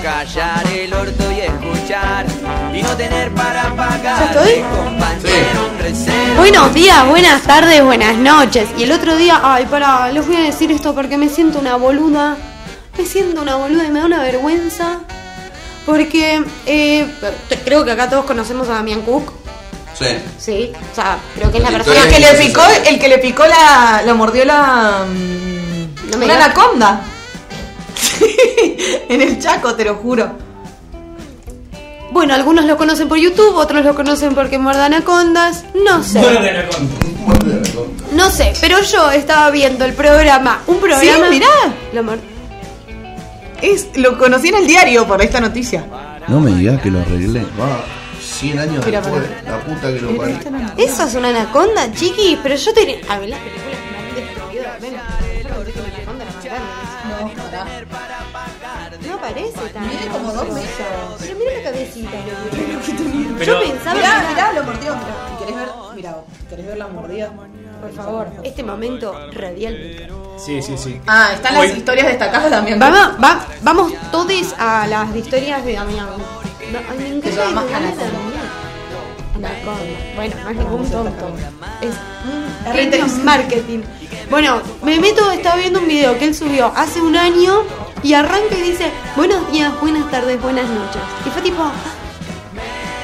Callar 0.00 0.64
el 0.72 0.94
orto 0.94 1.24
y 1.32 1.40
escuchar 1.40 2.24
y 2.72 2.82
no 2.82 2.90
tener 2.96 3.34
para 3.34 3.74
pagar. 3.74 4.00
¿Ya 4.02 4.26
estoy? 4.26 4.62
Compañero. 4.62 6.36
Buenos 6.36 6.72
días, 6.72 7.04
buenas 7.08 7.42
tardes, 7.42 7.82
buenas 7.82 8.14
noches. 8.16 8.68
Y 8.78 8.84
el 8.84 8.92
otro 8.92 9.16
día, 9.16 9.40
ay, 9.42 9.66
pará, 9.66 10.12
les 10.12 10.24
voy 10.24 10.36
a 10.36 10.40
decir 10.42 10.70
esto 10.70 10.94
porque 10.94 11.18
me 11.18 11.28
siento 11.28 11.58
una 11.58 11.74
boluda. 11.74 12.36
Me 12.96 13.04
siento 13.04 13.42
una 13.42 13.56
boluda 13.56 13.86
y 13.86 13.90
me 13.90 13.98
da 13.98 14.06
una 14.06 14.22
vergüenza. 14.22 15.00
Porque 15.84 16.44
eh, 16.66 17.12
creo 17.64 17.84
que 17.84 17.90
acá 17.90 18.08
todos 18.08 18.24
conocemos 18.24 18.68
a 18.68 18.74
Damián 18.74 19.02
Cook. 19.02 19.32
Sí. 19.98 20.06
Sí, 20.38 20.72
o 20.92 20.94
sea, 20.94 21.18
creo 21.34 21.50
que 21.50 21.58
es 21.58 21.64
la 21.64 21.70
persona 21.70 22.04
El 22.04 22.08
que 22.08 22.20
le 22.20 22.34
picó, 22.34 22.62
el 22.86 22.98
que 23.00 23.08
le 23.08 23.18
picó 23.18 23.44
la. 23.48 24.02
lo 24.06 24.14
mordió 24.14 24.44
la. 24.44 25.04
No 25.08 26.18
me 26.18 26.24
una 26.26 26.34
digas. 26.34 26.44
anaconda. 26.44 27.00
En 29.08 29.22
el 29.22 29.38
Chaco, 29.38 29.74
te 29.74 29.84
lo 29.84 29.96
juro. 29.96 30.30
Bueno, 32.10 32.34
algunos 32.34 32.64
lo 32.64 32.76
conocen 32.76 33.08
por 33.08 33.18
YouTube, 33.18 33.54
otros 33.54 33.84
lo 33.84 33.94
conocen 33.94 34.34
porque 34.34 34.58
muerde 34.58 34.82
anacondas. 34.82 35.64
No 35.74 36.02
sé. 36.02 36.22
No 38.12 38.30
sé, 38.30 38.54
pero 38.60 38.80
yo 38.82 39.10
estaba 39.10 39.50
viendo 39.50 39.84
el 39.84 39.92
programa. 39.92 40.62
Un 40.66 40.78
programa. 40.78 41.02
Sí, 41.02 41.10
mirá. 41.30 41.48
Lo 41.92 42.04
Es, 43.60 43.88
lo 43.96 44.18
conocí 44.18 44.48
en 44.48 44.56
el 44.56 44.66
diario 44.66 45.06
por 45.06 45.20
esta 45.22 45.40
noticia. 45.40 45.84
No 46.28 46.40
me 46.40 46.52
digas 46.52 46.80
que 46.80 46.90
lo 46.90 47.00
arreglé. 47.00 47.40
Va, 47.60 47.84
100 48.20 48.58
años 48.58 48.86
Mira, 48.86 49.00
después. 49.00 49.22
La 49.44 49.60
puta 49.60 49.92
que 49.92 50.00
lo 50.00 50.16
parió. 50.16 50.38
Eso 50.76 51.04
es 51.04 51.14
una 51.14 51.28
anaconda, 51.28 51.92
chiqui, 51.92 52.38
pero 52.42 52.54
yo 52.56 52.72
tenía. 52.72 52.96
A 53.08 53.18
ver, 53.18 53.28
las 53.30 53.40
películas 53.40 53.68
No 59.28 59.40
aparece 59.40 59.68
tan. 59.74 59.88
Mide 59.88 60.06
como 60.12 60.32
dos 60.32 60.48
metros. 60.48 60.68
Pero 61.20 61.38
mira 61.38 61.52
la 61.58 61.62
cabecita. 61.62 62.10
Pero- 63.38 63.62
yo 63.62 63.72
pensaba 63.72 63.94
Mirá, 63.94 64.20
que 64.22 64.28
mirá, 64.34 64.52
lo 64.52 64.62
mordió. 64.64 64.94
mirá. 64.96 65.14
¿Y 65.34 65.38
querés 65.38 65.56
ver? 65.56 65.68
Mirá, 65.94 66.16
¿querés 66.48 66.66
ver 66.66 66.78
la 66.78 66.86
mordida? 66.88 67.30
Por 67.80 67.92
favor, 67.92 68.26
este 68.42 68.62
momento 68.64 69.14
radial. 69.32 70.08
Sí, 70.36 70.60
sí, 70.62 70.76
sí. 70.76 71.00
Ah, 71.06 71.30
están 71.34 71.54
las 71.54 71.76
historias 71.76 72.06
destacadas 72.08 72.50
también. 72.50 72.78
Vamos, 72.78 73.22
va, 73.22 73.46
vamos 73.62 73.92
todos 74.10 74.54
a 74.58 74.86
las 74.86 75.14
historias 75.14 75.64
de 75.64 75.72
Damián. 75.74 76.06
No, 76.72 76.78
ay, 76.90 76.98
me 76.98 77.08
encanta 77.08 77.28
el 77.28 77.40
Anaconda. 77.40 77.78
Damián. 77.80 78.37
Anaconda. 79.44 80.14
Bueno, 80.16 80.34
no 80.44 80.50
es 80.50 80.56
ningún 80.56 80.90
tonto. 80.90 81.26
Es 81.80 81.94
un 82.26 82.72
genio 82.72 83.06
marketing. 83.24 83.80
Bueno, 84.30 84.60
me 84.82 84.98
meto, 85.00 85.30
estaba 85.30 85.56
viendo 85.56 85.78
un 85.80 85.88
video 85.88 86.18
que 86.18 86.26
él 86.26 86.34
subió 86.34 86.72
hace 86.76 87.00
un 87.00 87.16
año 87.16 87.62
y 88.02 88.12
arranca 88.14 88.56
y 88.56 88.62
dice, 88.62 88.90
buenos 89.16 89.50
días, 89.50 89.72
buenas 89.80 90.10
tardes, 90.10 90.40
buenas 90.42 90.68
noches. 90.68 91.00
Y 91.26 91.30
fue 91.30 91.42
tipo, 91.42 91.62
"Ah, 91.62 91.72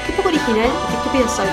qué 0.07 0.13
poco 0.13 0.29
original, 0.29 0.69
qué 0.89 0.97
estúpido 0.97 1.29
soy. 1.35 1.47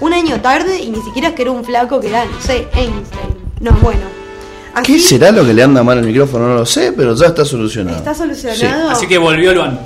Un 0.00 0.14
año 0.14 0.40
tarde 0.40 0.78
y 0.80 0.90
ni 0.90 1.02
siquiera 1.02 1.28
es 1.28 1.34
que 1.34 1.42
era 1.42 1.50
un 1.50 1.62
flaco 1.64 2.00
que 2.00 2.08
era, 2.08 2.24
no 2.24 2.40
sé, 2.40 2.68
Einstein. 2.74 3.36
No, 3.60 3.72
bueno. 3.82 4.00
¿Qué 4.82 4.98
será 4.98 5.30
lo 5.30 5.44
que 5.44 5.52
le 5.52 5.62
anda 5.62 5.82
mal 5.82 5.98
al 5.98 6.04
micrófono? 6.06 6.48
No 6.48 6.54
lo 6.54 6.64
sé, 6.64 6.92
pero 6.92 7.14
ya 7.14 7.26
está 7.26 7.44
solucionado. 7.44 7.98
Está 7.98 8.14
solucionado. 8.14 8.88
Así 8.90 9.06
que 9.06 9.18
volvió 9.18 9.52
Luan. 9.52 9.78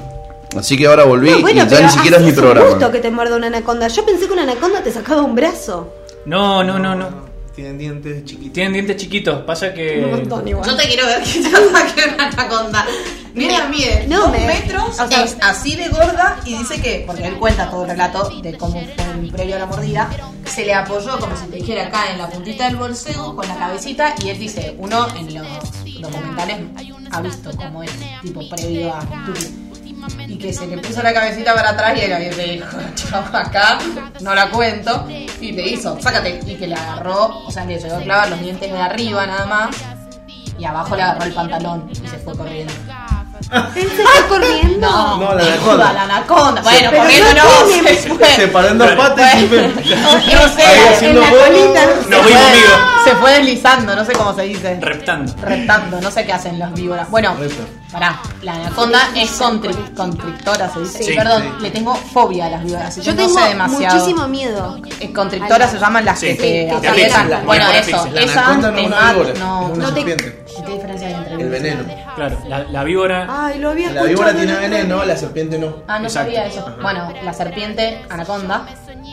Así 0.56 0.77
que 0.77 0.86
ahora 0.86 1.05
volví 1.05 1.30
No, 1.30 1.41
bueno, 1.41 1.64
y 1.64 1.69
ya 1.69 1.80
ni 1.80 1.88
siquiera 1.88 2.16
es 2.19 2.22
mi 2.22 2.30
un 2.30 2.34
programa. 2.36 2.69
gusto 2.70 2.91
que 2.92 2.98
te 3.00 3.10
muerda 3.10 3.36
una 3.36 3.47
anaconda. 3.48 3.88
Yo 3.88 4.05
pensé 4.06 4.27
que 4.27 4.33
una 4.33 4.42
anaconda 4.42 4.83
te 4.83 4.92
sacaba 4.92 5.22
un 5.22 5.34
brazo. 5.34 5.92
No, 6.27 6.62
no, 6.64 6.78
no, 6.78 6.94
no. 6.94 7.24
Tienen 7.55 7.78
dientes 7.78 8.24
chiquitos. 8.24 8.52
Tienen 8.52 8.72
dientes 8.72 8.97
chiquitos. 8.97 9.42
Pasa 9.42 9.66
Un 9.69 9.75
que. 9.75 10.06
montón 10.10 10.48
igual. 10.48 10.69
Yo 10.69 10.77
te 10.77 10.86
quiero 10.88 11.06
ver 11.06 11.22
que 11.22 11.42
ya 11.42 11.50
saqué 11.50 12.14
una 12.14 12.28
anaconda. 12.28 12.84
Mira, 13.32 13.66
mide 13.69 14.06
No, 14.08 14.22
dos 14.22 14.30
me- 14.32 14.47
metros, 14.47 15.00
o 15.00 15.08
sea- 15.08 15.25
es 15.25 15.36
así 15.41 15.75
de 15.77 15.88
gorda 15.88 16.38
y 16.44 16.56
dice 16.56 16.80
que, 16.80 17.02
porque 17.06 17.27
él 17.27 17.34
cuenta 17.34 17.69
todo 17.69 17.82
el 17.84 17.91
relato 17.91 18.30
de 18.42 18.56
cómo 18.56 18.72
fue 18.80 19.05
el 19.22 19.30
previo 19.32 19.56
a 19.56 19.58
la 19.60 19.66
mordida, 19.66 20.08
se 20.44 20.64
le 20.64 20.72
apoyó 20.72 21.19
como 21.19 21.36
si 21.36 21.47
te 21.47 21.56
dijera 21.56 21.86
acá 21.88 22.12
en 22.12 22.19
la 22.19 22.28
puntita 22.31 22.66
del 22.66 22.76
bolseo 22.76 23.34
con 23.34 23.47
la 23.48 23.56
cabecita 23.56 24.15
y 24.25 24.28
él 24.28 24.38
dice, 24.38 24.76
uno 24.78 25.09
en 25.16 25.34
los 25.34 25.47
documentales 26.00 26.59
ha 27.10 27.21
visto 27.22 27.50
cómo 27.56 27.82
es, 27.82 27.91
tipo 28.22 28.48
previo 28.48 28.92
a. 28.94 29.04
Y 30.26 30.37
que 30.37 30.53
se 30.53 30.66
le 30.66 30.78
puso 30.78 31.03
la 31.03 31.12
cabecita 31.12 31.54
para 31.54 31.70
atrás 31.70 31.97
y 31.97 32.03
él 32.03 32.12
ahí 32.12 32.31
le 32.31 32.53
dijo, 32.54 32.76
chao, 32.94 33.25
acá 33.32 33.78
no 34.20 34.34
la 34.34 34.50
cuento. 34.50 35.06
Y 35.41 35.53
le 35.53 35.66
hizo, 35.69 36.00
sácate. 36.00 36.41
Y 36.47 36.54
que 36.56 36.66
le 36.66 36.75
agarró, 36.75 37.44
o 37.47 37.50
sea, 37.50 37.65
le 37.65 37.78
llegó 37.78 37.97
a 37.97 38.00
clavar 38.00 38.31
los 38.31 38.41
dientes 38.41 38.70
de 38.70 38.78
arriba 38.78 39.26
nada 39.26 39.47
más. 39.47 39.76
Y 40.59 40.65
abajo 40.65 40.97
le 40.97 41.03
agarró 41.03 41.25
el 41.25 41.34
pantalón 41.34 41.91
y 41.91 42.09
se 42.09 42.19
fue 42.19 42.37
corriendo. 42.37 42.72
¿Él 43.77 43.91
se 43.94 44.03
está 44.03 44.28
corriendo? 44.28 44.88
No, 44.91 45.19
No, 45.19 45.34
la 45.34 45.43
anaconda. 45.44 45.93
la 45.93 46.03
anaconda. 46.03 46.62
Bueno, 46.62 46.91
Pero 46.91 47.03
corriendo 47.03 47.34
no 47.34 47.44
no, 47.44 47.66
se 47.94 48.09
fue. 48.15 48.27
Se 48.37 48.49
paró 48.49 48.69
en 48.69 48.78
dos 48.78 48.91
patas 48.93 49.34
y 49.43 49.47
fue. 49.47 49.69
no 49.69 50.49
sé, 50.49 51.06
en 51.06 51.21
la 51.21 51.31
colita. 51.31 51.87
Vimos, 52.09 52.22
fue- 52.22 52.34
amigo. 52.37 52.69
Se 53.04 53.10
fue 53.16 53.33
deslizando, 53.33 53.94
no 53.94 54.04
sé 54.04 54.12
cómo 54.12 54.34
se 54.34 54.43
dice. 54.43 54.78
Reptando. 54.81 55.34
Reptando, 55.43 56.00
no 56.00 56.10
sé 56.10 56.25
qué 56.25 56.33
hacen 56.33 56.59
las 56.59 56.72
víboras. 56.72 57.10
Bueno, 57.10 57.37
pará, 57.93 58.19
la 58.43 58.54
anaconda 58.54 59.10
es 59.15 59.31
constrictora, 59.94 60.71
se 60.72 60.81
dice. 60.81 61.03
Sí. 61.04 61.12
Perdón, 61.15 61.56
le 61.60 61.71
tengo 61.71 61.94
fobia 61.94 62.47
a 62.47 62.50
las 62.50 62.65
víboras. 62.65 62.97
Yo 62.97 63.12
no 63.12 63.19
tengo 63.27 63.69
muchísimo 63.69 64.27
miedo. 64.28 64.78
Eh, 65.00 65.12
Constrictoras 65.12 65.71
se 65.71 65.78
llaman 65.78 66.04
las 66.04 66.19
que 66.21 66.34
te 66.34 66.71
aprietan. 66.71 67.43
Bueno, 67.44 67.66
eso. 67.71 68.06
Esa 68.15 68.41
anaconda 68.47 68.71
no 68.71 68.75
te 68.77 68.81
es 68.83 68.87
una 68.87 68.97
mata. 68.97 69.12
víbora, 69.12 69.34
No, 69.38 69.66
es 69.66 69.72
una 69.78 69.84
no 69.87 69.94
te. 69.94 70.00
serpiente. 70.00 70.44
¿Qué 70.66 70.72
diferencia 70.72 71.09
hay 71.09 71.15
entre 71.15 71.34
El 71.34 71.49
veneno. 71.50 71.84
Claro, 72.16 72.38
la, 72.48 72.60
la 72.64 72.84
víbora. 72.84 73.26
Ay, 73.28 73.58
lo 73.58 73.70
había 73.70 73.91
La 73.92 74.02
escuchado. 74.02 74.08
víbora 74.08 74.34
tiene 74.34 74.54
veneno, 74.56 75.04
la 75.04 75.16
serpiente 75.16 75.58
no. 75.58 75.76
Ah, 75.88 75.98
no 75.98 76.06
Exacto. 76.06 76.32
sabía 76.32 76.47
eso. 76.47 76.76
Bueno, 76.80 77.12
la 77.22 77.32
serpiente 77.32 78.02
anaconda, 78.08 78.66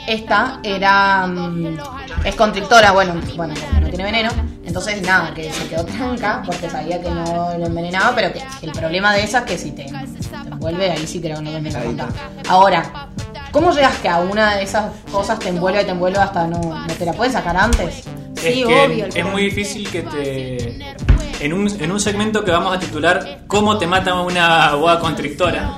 esta 0.07 0.59
era. 0.63 1.25
mm, 1.27 1.77
es 2.23 2.35
constrictora, 2.35 2.91
bueno, 2.91 3.15
bueno, 3.35 3.53
no 3.81 3.87
tiene 3.87 4.03
veneno. 4.03 4.29
Entonces, 4.63 5.01
nada, 5.01 5.33
que 5.33 5.51
se 5.51 5.67
quedó 5.67 5.83
tranca 5.85 6.43
porque 6.45 6.69
sabía 6.69 7.01
que 7.01 7.09
no 7.09 7.57
lo 7.57 7.65
envenenaba, 7.65 8.13
pero 8.15 8.31
que 8.31 8.41
el 8.65 8.71
problema 8.71 9.13
de 9.13 9.23
esa 9.23 9.39
es 9.39 9.45
que 9.45 9.57
si 9.57 9.71
te, 9.71 9.85
te 9.85 10.49
envuelve, 10.49 10.91
ahí 10.91 11.05
sí 11.07 11.19
creo 11.19 11.37
que 11.37 11.43
no 11.43 11.59
me 11.59 11.71
la 11.71 11.83
contar. 11.83 12.09
Ahora, 12.47 13.09
¿cómo 13.51 13.71
llegas 13.73 13.95
que 13.97 14.07
a 14.07 14.19
una 14.19 14.55
de 14.55 14.63
esas 14.63 14.91
cosas 15.11 15.39
te 15.39 15.49
envuelve 15.49 15.81
y 15.81 15.85
te 15.85 15.91
envuelve 15.91 16.19
hasta 16.19 16.47
no, 16.47 16.59
no 16.59 16.93
te 16.93 17.05
la 17.05 17.13
pueden 17.13 17.33
sacar 17.33 17.57
antes? 17.57 18.03
es 18.37 18.41
Sí, 18.41 18.63
que 18.63 18.85
obvio, 18.85 19.05
el 19.05 19.17
es 19.17 19.25
muy 19.25 19.43
difícil 19.43 19.89
que 19.91 20.03
te. 20.03 20.95
En 21.41 21.53
un, 21.53 21.67
en 21.67 21.91
un 21.91 21.99
segmento 21.99 22.43
que 22.45 22.51
vamos 22.51 22.75
a 22.75 22.79
titular 22.79 23.39
¿Cómo 23.47 23.77
te 23.77 23.87
mata 23.87 24.13
una 24.21 24.73
boa 24.75 24.99
constrictora? 24.99 25.75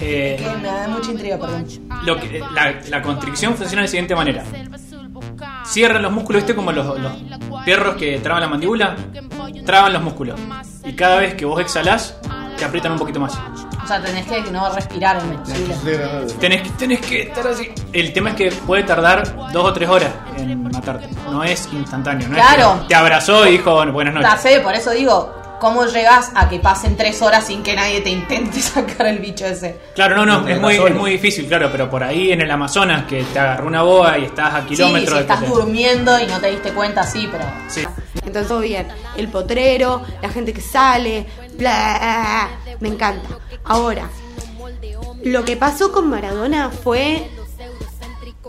eh, 0.00 0.40
me 0.62 0.68
da 0.68 0.88
mucha 0.88 1.10
intriga, 1.10 1.38
perdón. 1.38 1.66
lo 2.04 2.18
que, 2.20 2.40
la, 2.54 2.80
la 2.88 3.02
constricción 3.02 3.56
funciona 3.56 3.82
de 3.82 3.86
la 3.86 3.90
siguiente 3.90 4.14
manera. 4.14 4.44
Cierran 5.66 6.02
los 6.02 6.12
músculos, 6.12 6.42
¿viste? 6.42 6.54
Como 6.54 6.72
los, 6.72 6.98
los 7.00 7.12
perros 7.64 7.96
que 7.96 8.18
traban 8.18 8.42
la 8.42 8.48
mandíbula. 8.48 8.96
Traban 9.66 9.92
los 9.92 10.02
músculos. 10.02 10.38
Y 10.84 10.92
cada 10.94 11.18
vez 11.18 11.34
que 11.34 11.44
vos 11.44 11.60
exhalás, 11.60 12.16
te 12.56 12.64
aprietan 12.64 12.92
un 12.92 12.98
poquito 12.98 13.20
más. 13.20 13.38
O 13.88 13.90
sea, 13.90 14.02
tenés 14.02 14.26
que 14.26 14.42
no 14.50 14.70
respirar 14.70 15.16
en 15.24 15.30
el. 15.32 16.34
Tenés, 16.38 16.60
que- 16.62 16.70
tenés 16.76 17.00
que 17.00 17.22
estar 17.22 17.46
así. 17.46 17.70
El 17.90 18.12
tema 18.12 18.28
es 18.30 18.36
que 18.36 18.52
puede 18.52 18.82
tardar 18.82 19.34
dos 19.50 19.64
o 19.64 19.72
tres 19.72 19.88
horas 19.88 20.10
en 20.36 20.62
matarte. 20.62 21.08
No 21.30 21.42
es 21.42 21.66
instantáneo. 21.72 22.28
No 22.28 22.36
es 22.36 22.42
Claro. 22.46 22.80
que 22.82 22.88
te 22.88 22.94
abrazó 22.94 23.46
y 23.46 23.52
dijo 23.52 23.72
bueno, 23.72 23.92
buenas 23.92 24.12
Ya 24.12 24.20
noches. 24.20 24.40
sé, 24.42 24.60
por 24.60 24.74
eso 24.74 24.90
digo, 24.90 25.34
¿cómo 25.58 25.86
llegas 25.86 26.32
a 26.34 26.50
que 26.50 26.58
pasen 26.58 26.98
tres 26.98 27.22
horas 27.22 27.46
sin 27.46 27.62
que 27.62 27.74
nadie 27.74 28.02
te 28.02 28.10
intente 28.10 28.60
sacar 28.60 29.06
el 29.06 29.20
bicho 29.20 29.46
ese? 29.46 29.80
Claro, 29.94 30.16
no, 30.16 30.26
no, 30.26 30.46
es 30.46 30.60
muy, 30.60 30.74
es 30.76 30.94
muy 30.94 31.12
difícil, 31.12 31.46
claro, 31.46 31.70
pero 31.72 31.88
por 31.88 32.04
ahí 32.04 32.30
en 32.30 32.42
el 32.42 32.50
Amazonas 32.50 33.04
que 33.06 33.22
te 33.24 33.38
agarró 33.38 33.66
una 33.68 33.80
boa 33.80 34.18
y 34.18 34.24
estás 34.26 34.52
a 34.52 34.60
Sí, 34.60 34.66
kilómetros 34.68 35.08
si 35.08 35.14
de 35.14 35.20
estás 35.22 35.48
durmiendo 35.48 36.20
y 36.20 36.26
no 36.26 36.38
te 36.40 36.50
diste 36.50 36.72
cuenta, 36.74 37.04
sí, 37.04 37.26
pero... 37.32 37.44
Sí. 37.68 37.86
Entonces, 38.16 38.48
todo 38.48 38.60
bien. 38.60 38.86
El 39.16 39.28
potrero, 39.28 40.02
la 40.20 40.28
gente 40.28 40.52
que 40.52 40.60
sale, 40.60 41.24
bla, 41.56 42.48
me 42.80 42.88
encanta. 42.88 43.28
Ahora, 43.68 44.08
lo 45.24 45.44
que 45.44 45.56
pasó 45.56 45.92
con 45.92 46.08
Maradona 46.10 46.70
fue 46.70 47.28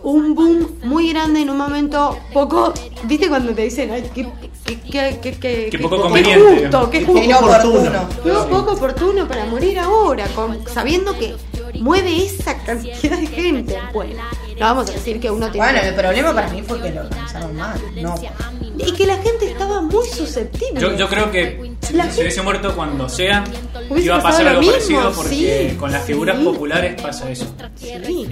un 0.01 0.33
boom 0.33 0.79
muy 0.83 1.09
grande 1.11 1.41
en 1.41 1.49
un 1.49 1.57
momento 1.57 2.17
poco. 2.33 2.73
¿Viste 3.03 3.27
cuando 3.27 3.53
te 3.53 3.63
dicen, 3.63 3.91
ay, 3.91 4.09
qué, 4.15 4.27
qué, 4.65 4.79
qué, 4.89 5.19
qué, 5.21 5.39
qué- 5.39 5.67
Qué 5.71 5.79
poco 5.79 5.97
qué 5.97 6.01
conveniente. 6.03 6.61
justo, 6.63 6.89
qué 6.89 6.99
Qué 6.99 7.05
justo? 7.05 7.23
inoportuno. 7.23 8.09
Fue 8.23 8.41
un 8.43 8.49
poco 8.49 8.71
oportuno 8.73 9.27
para 9.27 9.45
morir 9.45 9.77
ahora, 9.79 10.25
con, 10.27 10.65
sabiendo 10.67 11.17
que 11.17 11.35
mueve 11.81 12.23
esa 12.25 12.57
cantidad 12.63 13.17
de 13.17 13.27
gente. 13.27 13.77
Bueno, 13.93 14.21
no 14.57 14.59
vamos 14.65 14.89
a 14.89 14.93
decir 14.93 15.19
que 15.19 15.29
uno 15.29 15.51
tiene. 15.51 15.67
Bueno, 15.71 15.81
el 15.87 15.95
problema 15.95 16.33
para 16.33 16.49
mí 16.49 16.63
fue 16.65 16.81
que 16.81 16.91
lo 16.91 17.01
organizaron 17.01 17.55
mal, 17.57 17.79
no. 17.97 18.15
y 18.77 18.93
que 18.93 19.05
la 19.05 19.17
gente 19.17 19.51
estaba 19.51 19.81
muy 19.81 20.07
susceptible. 20.07 20.79
Yo, 20.79 20.95
yo 20.95 21.09
creo 21.09 21.29
que 21.31 21.68
La 21.93 22.09
si 22.11 22.21
hubiese 22.21 22.41
muerto 22.41 22.75
cuando 22.75 23.09
sea, 23.09 23.43
iba 23.97 24.17
a 24.17 24.21
pasar 24.21 24.47
algo 24.47 24.61
mismo, 24.61 24.73
parecido 24.77 25.11
porque 25.13 25.69
sí, 25.71 25.75
con 25.77 25.91
las 25.91 26.03
figuras 26.03 26.37
sí. 26.37 26.43
populares 26.43 27.01
pasa 27.01 27.29
eso. 27.31 27.45
Sí. 27.75 28.27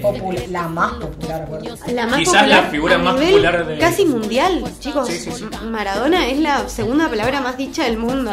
La 0.51 0.67
más 0.67 0.93
popular. 0.93 1.47
La 1.93 2.05
más 2.07 2.19
Quizás 2.19 2.33
popular, 2.35 2.47
la 2.63 2.69
figura 2.69 2.97
más 2.97 3.15
popular 3.15 3.65
de- 3.67 3.77
Casi 3.79 4.05
mundial, 4.05 4.63
chicos. 4.79 5.07
Sí, 5.07 5.17
sí, 5.17 5.31
sí. 5.31 5.45
M- 5.51 5.71
Maradona 5.71 6.27
es 6.27 6.39
la 6.39 6.67
segunda 6.69 7.09
palabra 7.09 7.41
más 7.41 7.57
dicha 7.57 7.83
del 7.85 7.97
mundo. 7.97 8.31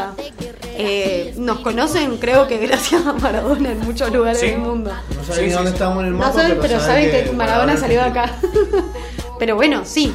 Eh, 0.77 1.35
nos 1.37 1.61
conocen, 1.61 2.17
creo 2.19 2.47
que 2.49 2.59
gracias 2.59 3.07
a 3.07 3.13
Maradona 3.15 3.73
en 3.73 3.81
muchos 3.81 4.13
lugares 4.13 4.41
Sí. 4.41 4.47
del 4.49 4.59
mundo. 4.59 4.91
No 4.91 5.23
saben 5.25 5.35
Sí, 5.37 5.43
ni 5.43 5.49
sí, 5.49 5.55
dónde 5.55 5.71
sí. 5.71 5.75
estamos 5.75 5.99
en 6.01 6.07
el 6.07 6.13
No 6.13 6.19
mapa. 6.19 6.33
saben, 6.33 6.59
pero 6.61 6.81
saben 6.81 7.11
que 7.11 7.33
Maradona 7.33 7.77
salió 7.77 8.01
de 8.01 8.07
acá. 8.09 8.33
pero 9.39 9.57
bueno, 9.57 9.83
sí, 9.85 10.13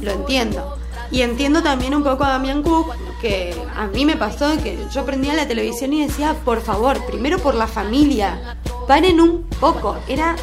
lo 0.00 0.12
entiendo. 0.12 0.78
Y 1.12 1.20
entiendo 1.20 1.62
también 1.62 1.94
un 1.94 2.02
poco 2.02 2.24
a 2.24 2.30
Damián 2.30 2.62
Cook, 2.62 2.94
que 3.20 3.54
a 3.76 3.86
mí 3.86 4.06
me 4.06 4.16
pasó 4.16 4.56
que 4.62 4.78
yo 4.90 5.04
prendía 5.04 5.34
la 5.34 5.46
televisión 5.46 5.92
y 5.92 6.06
decía, 6.06 6.34
por 6.42 6.62
favor, 6.62 7.04
primero 7.04 7.38
por 7.38 7.54
la 7.54 7.66
familia, 7.66 8.56
paren 8.88 9.20
un 9.20 9.44
poco. 9.60 9.98
Era 10.08 10.36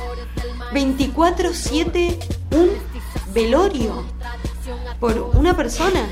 24-7 0.71 2.18
un 2.51 2.69
velorio 3.33 4.06
por 5.00 5.31
una 5.33 5.57
persona, 5.57 6.07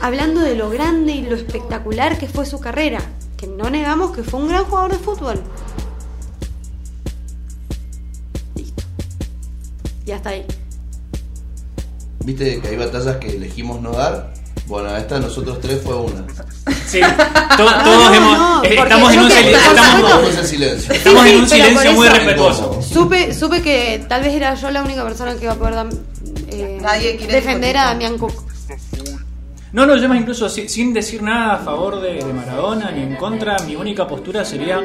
hablando 0.00 0.42
de 0.42 0.54
lo 0.54 0.70
grande 0.70 1.12
y 1.12 1.22
lo 1.22 1.34
espectacular 1.34 2.18
que 2.18 2.28
fue 2.28 2.46
su 2.46 2.60
carrera, 2.60 3.00
que 3.36 3.48
no 3.48 3.68
negamos 3.68 4.14
que 4.14 4.22
fue 4.22 4.38
un 4.38 4.48
gran 4.48 4.64
jugador 4.64 4.92
de 4.92 4.98
fútbol. 4.98 5.42
Listo. 8.54 8.84
Ya 10.04 10.16
está 10.16 10.30
ahí. 10.30 10.46
¿Viste 12.26 12.60
que 12.60 12.68
hay 12.68 12.76
batallas 12.76 13.16
que 13.18 13.28
elegimos 13.36 13.80
no 13.80 13.92
dar? 13.92 14.32
Bueno, 14.66 14.94
esta 14.96 15.14
de 15.14 15.20
nosotros 15.20 15.60
tres 15.60 15.80
fue 15.80 15.94
una. 15.94 16.24
Sí, 16.84 16.98
to- 17.00 17.56
todos 17.56 17.84
no, 17.84 18.14
hemos, 18.14 18.36
no, 18.38 18.64
eh, 18.64 18.76
estamos 18.80 19.12
en 19.12 19.20
un, 19.20 19.28
que- 19.28 19.50
estamos, 19.52 20.34
en 20.38 20.46
silencio. 20.46 20.92
estamos 20.92 21.22
Sí, 21.22 21.28
en 21.30 21.40
un 21.40 21.48
silencio 21.48 21.92
muy 21.92 22.08
respetuoso. 22.08 22.80
Supe, 22.82 23.32
supe 23.32 23.62
que 23.62 24.04
tal 24.08 24.22
vez 24.22 24.34
era 24.34 24.54
yo 24.56 24.70
la 24.72 24.82
única 24.82 25.04
persona 25.04 25.36
que 25.36 25.44
iba 25.44 25.52
a 25.52 25.56
poder 25.56 25.86
eh, 26.50 26.78
Nadie 26.82 27.16
quiere 27.16 27.34
defender 27.34 27.76
a 27.76 27.84
Damián 27.86 28.18
Cook. 28.18 28.32
No, 29.72 29.84
no, 29.84 29.96
yo 29.96 30.08
más 30.08 30.18
incluso 30.18 30.48
si- 30.48 30.68
sin 30.68 30.94
decir 30.94 31.22
nada 31.22 31.54
a 31.54 31.58
favor 31.58 32.00
de, 32.00 32.14
de 32.14 32.32
Maradona 32.32 32.90
ni 32.92 33.02
en 33.02 33.16
contra, 33.16 33.56
mi 33.66 33.74
única 33.76 34.06
postura 34.06 34.44
sería 34.44 34.80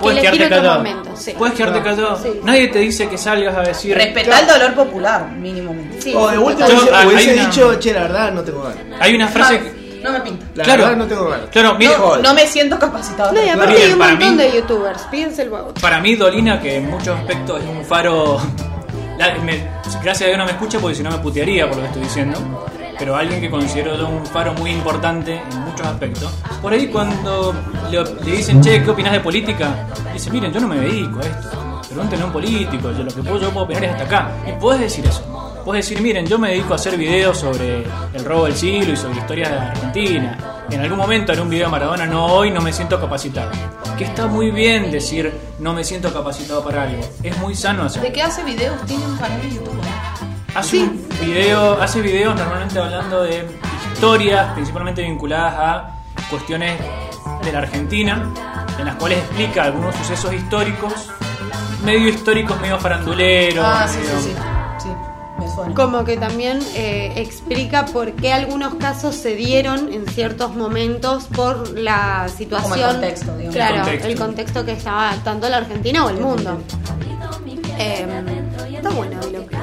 puedes 0.00 0.20
quedarte 0.20 0.48
callado. 0.48 0.76
momento, 0.76 1.10
sí. 1.16 1.34
Puedes 1.36 1.54
quedarte 1.56 1.82
callado. 1.82 2.16
Sí. 2.22 2.28
Nadie 2.44 2.68
te 2.68 2.78
dice 2.80 3.08
que 3.08 3.18
salgas 3.18 3.56
a 3.56 3.62
decir 3.62 3.96
Respetar 3.96 4.42
el 4.42 4.46
dolor 4.48 4.74
popular, 4.74 5.30
mínimamente. 5.32 6.00
Sí, 6.02 6.14
O 6.14 6.28
de 6.28 6.38
última 6.38 6.68
Yo- 6.68 6.74
hubiese, 6.82 7.06
hubiese 7.06 7.30
hay 7.30 7.38
una- 7.38 7.46
dicho, 7.48 7.74
che, 7.80 7.92
la 7.94 8.02
verdad 8.02 8.32
no 8.32 8.42
tengo 8.42 8.62
ganas. 8.62 9.00
Hay 9.00 9.14
una 9.14 9.28
frase 9.28 9.54
Ah, 9.56 9.58
que, 9.60 9.78
No 10.04 10.12
me 10.12 10.20
pinta. 10.20 10.46
La 10.54 10.62
Claro. 10.64 10.82
verdad 10.84 10.96
no 10.96 11.06
tengo 11.06 11.28
ganas. 11.28 11.46
claro, 11.50 11.74
mira, 11.76 11.98
No, 11.98 12.16
no 12.18 12.34
me 12.34 12.46
siento 12.46 12.78
capacitado. 12.78 13.32
No, 13.32 13.44
y 13.44 13.48
aparte 13.48 13.72
Miren, 13.72 13.86
hay 13.86 13.92
un 13.94 13.98
para 13.98 14.10
montón 14.12 14.36
mí- 14.36 14.42
de 14.44 14.52
youtubers, 14.52 15.02
pídense 15.10 15.42
el 15.42 15.50
para 15.80 16.00
mí 16.00 16.14
Dolina 16.14 16.60
que 16.60 16.76
en 16.76 16.88
muchos 16.88 17.18
aspectos 17.18 17.60
es 17.60 17.68
un 17.68 17.84
faro 17.84 18.38
la- 19.18 19.34
me- 19.42 19.66
gracias 20.00 20.22
a 20.22 20.26
Dios 20.26 20.38
no 20.38 20.44
me 20.44 20.52
escucha 20.52 20.78
porque 20.78 20.94
si 20.94 21.02
no 21.02 21.10
me 21.10 21.18
putearía 21.18 21.66
por 21.66 21.76
lo 21.78 21.82
que 21.82 21.88
estoy 21.88 22.02
diciendo. 22.02 22.66
Pero 22.98 23.16
alguien 23.16 23.40
que 23.40 23.50
considero 23.50 24.08
un 24.08 24.26
faro 24.26 24.52
muy 24.54 24.70
importante 24.70 25.40
en 25.50 25.60
muchos 25.60 25.86
aspectos. 25.86 26.32
Por 26.60 26.72
ahí 26.72 26.88
cuando 26.88 27.54
le, 27.90 28.02
le 28.24 28.36
dicen, 28.36 28.60
che, 28.60 28.82
¿qué 28.82 28.90
opinas 28.90 29.12
de 29.12 29.20
política? 29.20 29.86
Dice, 30.12 30.30
miren, 30.30 30.52
yo 30.52 30.60
no 30.60 30.68
me 30.68 30.76
dedico 30.80 31.20
a 31.20 31.22
esto. 31.22 31.82
Pregúntenle 31.88 32.24
a 32.24 32.26
un 32.26 32.32
político, 32.32 32.92
yo 32.92 33.04
lo 33.04 33.10
que 33.10 33.22
puedo, 33.22 33.38
yo 33.38 33.50
puedo 33.50 33.64
opinar 33.64 33.84
es 33.84 33.92
hasta 33.92 34.04
acá. 34.04 34.32
Y 34.46 34.52
puedes 34.60 34.80
decir 34.80 35.06
eso. 35.06 35.22
Puedes 35.64 35.88
decir, 35.88 36.02
miren, 36.02 36.26
yo 36.26 36.38
me 36.38 36.50
dedico 36.50 36.72
a 36.72 36.76
hacer 36.76 36.96
videos 36.96 37.38
sobre 37.38 37.84
el 38.14 38.24
robo 38.24 38.44
del 38.46 38.54
siglo 38.54 38.92
y 38.92 38.96
sobre 38.96 39.18
historias 39.18 39.50
de 39.50 39.56
Argentina. 39.58 40.64
En 40.70 40.80
algún 40.80 40.98
momento 40.98 41.32
haré 41.32 41.40
un 41.40 41.48
video 41.48 41.66
de 41.66 41.70
Maradona, 41.70 42.06
no 42.06 42.26
hoy, 42.26 42.50
no 42.50 42.60
me 42.60 42.72
siento 42.72 43.00
capacitado. 43.00 43.50
Que 43.96 44.04
está 44.04 44.26
muy 44.26 44.50
bien 44.50 44.90
decir, 44.90 45.32
no 45.58 45.72
me 45.72 45.84
siento 45.84 46.12
capacitado 46.12 46.62
para 46.62 46.82
algo. 46.82 47.02
Es 47.22 47.36
muy 47.38 47.54
sano 47.54 47.84
hacer. 47.84 48.02
¿De 48.02 48.12
qué 48.12 48.22
hace 48.22 48.44
videos? 48.44 48.80
Tiene 48.86 49.04
un 49.06 49.16
canal 49.16 49.40
de 49.40 49.50
YouTube. 49.50 49.80
Hace 50.58 50.78
un 50.82 51.08
video, 51.20 51.80
hace 51.80 52.00
videos 52.02 52.34
normalmente 52.34 52.78
hablando 52.80 53.22
de 53.22 53.46
historias, 53.94 54.52
principalmente 54.54 55.02
vinculadas 55.02 55.54
a 55.56 55.90
cuestiones 56.30 56.80
de 57.44 57.52
la 57.52 57.58
Argentina, 57.60 58.28
en 58.76 58.84
las 58.84 58.96
cuales 58.96 59.18
explica 59.18 59.62
algunos 59.64 59.94
sucesos 59.94 60.32
históricos, 60.34 60.92
medio 61.84 62.08
históricos, 62.08 62.60
medio 62.60 62.76
faranduleros. 62.80 63.64
Ah, 63.64 63.86
sí, 63.88 63.98
medio- 63.98 64.20
sí, 64.20 64.30
sí. 64.30 64.34
Sí, 64.82 64.88
me 65.38 65.48
suena. 65.54 65.74
Como 65.74 66.04
que 66.04 66.16
también 66.16 66.58
eh, 66.74 67.12
explica 67.16 67.86
por 67.86 68.12
qué 68.14 68.32
algunos 68.32 68.74
casos 68.74 69.14
se 69.14 69.36
dieron 69.36 69.92
en 69.92 70.06
ciertos 70.08 70.56
momentos 70.56 71.26
por 71.36 71.78
la 71.78 72.26
situación. 72.36 72.62
Como 72.72 72.74
el 72.84 72.90
contexto, 72.90 73.32
digamos. 73.36 73.54
Claro, 73.54 73.74
El 73.76 73.80
contexto. 73.82 74.08
el 74.08 74.18
contexto 74.18 74.64
que 74.64 74.72
estaba 74.72 75.12
tanto 75.22 75.48
la 75.48 75.58
Argentina 75.58 76.04
o 76.04 76.10
el 76.10 76.18
mundo. 76.18 76.58
Eh, 77.80 78.04
está 78.74 78.90
bueno, 78.90 79.20
lo 79.32 79.46
que 79.46 79.56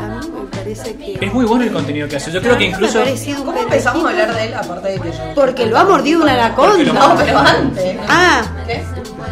parece 0.66 0.96
que. 0.96 1.26
Es 1.26 1.34
muy 1.34 1.46
bueno 1.46 1.64
el 1.64 1.72
contenido 1.72 2.08
que 2.08 2.16
hace. 2.18 2.32
Yo 2.32 2.42
creo 2.42 2.58
que 2.58 2.66
incluso. 2.66 3.00
ha 3.00 3.04
parecido 3.04 3.40
un 3.42 3.46
¿Cómo 3.46 3.60
empezamos 3.60 4.06
a 4.06 4.10
hablar 4.10 4.34
de 4.36 4.46
él 4.46 4.54
aparte 4.54 4.88
de 4.90 5.00
que 5.00 5.12
yo? 5.12 5.18
Porque 5.36 5.66
lo 5.68 5.78
ha 5.78 5.84
mordido 5.84 6.22
una 6.24 6.34
anaconda. 6.34 6.94
No, 6.94 7.16
pero 7.18 7.38
antes. 7.40 7.98
Ah. 8.08 8.44
¿Qué? 8.68 8.84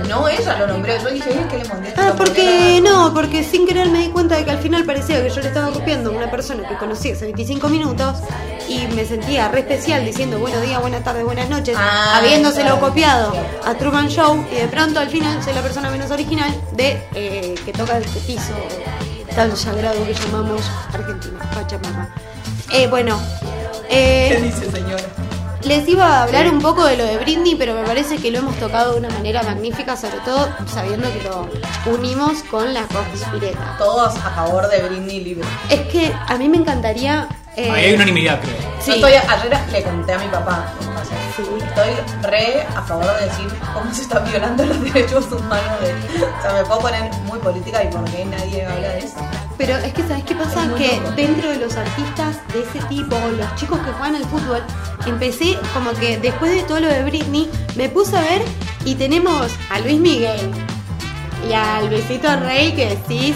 No, 0.07 0.27
ella 0.27 0.57
lo 0.59 0.67
nombró. 0.67 0.93
Yo 1.01 1.09
dije, 1.09 1.29
es 1.31 1.45
que 1.47 1.57
le 1.57 1.65
mandé. 1.65 1.93
Ah, 1.97 2.13
porque 2.15 2.81
no, 2.83 3.13
porque 3.13 3.43
sin 3.43 3.65
querer 3.65 3.89
me 3.89 3.99
di 3.99 4.07
cuenta 4.09 4.35
de 4.35 4.45
que 4.45 4.51
al 4.51 4.59
final 4.59 4.83
parecía 4.83 5.23
que 5.23 5.29
yo 5.29 5.41
le 5.41 5.47
estaba 5.47 5.71
copiando 5.71 6.11
a 6.11 6.13
una 6.13 6.29
persona 6.29 6.67
que 6.67 6.75
conocí 6.77 7.11
hace 7.11 7.25
25 7.25 7.69
minutos 7.69 8.17
y 8.67 8.85
me 8.95 9.05
sentía 9.05 9.47
re 9.47 9.59
especial 9.61 10.05
diciendo 10.05 10.39
buenos 10.39 10.61
días, 10.61 10.79
buenas 10.81 11.03
tardes, 11.03 11.23
buenas 11.23 11.49
noches, 11.49 11.75
Ah, 11.79 12.17
habiéndoselo 12.17 12.77
claro. 12.77 12.79
copiado 12.87 13.33
a 13.65 13.73
Truman 13.75 14.09
Show 14.09 14.45
y 14.51 14.55
de 14.55 14.67
pronto 14.67 14.99
al 14.99 15.09
final 15.09 15.41
soy 15.43 15.53
la 15.53 15.61
persona 15.61 15.89
menos 15.89 16.11
original 16.11 16.53
de 16.73 17.01
eh, 17.15 17.55
que 17.65 17.71
toca 17.71 17.97
este 17.97 18.19
piso 18.21 18.53
tan 19.35 19.55
sagrado 19.55 20.05
que 20.05 20.13
llamamos 20.13 20.61
Argentina, 20.93 21.39
Pachamama. 21.53 22.09
Eh, 22.71 22.87
bueno, 22.87 23.19
¿Qué 23.89 24.35
eh, 24.35 24.41
dice, 24.41 24.71
señora? 24.71 25.03
les 25.63 25.87
iba 25.87 26.05
a 26.05 26.23
hablar 26.23 26.47
un 26.47 26.61
poco 26.61 26.85
de 26.85 26.97
lo 26.97 27.05
de 27.05 27.17
Britney, 27.17 27.55
pero 27.55 27.73
me 27.73 27.83
parece 27.83 28.17
que 28.17 28.31
lo 28.31 28.39
hemos 28.39 28.55
tocado 28.57 28.93
de 28.93 28.99
una 28.99 29.09
manera 29.09 29.41
magnífica, 29.43 29.95
sobre 29.97 30.17
todo 30.25 30.49
sabiendo 30.67 31.11
que 31.13 31.23
lo 31.23 31.47
unimos 31.93 32.43
con 32.43 32.73
la 32.73 32.83
conspireta. 32.87 33.75
Todos 33.77 34.15
a 34.17 34.29
favor 34.31 34.69
de 34.69 34.81
Britney 34.87 35.23
Libre. 35.23 35.47
Es 35.69 35.81
que 35.91 36.13
a 36.27 36.37
mí 36.37 36.49
me 36.49 36.57
encantaría. 36.57 37.27
Eh, 37.55 37.69
Ahí 37.71 37.85
hay 37.85 37.93
unanimidad, 37.93 38.39
creo. 38.41 38.55
sí, 38.79 38.91
Yo 38.99 39.07
estoy, 39.07 39.13
ayer 39.13 39.59
le 39.71 39.83
conté 39.83 40.13
a 40.13 40.19
mi 40.19 40.27
papá. 40.27 40.65
o 40.79 41.05
sea, 41.05 41.17
Sí. 41.35 41.41
Estoy 41.65 41.89
re 42.21 42.61
a 42.75 42.81
favor 42.83 43.07
de 43.19 43.25
decir 43.25 43.47
cómo 43.73 43.91
se 43.91 44.03
están 44.03 44.23
violando 44.29 44.63
los 44.67 44.79
derechos 44.83 45.25
humanos. 45.31 45.81
De, 45.81 45.91
o 46.25 46.41
sea, 46.43 46.53
me 46.53 46.63
puedo 46.63 46.81
poner 46.81 47.11
muy 47.23 47.39
política 47.39 47.83
y 47.83 47.87
por 47.87 48.03
qué 48.05 48.23
nadie 48.25 48.63
habla 48.63 48.89
de 48.89 48.99
eso. 48.99 49.15
Pero 49.57 49.77
es 49.77 49.93
que, 49.93 50.03
¿sabes 50.03 50.23
qué 50.25 50.35
pasa? 50.35 50.67
Que 50.77 50.97
loco. 50.97 51.11
dentro 51.15 51.49
de 51.49 51.55
los 51.57 51.75
artistas 51.75 52.37
de 52.53 52.61
ese 52.61 52.85
tipo, 52.87 53.15
los 53.35 53.55
chicos 53.55 53.79
que 53.79 53.91
juegan 53.93 54.15
al 54.15 54.25
fútbol, 54.25 54.61
empecé 55.07 55.57
como 55.73 55.91
que 55.93 56.19
después 56.19 56.51
de 56.51 56.61
todo 56.63 56.79
lo 56.81 56.87
de 56.87 57.01
Britney, 57.03 57.49
me 57.75 57.89
puse 57.89 58.15
a 58.15 58.21
ver 58.21 58.43
y 58.85 58.93
tenemos 58.93 59.51
a 59.71 59.79
Luis 59.79 59.99
Miguel 59.99 60.51
y 61.49 61.53
al 61.53 61.89
Luisito 61.89 62.27
Rey 62.41 62.73
que 62.73 62.89
decís, 62.89 63.35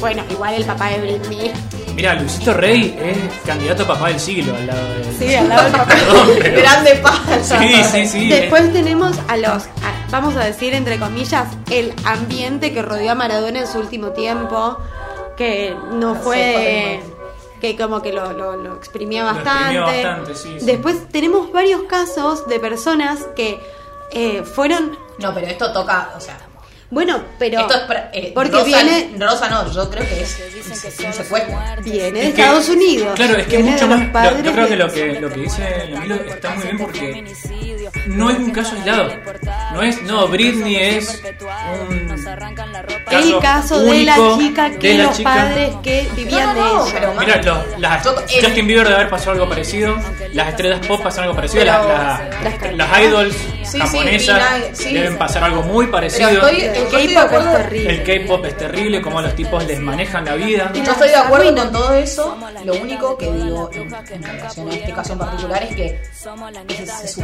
bueno, 0.00 0.22
igual 0.30 0.52
el 0.52 0.64
papá 0.66 0.88
de 0.90 0.98
Britney. 1.00 1.52
Mira, 1.96 2.14
Luisito 2.14 2.52
Rey 2.52 2.94
es 3.02 3.40
candidato 3.46 3.84
a 3.84 3.86
papá 3.86 4.08
del 4.08 4.20
siglo 4.20 4.54
al 4.54 4.66
lado 4.66 4.94
de. 4.94 5.04
Sí, 5.18 5.34
al 5.34 5.48
lado 5.48 5.62
del 5.64 5.72
papá. 5.72 5.86
Perdón, 5.94 6.28
pero- 6.42 6.60
Grande 6.60 6.94
paz. 6.96 7.20
Sí, 7.58 7.82
sí, 7.90 8.06
sí. 8.06 8.28
Después 8.30 8.70
tenemos 8.72 9.16
a 9.28 9.36
los, 9.38 9.64
a- 9.64 10.06
vamos 10.10 10.36
a 10.36 10.44
decir 10.44 10.74
entre 10.74 10.98
comillas, 10.98 11.48
el 11.70 11.94
ambiente 12.04 12.72
que 12.74 12.82
rodeó 12.82 13.12
a 13.12 13.14
Maradona 13.14 13.60
en 13.60 13.66
su 13.66 13.78
último 13.78 14.10
tiempo, 14.10 14.76
que 15.38 15.74
no 15.92 16.14
fue, 16.16 17.00
que 17.62 17.76
como 17.76 18.02
que 18.02 18.12
lo, 18.12 18.32
lo- 18.34 18.56
lo 18.56 18.76
exprimía 18.76 19.22
Lo 19.22 19.32
bastante. 19.34 19.78
exprimió 19.78 19.82
bastante, 19.86 20.34
sí, 20.34 20.56
sí. 20.60 20.66
Después 20.66 21.08
tenemos 21.08 21.50
varios 21.50 21.82
casos 21.84 22.46
de 22.46 22.60
personas 22.60 23.20
que 23.34 23.58
eh, 24.10 24.42
fueron, 24.44 24.96
No, 25.18 25.32
pero 25.32 25.46
esto 25.46 25.72
toca, 25.72 26.10
o 26.14 26.20
sea. 26.20 26.36
Bueno, 26.90 27.20
pero 27.38 27.60
esto 27.60 27.74
es. 27.74 27.82
pra- 27.88 28.10
eh, 28.12 28.32
porque 28.34 28.52
Rosa, 28.52 28.64
viene, 28.64 29.10
Rosa 29.18 29.48
no, 29.50 29.72
yo 29.72 29.90
creo 29.90 30.04
que 30.08 30.20
es 30.22 30.38
un 31.04 31.12
secuestro. 31.12 31.58
viene 31.82 32.20
de 32.20 32.28
Es 32.28 32.34
que- 32.34 32.40
Estados 32.42 32.68
Unidos. 32.68 33.14
Claro, 33.16 33.36
es 33.38 33.46
que 33.48 33.58
mucho 33.58 33.86
más. 33.88 34.00
lo- 34.32 34.42
yo 34.42 34.52
creo 34.52 34.68
que 34.68 34.76
lo 34.76 34.92
que, 34.92 35.20
lo 35.20 35.28
que 35.30 35.40
dice 35.40 35.64
está 36.28 36.50
muy 36.54 36.62
bien 36.64 36.78
porque 36.78 37.24
no 38.06 38.30
es 38.30 38.38
un 38.38 38.50
caso 38.50 38.74
aislado. 38.76 39.12
No 39.72 39.82
es, 39.82 40.02
no, 40.02 40.26
Britney 40.28 40.76
es 40.76 41.22
un 41.88 42.16
el 43.12 43.38
caso 43.40 43.80
de 43.80 44.04
la 44.04 44.16
chica 44.38 44.70
que 44.78 44.94
la 44.94 45.04
los 45.04 45.16
chica. 45.16 45.30
padres 45.34 45.74
que 45.82 46.08
vivían 46.14 46.56
No, 46.56 46.64
no, 46.66 46.74
no, 46.78 46.84
de 46.84 46.90
ella. 46.98 47.12
más- 47.12 47.26
Mira, 47.26 47.42
los- 47.42 47.78
las, 47.80 48.06
Justin 48.06 48.66
Bieber 48.66 48.84
debe 48.84 48.96
haber 48.96 49.10
pasado 49.10 49.32
algo 49.32 49.48
parecido. 49.48 49.96
Las 50.32 50.48
estrellas 50.48 50.86
pop 50.86 51.02
pasan 51.02 51.24
algo 51.24 51.34
parecido. 51.36 51.64
Pero- 51.64 51.88
las, 51.88 52.20
las- 52.42 52.74
las 52.76 53.00
idols 53.02 53.36
Sí, 53.64 53.78
japonesas 53.80 54.42
sí, 54.74 54.92
deben 54.94 55.18
pasar 55.18 55.44
algo 55.44 55.62
muy 55.62 55.86
parecido. 55.88 56.28
Estoy, 56.30 56.60
El 56.60 56.72
K-pop 56.84 57.00
es 57.00 57.16
acuerdo. 57.16 57.52
terrible. 57.56 57.90
El 57.90 58.02
K-pop 58.04 58.44
es 58.44 58.56
terrible, 58.56 59.02
como 59.02 59.20
los 59.22 59.34
tipos 59.34 59.64
les 59.66 59.80
manejan 59.80 60.24
la 60.24 60.34
vida. 60.34 60.70
Yo 60.74 60.82
estoy 60.92 61.08
de 61.08 61.16
acuerdo 61.16 61.54
con 61.54 61.72
todo 61.72 61.94
eso. 61.94 62.36
Lo 62.64 62.74
único 62.74 63.16
que 63.18 63.30
digo 63.32 63.70
en, 63.72 63.92
en 64.14 64.22
relación 64.22 64.70
a 64.70 64.74
este 64.74 64.92
caso 64.92 65.12
en 65.14 65.18
particular 65.18 65.62
es 65.64 65.74
que 65.76 66.00
se, 66.76 66.86
se 66.86 67.08
su- 67.08 67.22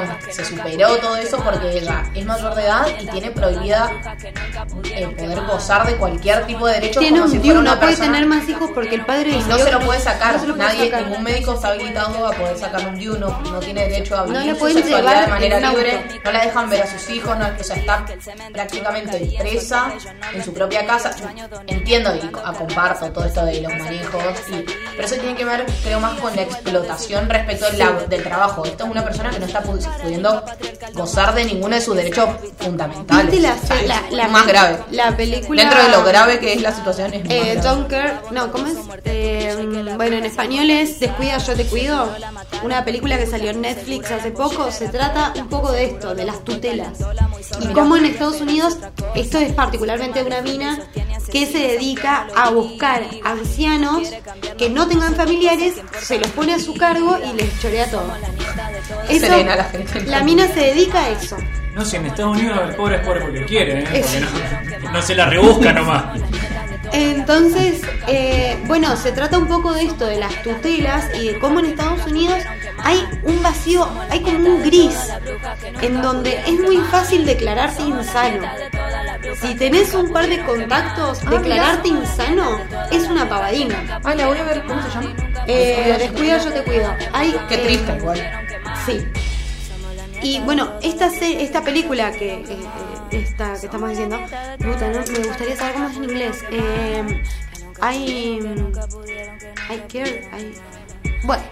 digamos, 0.00 0.24
se 0.34 0.44
superó 0.44 0.96
todo 0.96 1.16
eso 1.16 1.36
porque 1.38 1.78
ella 1.78 2.04
es 2.14 2.24
mayor 2.24 2.54
de 2.54 2.62
edad 2.64 2.86
y 3.00 3.06
tiene 3.06 3.30
prohibida 3.30 3.90
eh, 4.84 5.06
poder 5.16 5.40
gozar 5.42 5.86
de 5.86 5.96
cualquier 5.96 6.46
tipo 6.46 6.66
de 6.66 6.74
derecho 6.74 7.00
Tiene 7.00 7.18
como 7.20 7.24
un 7.26 7.30
si 7.32 7.38
DIU, 7.38 7.44
fuera 7.54 7.60
una 7.60 7.70
no 7.74 7.76
puede 7.80 7.92
persona. 7.92 8.12
tener 8.12 8.26
más 8.28 8.48
hijos 8.48 8.70
porque 8.74 8.94
el 8.94 9.04
padre 9.06 9.30
Y 9.30 9.38
no 9.48 9.58
se 9.58 9.72
lo 9.72 9.80
puede 9.80 10.00
sacar, 10.00 10.36
no 10.36 10.46
lo 10.46 10.54
puede 10.56 10.68
nadie, 10.68 10.90
sacar. 10.90 11.06
ningún 11.06 11.22
médico 11.22 11.54
está 11.54 11.68
habilitado 11.68 12.26
a 12.26 12.32
poder 12.32 12.58
sacar 12.58 12.86
un 12.88 12.98
DIU, 12.98 13.18
no, 13.18 13.40
no 13.40 13.58
tiene 13.60 13.88
derecho 13.88 14.16
a 14.18 14.26
No 14.26 14.38
vivir 14.40 14.52
le 14.52 14.58
su 14.58 14.68
sexualidad 14.70 15.20
de 15.22 15.26
manera 15.28 15.60
libre, 15.70 16.20
no 16.24 16.32
la 16.32 16.40
dejan 16.44 16.70
ver 16.70 16.82
a 16.82 16.86
sus 16.86 17.10
hijos, 17.10 17.38
no, 17.38 17.46
o 17.58 17.64
sea, 17.64 17.76
está 17.76 18.04
prácticamente 18.52 19.36
presa 19.38 19.92
en 20.32 20.44
su 20.44 20.52
propia 20.52 20.86
casa. 20.86 21.10
Entiendo 21.66 22.14
y 22.16 22.20
co- 22.28 22.42
comparto 22.58 23.10
todo 23.12 23.24
esto 23.24 23.44
de 23.44 23.60
los 23.62 23.72
manejos, 23.72 24.22
y- 24.50 24.64
pero 24.94 25.06
eso 25.06 25.14
tiene 25.16 25.34
que 25.34 25.44
ver, 25.44 25.66
creo, 25.82 26.00
más 26.00 26.18
con 26.20 26.34
la 26.34 26.42
explotación 26.42 27.28
respecto 27.28 27.66
del, 28.08 28.22
trabajo. 28.22 28.64
Esto 28.64 28.84
es 28.84 28.90
una 28.90 29.04
persona 29.04 29.30
que 29.30 29.38
no 29.38 29.46
está 29.46 29.60
pudiendo 30.02 30.44
gozar 30.94 31.34
de 31.34 31.44
ninguno 31.44 31.74
de 31.74 31.80
sus 31.80 31.96
derechos 31.96 32.28
fundamentales. 32.58 33.30
¿Viste 33.30 33.86
la, 34.10 34.28
más 34.28 34.46
grave. 34.46 34.78
La 34.90 35.16
película. 35.16 35.62
Dentro 35.62 35.82
de 35.82 35.88
lo 35.90 36.04
grave 36.04 36.38
que 36.38 36.52
es 36.52 36.62
la 36.62 36.72
situación, 36.72 37.14
es 37.14 37.22
Eh, 37.28 37.60
Kerr, 37.88 38.32
no, 38.32 38.50
¿cómo 38.50 38.66
es? 38.66 38.76
Eh, 39.04 39.94
bueno, 39.96 40.16
en 40.16 40.24
español 40.24 40.70
es 40.70 41.00
Descuida, 41.00 41.38
yo 41.38 41.54
te 41.54 41.66
cuido. 41.66 42.08
Una 42.62 42.84
película 42.84 43.18
que 43.18 43.26
salió 43.26 43.50
en 43.50 43.60
Netflix 43.60 44.10
hace 44.10 44.30
poco. 44.30 44.70
Se 44.70 44.88
trata 44.88 45.32
un 45.36 45.48
poco 45.48 45.72
de 45.72 45.84
esto, 45.84 46.14
de 46.14 46.24
las 46.24 46.42
tutelas. 46.44 46.98
Y 47.60 47.66
cómo 47.68 47.96
en 47.96 48.06
Estados 48.06 48.40
Unidos, 48.40 48.78
esto 49.14 49.38
es 49.38 49.52
particularmente 49.52 50.22
una 50.22 50.40
mina 50.40 50.78
que 51.30 51.46
se 51.46 51.58
dedica 51.58 52.26
a 52.34 52.50
buscar 52.50 53.02
ancianos 53.24 54.08
que 54.56 54.68
no 54.70 54.86
tengan 54.88 55.14
familiares, 55.14 55.74
se 56.00 56.18
los 56.18 56.28
pone 56.30 56.54
a 56.54 56.58
su 56.58 56.74
cargo 56.74 57.18
y 57.18 57.36
les 57.36 57.60
chorea 57.60 57.90
todo. 57.90 58.12
Eso, 59.08 59.26
Serena 59.26 59.56
la 59.56 59.64
gente. 59.64 60.04
la 60.04 60.22
mina 60.22 60.46
se 60.48 60.60
dedica 60.60 61.00
a 61.00 61.10
eso. 61.10 61.36
No 61.74 61.84
sé, 61.84 61.98
en 61.98 62.06
Estados 62.06 62.38
Unidos 62.38 62.58
el 62.70 62.74
pobre 62.74 62.96
es 62.96 63.02
pobre 63.02 63.20
porque 63.20 63.44
quiere, 63.44 63.80
¿eh? 63.80 63.84
Porque 63.84 64.20
no, 64.82 64.92
no 64.92 65.02
se 65.02 65.14
la 65.14 65.26
rebusca 65.26 65.72
nomás. 65.72 66.20
Entonces, 66.92 67.82
eh, 68.08 68.56
bueno, 68.66 68.96
se 68.96 69.12
trata 69.12 69.38
un 69.38 69.46
poco 69.46 69.74
de 69.74 69.82
esto, 69.82 70.06
de 70.06 70.18
las 70.18 70.42
tutelas 70.42 71.04
y 71.14 71.28
de 71.28 71.38
cómo 71.38 71.60
en 71.60 71.66
Estados 71.66 72.06
Unidos 72.06 72.38
hay 72.86 73.04
un 73.24 73.42
vacío, 73.42 73.88
hay 74.10 74.20
como 74.20 74.38
un 74.38 74.62
gris, 74.62 74.96
en 75.82 76.00
donde 76.02 76.38
es 76.46 76.60
muy 76.60 76.76
fácil 76.90 77.26
declararte 77.26 77.82
insano. 77.82 78.46
Si 79.40 79.54
tenés 79.56 79.92
un 79.94 80.12
par 80.12 80.28
de 80.28 80.44
contactos, 80.44 81.20
Ah, 81.26 81.30
declararte 81.30 81.88
insano 81.88 82.60
es 82.92 83.08
una 83.08 83.28
pavadina. 83.28 84.00
Ay, 84.04 84.16
la 84.18 84.26
voy 84.28 84.38
a 84.38 84.44
ver, 84.44 84.62
¿cómo 84.66 84.80
se 84.82 84.88
llama? 84.90 85.14
Eh, 85.48 85.96
descuida, 85.98 86.38
yo 86.38 86.52
te 86.52 86.62
cuido. 86.62 86.88
Qué 87.48 87.54
eh, 87.56 87.58
triste, 87.66 87.96
igual. 87.96 88.20
Sí. 88.86 89.04
Y 90.22 90.40
bueno, 90.40 90.72
esta 90.82 91.10
se- 91.10 91.42
esta 91.42 91.62
película 91.62 92.12
que 92.12 92.34
eh, 92.34 92.44
eh, 92.48 93.22
esta 93.22 93.52
que 93.60 93.66
estamos 93.66 93.90
diciendo, 93.90 94.18
puta, 94.58 94.88
no, 94.90 95.00
me 95.12 95.18
gustaría 95.26 95.56
saber 95.56 95.74
cómo 95.74 95.88
es 95.88 95.96
en 95.96 96.04
inglés. 96.04 96.44
Eh, 96.50 97.22
hay 97.80 98.38
I 99.70 99.78
care, 99.92 100.28
I- 100.38 101.16
bueno, 101.26 101.42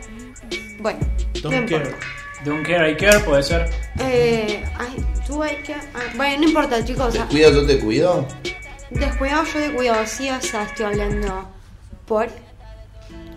bueno, 0.85 1.00
no 1.00 1.41
Don't 1.50 1.55
importa. 1.71 1.91
care. 1.91 1.97
Don't 2.45 2.67
care, 2.67 2.91
I 2.93 2.97
care, 2.97 3.19
puede 3.21 3.43
ser. 3.43 3.71
Eh, 4.00 4.62
I- 4.79 5.26
do 5.26 5.45
I 5.45 5.57
care? 5.67 5.81
Ah, 5.95 6.00
bueno, 6.14 6.43
no 6.43 6.49
importa, 6.49 6.85
chicos. 6.85 7.14
¿Te 7.14 7.21
cuido, 7.21 7.50
yo 7.53 7.67
te 7.67 7.79
cuido? 7.79 8.26
Descuidado 8.91 9.45
yo 9.53 9.61
de 9.61 9.73
cuidado, 9.73 10.07
sí, 10.07 10.29
o 10.31 10.41
sea, 10.43 10.64
estoy 10.64 10.85
hablando 10.87 11.49
por 12.07 12.29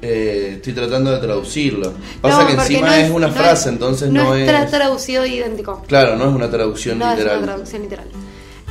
Eh, 0.01 0.54
estoy 0.58 0.74
tratando 0.74 1.12
de 1.12 1.18
traducirlo. 1.20 1.94
Pasa 2.22 2.42
No, 2.44 2.48
que 2.48 2.54
porque 2.56 2.74
encima 2.74 2.88
no 2.89 2.94
es, 2.94 3.10
una 3.10 3.27
no 3.30 3.34
frase, 3.34 3.70
entonces 3.70 4.12
no, 4.12 4.25
no, 4.25 4.36
es. 4.36 4.48
tra- 4.48 4.70
traducido 4.70 5.25
idéntico. 5.25 5.82
Claro, 5.88 6.16
no 6.18 6.30
es 6.30 6.36
una 6.36 6.51
traducción 6.51 7.00
No 7.00 7.10
es 7.12 7.18
literal. 7.18 7.38
una 7.39 7.48
traducción 7.48 7.82
literal. 7.82 8.06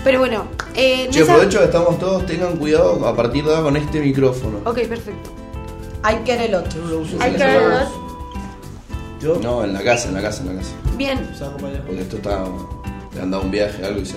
Pero 0.05 0.19
bueno, 0.21 0.47
eh, 0.77 1.07
en 1.07 1.11
Che, 1.11 1.23
esa- 1.23 1.33
aprovecho 1.33 1.59
que 1.59 1.65
estamos 1.65 1.99
todos, 1.99 2.27
tengan 2.27 2.57
cuidado 2.59 3.05
a 3.09 3.17
partir 3.17 3.43
de 3.43 3.51
ahora 3.51 3.63
con 3.65 3.77
este 3.77 3.99
micrófono. 4.01 4.59
Ok, 4.67 4.83
perfecto. 4.87 5.35
Hay 6.05 6.19
que 6.19 6.45
el 6.45 6.55
otro. 6.55 6.71
Yo 6.75 6.85
no 6.85 6.91
lo 6.91 6.99
uso. 7.01 7.17
Yo 9.27 9.41
No, 9.43 9.65
en 9.65 9.73
la 9.73 9.83
casa, 9.83 10.07
en 10.07 10.15
la 10.15 10.23
casa, 10.23 10.43
en 10.43 10.55
la 10.55 10.63
casa. 10.63 10.71
Bien. 10.97 11.29
Porque 11.85 12.01
esto 12.01 12.17
está. 12.17 12.45
Le 13.13 13.23
han 13.23 13.31
dado 13.33 13.43
un 13.43 13.51
viaje, 13.51 13.85
algo 13.85 14.01
y 14.01 14.07
se. 14.07 14.15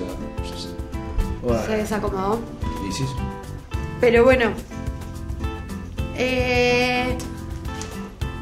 Bueno, 1.41 1.65
se 1.65 1.77
desacomodó. 1.77 2.39
Y 2.87 2.91
sí. 2.91 3.05
Pero 3.99 4.23
bueno. 4.23 4.51
Eh, 6.15 7.17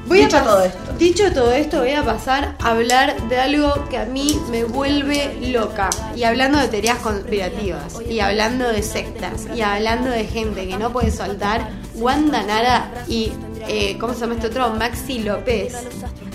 voy 0.08 0.20
Dicho 0.20 0.38
a 0.38 0.44
todo 0.44 0.62
esto. 0.62 0.80
Dicho 1.00 1.32
todo 1.32 1.54
esto, 1.54 1.80
voy 1.80 1.94
a 1.94 2.04
pasar 2.04 2.56
a 2.60 2.72
hablar 2.72 3.30
de 3.30 3.38
algo 3.38 3.88
que 3.90 3.98
a 3.98 4.06
mí 4.06 4.38
me 4.52 4.66
vuelve 4.66 5.38
loca. 5.50 5.90
Y 6.18 6.24
hablando 6.24 6.58
de 6.58 6.68
teorías 6.68 6.98
conspirativas, 6.98 8.02
y 8.10 8.20
hablando 8.20 8.68
de 8.68 8.84
sectas, 8.84 9.48
y 9.56 9.62
hablando 9.62 10.10
de 10.10 10.26
gente 10.26 10.68
que 10.68 10.78
no 10.78 10.92
puede 10.92 11.12
soltar, 11.12 11.70
Wanda 11.96 12.44
Nara 12.44 13.06
y, 13.08 13.32
eh, 13.70 13.98
¿cómo 14.00 14.14
se 14.14 14.22
llama 14.22 14.34
este 14.34 14.48
otro? 14.48 14.72
Maxi 14.72 15.20
López. 15.20 15.76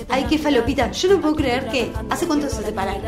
Ay, 0.09 0.27
qué 0.29 0.39
falopita. 0.39 0.91
Yo 0.93 1.09
no 1.11 1.21
puedo 1.21 1.37
creer 1.37 1.69
que. 1.69 1.93
¿Hace 2.11 2.27
cuánto 2.27 2.49
se 2.49 2.63
separaron? 2.63 3.03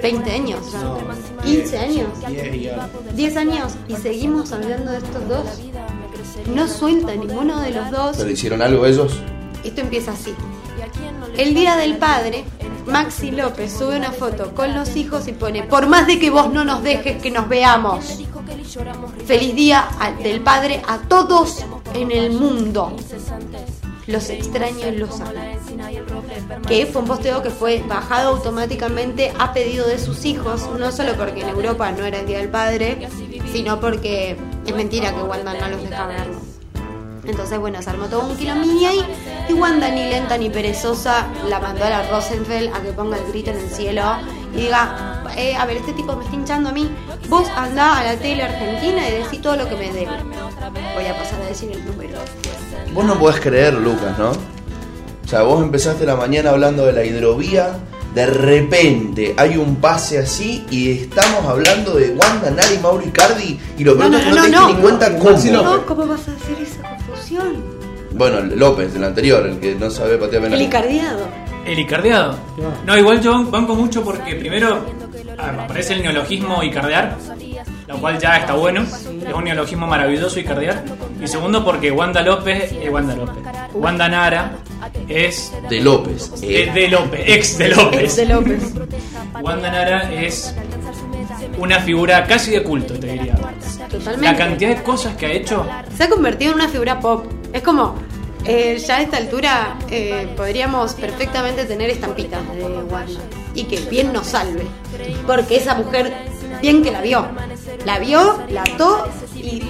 20 0.00 0.30
años, 0.30 0.72
ya. 0.72 0.80
no, 0.80 0.98
15 1.44 1.78
años. 1.78 2.08
10 2.26 2.54
y 2.54 2.68
algo. 2.68 2.88
10 3.14 3.36
años 3.36 3.72
y 3.88 3.94
seguimos 3.96 4.52
hablando 4.52 4.92
de 4.92 4.98
estos 4.98 5.28
dos. 5.28 5.46
No 6.54 6.66
suelta 6.68 7.14
ninguno 7.14 7.60
de 7.60 7.70
los 7.70 7.90
dos. 7.90 8.16
¿Pero 8.16 8.30
hicieron 8.30 8.62
algo 8.62 8.86
ellos? 8.86 9.20
Esto 9.62 9.80
empieza 9.82 10.12
así. 10.12 10.34
El 11.36 11.54
día 11.54 11.76
del 11.76 11.96
padre, 11.98 12.44
Maxi 12.86 13.30
López 13.30 13.72
sube 13.72 13.96
una 13.96 14.12
foto 14.12 14.54
con 14.54 14.74
los 14.74 14.96
hijos 14.96 15.28
y 15.28 15.32
pone, 15.32 15.62
por 15.62 15.86
más 15.86 16.06
de 16.06 16.18
que 16.18 16.30
vos 16.30 16.52
no 16.52 16.64
nos 16.64 16.82
dejes 16.82 17.20
que 17.22 17.30
nos 17.30 17.48
veamos. 17.48 18.18
Feliz 19.26 19.54
día 19.54 19.88
del 20.22 20.40
padre 20.40 20.82
a 20.86 20.98
todos 20.98 21.64
en 21.94 22.10
el 22.10 22.32
mundo. 22.32 22.96
Los 24.06 24.28
extraño 24.30 24.88
y 24.88 24.96
los 24.96 25.20
amo. 25.20 25.30
Que 26.66 26.86
fue 26.86 27.02
un 27.02 27.08
posteo 27.08 27.42
que 27.42 27.50
fue 27.50 27.82
bajado 27.86 28.30
automáticamente 28.30 29.32
a 29.38 29.52
pedido 29.52 29.86
de 29.86 29.98
sus 29.98 30.24
hijos, 30.24 30.68
no 30.78 30.92
solo 30.92 31.14
porque 31.14 31.42
en 31.42 31.48
Europa 31.48 31.90
no 31.92 32.04
era 32.04 32.20
el 32.20 32.26
Día 32.26 32.38
del 32.38 32.48
Padre, 32.48 33.08
sino 33.52 33.80
porque 33.80 34.36
es 34.66 34.74
mentira 34.74 35.14
que 35.14 35.22
Wanda 35.22 35.54
no 35.54 35.68
los 35.68 35.82
deja 35.82 36.06
verlo. 36.06 36.50
Entonces, 37.24 37.58
bueno, 37.58 37.80
se 37.82 37.90
armó 37.90 38.06
todo 38.06 38.26
un 38.26 38.36
kilomini 38.36 38.86
ahí 38.86 39.04
y 39.48 39.52
Wanda 39.52 39.88
ni 39.90 40.08
lenta 40.08 40.38
ni 40.38 40.50
perezosa 40.50 41.26
la 41.48 41.60
mandó 41.60 41.84
a 41.84 41.90
la 41.90 42.08
Rosenfeld 42.08 42.74
a 42.74 42.80
que 42.80 42.92
ponga 42.92 43.18
el 43.18 43.26
grito 43.30 43.50
en 43.50 43.58
el 43.58 43.68
cielo 43.68 44.02
y 44.54 44.62
diga, 44.62 45.22
eh, 45.36 45.54
a 45.54 45.64
ver, 45.66 45.76
este 45.76 45.92
tipo 45.92 46.16
me 46.16 46.24
está 46.24 46.34
hinchando 46.34 46.70
a 46.70 46.72
mí, 46.72 46.90
vos 47.28 47.46
andá 47.56 47.98
a 47.98 48.04
la 48.04 48.16
tele 48.16 48.42
argentina 48.42 49.08
y 49.08 49.12
decí 49.12 49.38
todo 49.38 49.56
lo 49.56 49.68
que 49.68 49.76
me 49.76 49.92
debe. 49.92 50.10
Voy 50.94 51.06
a 51.06 51.16
pasar 51.16 51.40
a 51.42 51.46
decir 51.46 51.70
el 51.70 51.84
número. 51.84 52.18
Vos 52.92 53.04
no 53.04 53.18
podés 53.18 53.40
creer, 53.40 53.74
Lucas, 53.74 54.18
¿no? 54.18 54.59
O 55.30 55.32
sea, 55.32 55.42
vos 55.42 55.62
empezaste 55.62 56.04
la 56.04 56.16
mañana 56.16 56.50
hablando 56.50 56.84
de 56.86 56.92
la 56.92 57.04
hidrovía, 57.04 57.68
de 58.16 58.26
repente 58.26 59.32
hay 59.36 59.56
un 59.56 59.76
pase 59.76 60.18
así 60.18 60.66
y 60.72 60.90
estamos 60.90 61.44
hablando 61.44 61.94
de 61.94 62.10
Wanda, 62.10 62.50
Nari, 62.50 62.78
Mauro 62.82 63.06
Icardi 63.06 63.56
y 63.78 63.84
lo 63.84 63.96
peor 63.96 64.10
No, 64.10 64.18
es 64.18 64.24
que 64.24 64.30
no, 64.30 64.34
no, 64.34 64.42
no, 64.42 64.44
te 64.44 64.50
no. 64.50 64.66
diste 64.66 64.74
ni 64.74 64.82
cuenta 64.82 65.18
cómo. 65.18 65.38
No, 65.62 65.86
¿cómo 65.86 66.06
vas 66.08 66.26
a 66.26 66.32
hacer 66.32 66.56
esa 66.60 66.82
confusión? 66.82 67.62
Bueno, 68.10 68.40
López, 68.40 68.92
el 68.96 69.04
anterior, 69.04 69.46
el 69.46 69.60
que 69.60 69.76
no 69.76 69.88
sabe 69.88 70.18
patear 70.18 70.42
penal. 70.42 70.58
El 70.58 70.66
icardiado. 70.66 71.28
El 71.64 71.78
icardeado. 71.78 72.36
No, 72.84 72.98
igual 72.98 73.20
yo 73.20 73.44
banco 73.44 73.76
mucho 73.76 74.02
porque 74.02 74.34
primero 74.34 74.84
aparece 75.38 75.92
el 75.92 76.02
neologismo 76.02 76.60
icardear, 76.64 77.16
lo 77.90 78.00
cual 78.00 78.18
ya 78.18 78.36
está 78.36 78.54
bueno. 78.54 78.82
Es 78.82 79.34
un 79.34 79.44
neologismo 79.44 79.86
maravilloso 79.86 80.38
icardear. 80.38 80.84
Y 81.20 81.26
segundo 81.26 81.64
porque 81.64 81.90
Wanda 81.90 82.22
López, 82.22 82.72
eh, 82.72 82.88
Wanda 82.88 83.16
López, 83.16 83.42
Wanda 83.74 84.08
Nara 84.08 84.52
es 85.08 85.52
De 85.68 85.80
López. 85.80 86.40
de, 86.40 86.62
eh. 86.62 86.72
de 86.72 86.88
López, 86.88 87.20
ex 87.26 87.58
de 87.58 87.68
López. 87.68 88.00
Ex 88.00 88.16
de 88.16 88.26
López. 88.26 88.62
Wanda 89.42 89.70
Nara 89.70 90.12
es 90.12 90.54
una 91.58 91.80
figura 91.80 92.24
casi 92.26 92.52
de 92.52 92.62
culto, 92.62 92.94
te 92.94 93.08
diría. 93.08 93.34
Totalmente. 93.90 94.24
La 94.24 94.36
cantidad 94.36 94.68
de 94.76 94.82
cosas 94.84 95.16
que 95.16 95.26
ha 95.26 95.32
hecho 95.32 95.66
Se 95.96 96.04
ha 96.04 96.08
convertido 96.08 96.52
en 96.52 96.58
una 96.58 96.68
figura 96.68 97.00
pop. 97.00 97.26
Es 97.52 97.62
como, 97.62 97.96
eh, 98.44 98.78
ya 98.78 98.98
a 98.98 99.02
esta 99.02 99.16
altura 99.16 99.76
eh, 99.90 100.28
podríamos 100.36 100.94
perfectamente 100.94 101.64
tener 101.64 101.90
estampitas 101.90 102.40
de 102.54 102.62
Wanda. 102.62 103.20
Y 103.52 103.64
que 103.64 103.80
bien 103.90 104.12
nos 104.12 104.28
salve. 104.28 104.64
Porque 105.26 105.56
esa 105.56 105.74
mujer, 105.74 106.29
bien 106.60 106.82
que 106.82 106.90
la 106.90 107.00
vio. 107.00 107.26
La 107.84 107.98
vio, 107.98 108.40
la 108.50 108.62
ató 108.62 109.06
y 109.34 109.62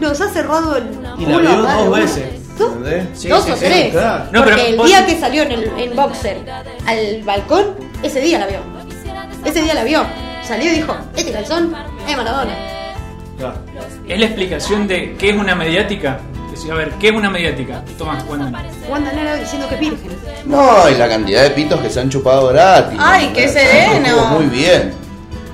nos 0.00 0.20
ha 0.20 0.28
cerrado 0.30 0.76
el 0.76 0.84
Y 1.18 1.26
la 1.26 1.32
culo 1.34 1.38
vio 1.40 1.56
dos 1.62 1.72
uno. 1.82 1.90
veces. 1.92 2.24
¿Dos? 2.58 2.72
¿Entendés? 2.72 3.06
Sí, 3.14 3.28
dos 3.28 3.44
sí, 3.44 3.50
o 3.52 3.56
sí, 3.56 3.64
tres. 3.66 3.90
claro. 3.92 4.24
No, 4.32 4.40
Porque 4.44 4.56
pero 4.56 4.68
el 4.68 4.76
vos- 4.76 4.86
día 4.86 5.06
que 5.06 5.18
salió 5.20 5.42
en, 5.44 5.52
el, 5.52 5.64
en 5.78 5.94
boxer 5.96 6.38
al 6.86 7.22
balcón, 7.24 7.66
ese 8.02 8.20
día 8.20 8.38
la 8.38 8.46
vio. 8.46 8.58
Ese 9.44 9.62
día 9.62 9.74
la 9.74 9.84
vio. 9.84 10.04
Salió 10.42 10.72
y 10.72 10.76
dijo, 10.76 10.96
este 11.14 11.30
calzón 11.32 11.74
es 12.08 12.16
Maradona. 12.16 12.52
Claro. 13.38 13.54
Es 14.08 14.18
la 14.18 14.26
explicación 14.26 14.88
de 14.88 15.14
qué 15.16 15.30
es 15.30 15.36
una 15.36 15.54
mediática. 15.54 16.18
A 16.72 16.74
ver, 16.74 16.90
¿qué 16.98 17.08
es 17.10 17.14
una 17.14 17.30
mediática? 17.30 17.84
Toma, 17.96 18.18
cuéntame. 18.24 18.58
Wanda 18.88 19.12
Nara 19.12 19.36
diciendo 19.36 19.68
que 19.68 19.74
es 19.76 19.80
virgen. 19.80 20.10
No, 20.46 20.88
y 20.90 20.94
la 20.96 21.08
cantidad 21.08 21.42
de 21.44 21.50
pitos 21.50 21.80
que 21.80 21.88
se 21.88 22.00
han 22.00 22.10
chupado 22.10 22.48
gratis. 22.48 22.98
Ay, 23.00 23.30
qué 23.32 23.46
sereno. 23.48 24.26
Muy 24.30 24.46
bien. 24.46 24.92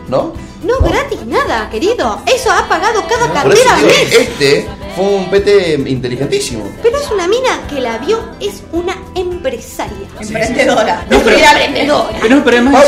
¿No? 0.08 0.32
No, 0.64 0.78
gratis 0.80 1.24
nada, 1.26 1.68
querido. 1.70 2.22
Eso 2.26 2.50
ha 2.50 2.66
pagado 2.68 3.02
cada 3.06 3.32
cartera 3.32 3.76
mes. 3.76 4.12
este 4.12 4.66
fue 4.96 5.04
un 5.04 5.28
pete 5.30 5.74
inteligentísimo. 5.86 6.64
Pero 6.82 6.98
es 6.98 7.10
una 7.10 7.26
mina 7.28 7.60
que 7.68 7.80
la 7.80 7.98
vio, 7.98 8.18
es 8.40 8.62
una 8.72 8.96
empresaria. 9.14 10.06
Emprendedora. 10.20 11.04
No, 11.10 11.18
pero- 11.20 11.36
emprendedora. 11.36 12.18
Pero, 12.20 12.42
pero 12.44 12.56
además, 12.56 12.84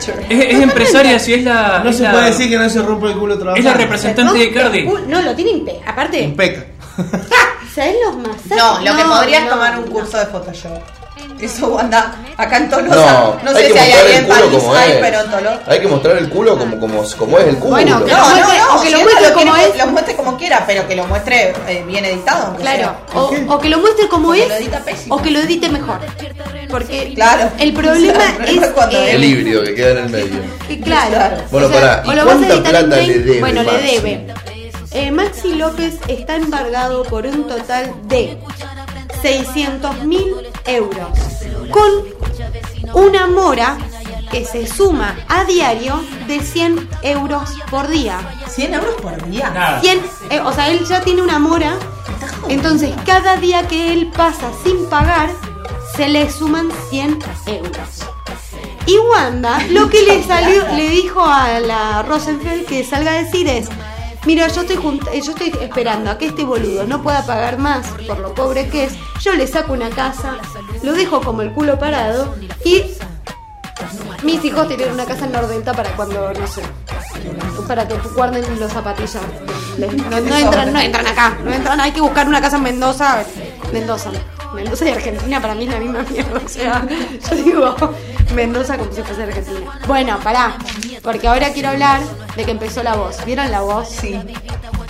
girl. 0.00 0.26
es, 0.28 0.54
es 0.54 0.60
empresaria, 0.62 1.18
si 1.18 1.34
es 1.34 1.44
la. 1.44 1.80
No 1.82 1.90
es 1.90 1.96
se 1.96 2.02
la- 2.02 2.12
puede 2.12 2.26
decir 2.26 2.50
que 2.50 2.58
no 2.58 2.68
se 2.68 2.82
rompe 2.82 3.06
el 3.06 3.18
culo 3.18 3.38
trabajando. 3.38 3.68
Es 3.70 3.74
la 3.76 3.80
representante 3.82 4.38
de 4.38 4.52
Cardi. 4.52 4.82
No, 5.06 5.22
lo 5.22 5.34
tiene 5.34 5.50
impe. 5.52 5.80
Aparte, 5.86 6.20
Impeca. 6.20 6.64
¿sabes 7.74 7.94
los 8.04 8.16
masajes? 8.16 8.56
No, 8.56 8.80
lo 8.80 8.96
que 8.96 9.04
podrías 9.04 9.44
no, 9.44 9.50
tomar 9.50 9.78
un 9.78 9.84
no. 9.86 9.90
curso 9.92 10.18
de 10.18 10.26
Photoshop. 10.26 10.97
Eso, 11.40 11.68
Wanda, 11.68 12.16
acá 12.36 12.56
en 12.56 12.68
Tolosa. 12.68 12.96
No, 12.96 13.36
No, 13.44 13.52
sé 13.56 13.72
si 13.72 13.78
hay 13.78 13.92
el 13.92 14.12
en 14.16 14.24
culo 14.26 14.34
París, 14.40 14.58
como 14.58 14.74
hay, 14.74 14.90
es. 14.92 14.96
pero 14.98 15.20
en 15.20 15.30
Tolosa. 15.30 15.60
Hay 15.68 15.80
que 15.80 15.86
mostrar 15.88 16.16
el 16.18 16.28
culo 16.28 16.58
como, 16.58 16.80
como, 16.80 17.04
como 17.16 17.38
es 17.38 17.46
el 17.46 17.56
culo. 17.58 17.70
Bueno, 17.70 18.04
que- 18.04 18.10
No, 18.12 18.18
lo 18.18 18.24
no, 18.24 18.34
muestre- 18.34 18.58
no, 18.58 18.76
o 18.76 18.82
que 18.82 18.90
lo 18.90 18.98
muestre 19.00 19.28
lo 19.28 19.34
como 19.34 19.52
quiere, 19.54 19.68
es. 19.70 19.78
Lo 19.78 19.86
muestre 19.86 20.16
como 20.16 20.36
quiera, 20.36 20.64
pero 20.66 20.88
que 20.88 20.96
lo 20.96 21.06
muestre 21.06 21.52
eh, 21.68 21.84
bien 21.86 22.04
editado. 22.04 22.56
Claro, 22.56 22.96
sea. 23.12 23.20
o, 23.20 23.54
o 23.54 23.58
que 23.60 23.68
lo 23.68 23.78
muestre 23.78 24.08
como 24.08 24.28
Porque 24.28 24.42
es, 24.42 25.06
o 25.08 25.22
que 25.22 25.30
lo 25.30 25.38
edite 25.38 25.68
mejor. 25.68 25.98
Porque 26.68 27.12
Claro. 27.14 27.50
el 27.58 27.72
problema 27.72 28.18
es. 28.46 28.58
eh, 28.90 29.10
El 29.12 29.24
híbrido 29.24 29.62
que 29.62 29.74
queda 29.74 29.90
en 29.92 29.98
el 29.98 30.08
medio. 30.10 30.40
que 30.66 30.80
claro. 30.80 31.40
Bueno, 31.50 31.68
pará, 31.70 32.02
¿y 32.04 32.08
o 32.08 32.12
lo 32.14 32.24
vas 32.26 32.34
a 32.34 32.38
cuánta 32.46 32.68
plata 32.68 32.96
le 32.96 33.18
debe 33.20 33.40
Bueno, 33.40 33.62
le 33.62 33.78
debe. 33.78 34.26
Eh, 34.90 35.10
Maxi 35.10 35.54
López 35.54 35.96
está 36.08 36.36
embargado 36.36 37.02
por 37.04 37.26
un 37.26 37.46
total 37.46 37.92
de 38.04 38.38
600 39.22 40.04
mil 40.04 40.34
euros. 40.66 41.08
Con 41.70 41.90
una 42.94 43.26
mora 43.26 43.78
que 44.30 44.44
se 44.44 44.66
suma 44.66 45.16
a 45.28 45.44
diario 45.44 46.02
de 46.26 46.40
100 46.40 46.88
euros 47.02 47.50
por 47.70 47.88
día. 47.88 48.18
100 48.48 48.74
euros 48.74 48.94
por 49.00 49.28
día. 49.30 49.50
Nada. 49.50 49.80
100, 49.80 50.02
eh, 50.30 50.40
o 50.40 50.52
sea, 50.52 50.68
él 50.68 50.84
ya 50.86 51.00
tiene 51.02 51.22
una 51.22 51.38
mora. 51.38 51.74
Entonces, 52.48 52.94
cada 53.04 53.36
día 53.36 53.66
que 53.66 53.92
él 53.92 54.10
pasa 54.14 54.50
sin 54.64 54.86
pagar, 54.86 55.30
se 55.96 56.08
le 56.08 56.30
suman 56.30 56.68
100 56.90 57.18
euros. 57.46 58.08
Y 58.86 58.96
Wanda, 58.98 59.62
lo 59.70 59.88
que 59.90 60.02
le 60.02 60.22
salió, 60.26 60.66
le 60.74 60.88
dijo 60.88 61.22
a 61.22 61.60
la 61.60 62.02
Rosenfeld 62.02 62.66
que 62.66 62.84
salga 62.84 63.12
a 63.12 63.22
decir 63.22 63.46
es, 63.46 63.68
mira, 64.28 64.46
yo 64.48 64.60
estoy, 64.60 64.76
eh, 65.10 65.22
yo 65.22 65.32
estoy 65.32 65.54
esperando 65.58 66.10
a 66.10 66.18
que 66.18 66.26
este 66.26 66.44
boludo 66.44 66.86
no 66.86 67.02
pueda 67.02 67.24
pagar 67.24 67.56
más 67.56 67.86
por 68.06 68.18
lo 68.18 68.34
pobre 68.34 68.68
que 68.68 68.84
es, 68.84 68.92
yo 69.22 69.32
le 69.32 69.46
saco 69.46 69.72
una 69.72 69.88
casa, 69.88 70.36
lo 70.82 70.92
dejo 70.92 71.22
como 71.22 71.40
el 71.40 71.50
culo 71.52 71.78
parado 71.78 72.34
y 72.62 72.82
mis 74.22 74.44
hijos 74.44 74.68
tienen 74.68 74.92
una 74.92 75.04
casa 75.04 75.26
en 75.26 75.32
Nordelta 75.32 75.72
para 75.72 75.90
cuando, 75.96 76.32
no 76.32 76.46
sé, 76.46 76.62
para 77.66 77.86
que 77.86 77.94
guarden 78.14 78.44
los 78.58 78.72
zapatillas. 78.72 79.22
No 79.78 80.36
entran, 80.36 80.72
no 80.72 80.80
entran 80.80 81.06
acá, 81.06 81.36
no 81.44 81.52
entran, 81.52 81.80
hay 81.80 81.92
que 81.92 82.00
buscar 82.00 82.26
una 82.26 82.40
casa 82.40 82.56
en 82.56 82.64
Mendoza. 82.64 83.24
Mendoza, 83.72 84.10
Mendoza 84.54 84.86
y 84.86 84.88
Argentina 84.90 85.40
para 85.40 85.54
mí 85.54 85.64
es 85.64 85.70
la 85.70 85.78
misma 85.78 86.02
mierda. 86.10 86.40
O 86.44 86.48
sea, 86.48 86.86
yo 87.30 87.36
digo 87.36 87.76
Mendoza 88.34 88.78
como 88.78 88.92
si 88.92 89.02
fuese 89.02 89.22
Argentina. 89.22 89.78
Bueno, 89.86 90.18
pará, 90.20 90.56
porque 91.02 91.28
ahora 91.28 91.52
quiero 91.52 91.68
hablar 91.68 92.00
de 92.36 92.44
que 92.44 92.50
empezó 92.50 92.82
la 92.82 92.94
voz. 92.96 93.24
¿Vieron 93.24 93.50
la 93.50 93.60
voz? 93.60 93.88
Sí. 93.88 94.18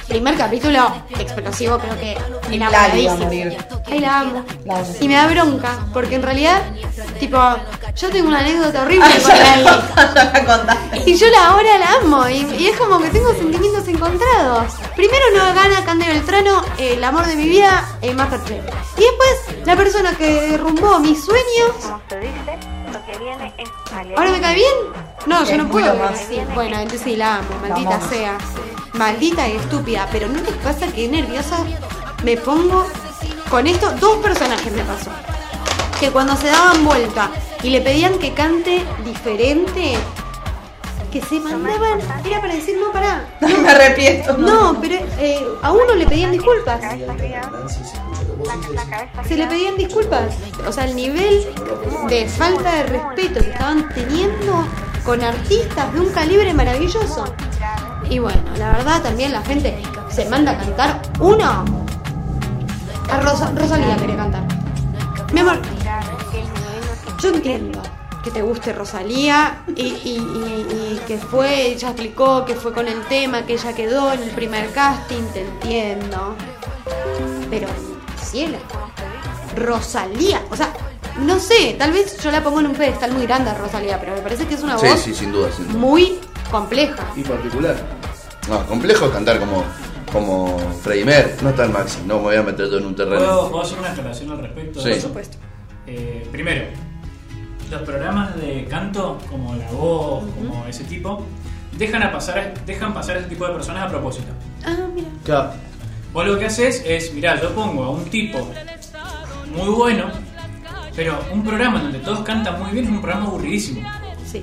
Primer 0.09 0.37
capítulo 0.39 0.91
explosivo, 1.19 1.79
creo 1.79 1.99
que 2.01 2.17
enamoradísimo. 2.51 3.29
Ay, 3.91 4.01
la 4.01 4.21
amo. 4.21 4.43
La 4.65 4.79
amo. 4.79 4.87
Y 5.01 5.09
me 5.09 5.15
da 5.15 5.27
bronca, 5.27 5.79
porque 5.93 6.15
en 6.15 6.23
realidad, 6.23 6.63
tipo, 7.21 7.39
yo 7.95 8.09
tengo 8.11 8.29
una 8.29 8.39
anécdota 8.39 8.83
horrible 8.83 9.05
Ah, 9.07 10.41
con 10.47 10.67
Lali. 10.67 11.03
Y 11.05 11.15
yo 11.15 11.27
la 11.29 11.49
ahora 11.49 11.79
la 11.79 11.93
amo 12.03 12.27
y, 12.29 12.37
y 12.59 12.69
es 12.69 12.77
como 12.79 13.01
que 13.01 13.11
tengo 13.11 13.33
sentimientos 13.35 13.87
encontrados. 13.87 14.73
Primero 14.97 15.25
no 15.37 15.55
gana 15.55 15.85
Cande 15.85 16.07
Beltrano, 16.07 16.63
eh, 16.79 16.95
el 16.95 17.05
amor 17.05 17.27
de 17.27 17.37
mi 17.37 17.47
vida, 17.49 17.87
en 18.01 18.17
Masterchef. 18.17 18.65
Y 18.97 19.01
después 19.03 19.67
la 19.67 19.77
persona 19.77 20.13
que 20.17 20.41
derrumbó 20.53 21.01
mis 21.01 21.23
sueños, 21.23 21.73
Como 21.83 22.01
se 22.09 22.19
dice, 22.21 22.59
lo 22.93 23.05
que 23.05 23.19
viene 23.19 23.53
es 23.59 23.69
¿ahora 24.17 24.31
me 24.31 24.41
cae 24.41 24.55
bien? 24.55 24.75
No, 25.27 25.45
yo 25.45 25.59
no 25.59 25.69
puedo. 25.69 25.95
más. 25.97 26.19
Bueno, 26.55 26.77
entonces 26.79 27.03
sí 27.05 27.17
la 27.17 27.37
amo, 27.37 27.49
maldita 27.61 28.01
sea. 28.09 28.39
Maldita 28.95 29.49
y 29.49 29.57
estúpida. 29.57 30.09
Pero 30.11 30.29
¿no 30.29 30.41
les 30.41 30.55
pasa 30.57 30.87
que 30.89 31.09
nerviosa 31.09 31.59
me 32.25 32.37
pongo 32.37 32.87
con 33.51 33.67
esto? 33.67 33.91
Dos 34.01 34.19
personajes 34.19 34.73
me 34.73 34.83
pasó. 34.83 35.11
Que 36.01 36.11
cuando 36.11 36.37
se 36.37 36.49
daban 36.49 36.85
vuelta 36.85 37.31
y 37.63 37.71
le 37.71 37.81
pedían 37.81 38.19
que 38.19 38.33
cante 38.33 38.85
diferente, 39.05 39.95
que 41.11 41.23
se 41.23 41.41
mandaban, 41.41 42.01
era 42.25 42.41
para 42.41 42.55
decir 42.55 42.77
no 42.79 42.93
pará. 42.93 43.27
Me 43.41 43.69
arrepiento. 43.69 44.37
No, 44.37 44.79
pero 44.81 44.97
eh, 45.19 45.47
a 45.63 45.73
uno 45.73 45.95
le 45.95 46.07
pedían 46.07 46.33
disculpas. 46.33 46.81
Se 49.27 49.37
le 49.37 49.47
pedían 49.47 49.77
disculpas. 49.77 50.35
O 50.67 50.73
sea, 50.73 50.85
el 50.85 50.95
nivel 50.95 51.47
de 52.09 52.29
falta 52.29 52.77
de 52.77 52.83
respeto 52.85 53.41
que 53.41 53.51
estaban 53.51 53.89
teniendo 53.95 54.67
con 55.05 55.23
artistas 55.23 55.93
de 55.95 56.01
un 56.01 56.11
calibre 56.11 56.53
maravilloso. 56.55 57.25
Y 58.11 58.19
bueno, 58.19 58.41
la 58.57 58.73
verdad 58.73 59.03
también 59.03 59.33
la 59.33 59.43
gente 59.43 59.77
se 60.09 60.29
manda 60.29 60.53
a 60.53 60.59
cantar 60.59 61.03
uno. 61.21 61.65
A 63.11 63.21
Rosa, 63.21 63.53
Rosalía 63.55 63.97
quería 63.97 64.17
cantar. 64.17 64.43
Mi 65.33 65.41
amor, 65.41 65.59
yo 67.23 67.29
entiendo 67.31 67.83
que 68.25 68.31
te 68.31 68.43
guste 68.43 68.73
Rosalía 68.73 69.63
y, 69.77 69.83
y- 69.83 70.19
y- 70.19 70.75
y 70.97 71.01
que 71.07 71.19
fue, 71.19 71.69
ella 71.73 71.89
explicó 71.91 72.45
que 72.45 72.55
fue 72.55 72.73
con 72.73 72.89
el 72.89 73.01
tema, 73.07 73.43
que 73.47 73.55
ella 73.55 73.73
quedó 73.75 74.13
en 74.13 74.23
el 74.23 74.31
primer 74.31 74.73
casting, 74.73 75.23
te 75.33 75.43
entiendo. 75.43 76.35
Pero, 77.51 77.69
cielo, 78.23 78.59
Rosalía, 79.57 80.43
o 80.51 80.57
sea, 80.57 80.73
no 81.21 81.39
sé, 81.39 81.77
tal 81.79 81.93
vez 81.93 82.19
yo 82.23 82.31
la 82.31 82.43
pongo 82.43 82.61
en 82.61 82.67
un 82.67 82.75
pedestal 82.75 83.13
muy 83.13 83.27
grande 83.27 83.51
a 83.51 83.55
Rosalía, 83.55 83.99
pero 84.01 84.13
me 84.15 84.21
parece 84.21 84.47
que 84.47 84.55
es 84.55 84.63
una 84.63 84.79
Sí, 84.79 84.87
voz 84.87 85.01
sí, 85.01 85.15
sin 85.15 85.33
duda, 85.33 85.51
sin 85.53 85.67
duda. 85.69 85.79
muy 85.79 86.19
compleja. 86.51 87.05
Y 87.17 87.23
particular. 87.23 87.77
No, 88.49 88.67
complejo 88.67 89.07
es 89.07 89.13
cantar 89.13 89.39
como, 89.39 89.65
como 90.13 90.59
Freddie 90.83 91.05
Mercury. 91.05 91.43
No 91.43 91.51
está 91.51 91.65
el 91.65 91.71
Maxi, 91.71 91.99
no 92.07 92.17
me 92.17 92.23
voy 92.23 92.37
a 92.37 92.43
meter 92.43 92.67
todo 92.67 92.79
en 92.79 92.87
un 92.87 92.97
terreno. 92.97 93.19
¿Puedo, 93.19 93.51
puedo 93.51 93.63
hacer 93.63 93.79
una 93.79 93.91
aclaración 93.91 94.31
al 94.31 94.39
respecto? 94.39 94.81
Sí. 94.81 94.91
Por 94.91 95.01
supuesto. 95.01 95.37
Eh, 95.87 96.27
primero, 96.31 96.67
los 97.71 97.83
programas 97.83 98.37
de 98.37 98.65
canto, 98.65 99.19
como 99.31 99.55
La 99.55 99.71
Voz, 99.71 100.25
como 100.35 100.67
ese 100.67 100.85
tipo, 100.85 101.25
dejan, 101.77 102.03
a 102.03 102.13
pasar, 102.13 102.55
dejan 102.65 102.95
pasar 102.95 103.17
a 103.17 103.21
ese 103.21 103.29
tipo 103.29 103.47
de 103.47 103.55
personas 103.55 103.85
a 103.85 103.89
propósito. 103.89 104.29
Ah, 104.65 104.77
mira. 104.95 105.09
Claro. 105.25 105.53
Vos 106.13 106.27
lo 106.27 106.39
que 106.39 106.47
haces 106.47 106.83
es, 106.87 107.13
mirá, 107.13 107.41
yo 107.41 107.55
pongo 107.55 107.85
a 107.85 107.91
un 107.91 108.05
tipo 108.07 108.39
muy 109.55 109.69
bueno, 109.69 110.07
pero 110.97 111.19
un 111.33 111.45
programa 111.45 111.81
donde 111.83 111.99
todos 111.99 112.21
cantan 112.21 112.61
muy 112.61 112.73
bien 112.73 112.87
es 112.87 112.91
un 112.91 113.01
programa 113.01 113.27
aburridísimo. 113.27 113.87
Sí. 114.25 114.43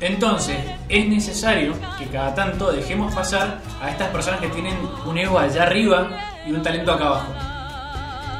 Entonces, 0.00 0.56
es 0.88 1.08
necesario 1.08 1.74
que 1.98 2.06
cada 2.06 2.34
tanto 2.34 2.72
dejemos 2.72 3.14
pasar 3.14 3.60
a 3.82 3.90
estas 3.90 4.08
personas 4.08 4.40
que 4.40 4.48
tienen 4.48 4.74
un 5.04 5.18
ego 5.18 5.38
allá 5.38 5.64
arriba 5.64 6.08
y 6.46 6.52
un 6.52 6.62
talento 6.62 6.92
acá 6.92 7.06
abajo. 7.06 7.34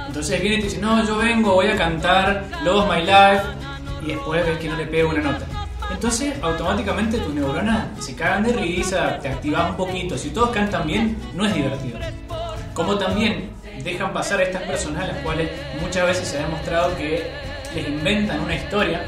Entonces 0.06 0.40
viene 0.40 0.56
y 0.56 0.60
te 0.60 0.64
dice, 0.64 0.78
no, 0.78 1.04
yo 1.06 1.18
vengo, 1.18 1.52
voy 1.52 1.66
a 1.66 1.76
cantar 1.76 2.46
Love 2.64 2.88
My 2.88 3.00
Life 3.02 3.44
y 4.02 4.06
después 4.06 4.44
ves 4.44 4.58
que 4.58 4.68
no 4.68 4.76
le 4.76 4.86
pega 4.86 5.08
una 5.08 5.20
nota. 5.20 5.44
Entonces, 5.90 6.34
automáticamente 6.42 7.18
tus 7.18 7.34
neuronas 7.34 7.88
se 7.98 8.14
cagan 8.14 8.44
de 8.44 8.54
risa, 8.54 9.18
te 9.18 9.28
activas 9.28 9.70
un 9.70 9.76
poquito. 9.76 10.16
Si 10.16 10.30
todos 10.30 10.50
cantan 10.50 10.86
bien, 10.86 11.16
no 11.34 11.44
es 11.44 11.52
divertido. 11.52 11.98
Como 12.72 12.96
también 12.96 13.50
dejan 13.84 14.12
pasar 14.14 14.40
a 14.40 14.44
estas 14.44 14.62
personas 14.62 15.04
a 15.04 15.12
las 15.12 15.18
cuales 15.18 15.50
muchas 15.82 16.06
veces 16.06 16.26
se 16.26 16.38
ha 16.38 16.42
demostrado 16.42 16.96
que 16.96 17.30
les 17.74 17.86
inventan 17.86 18.40
una 18.40 18.54
historia 18.54 19.04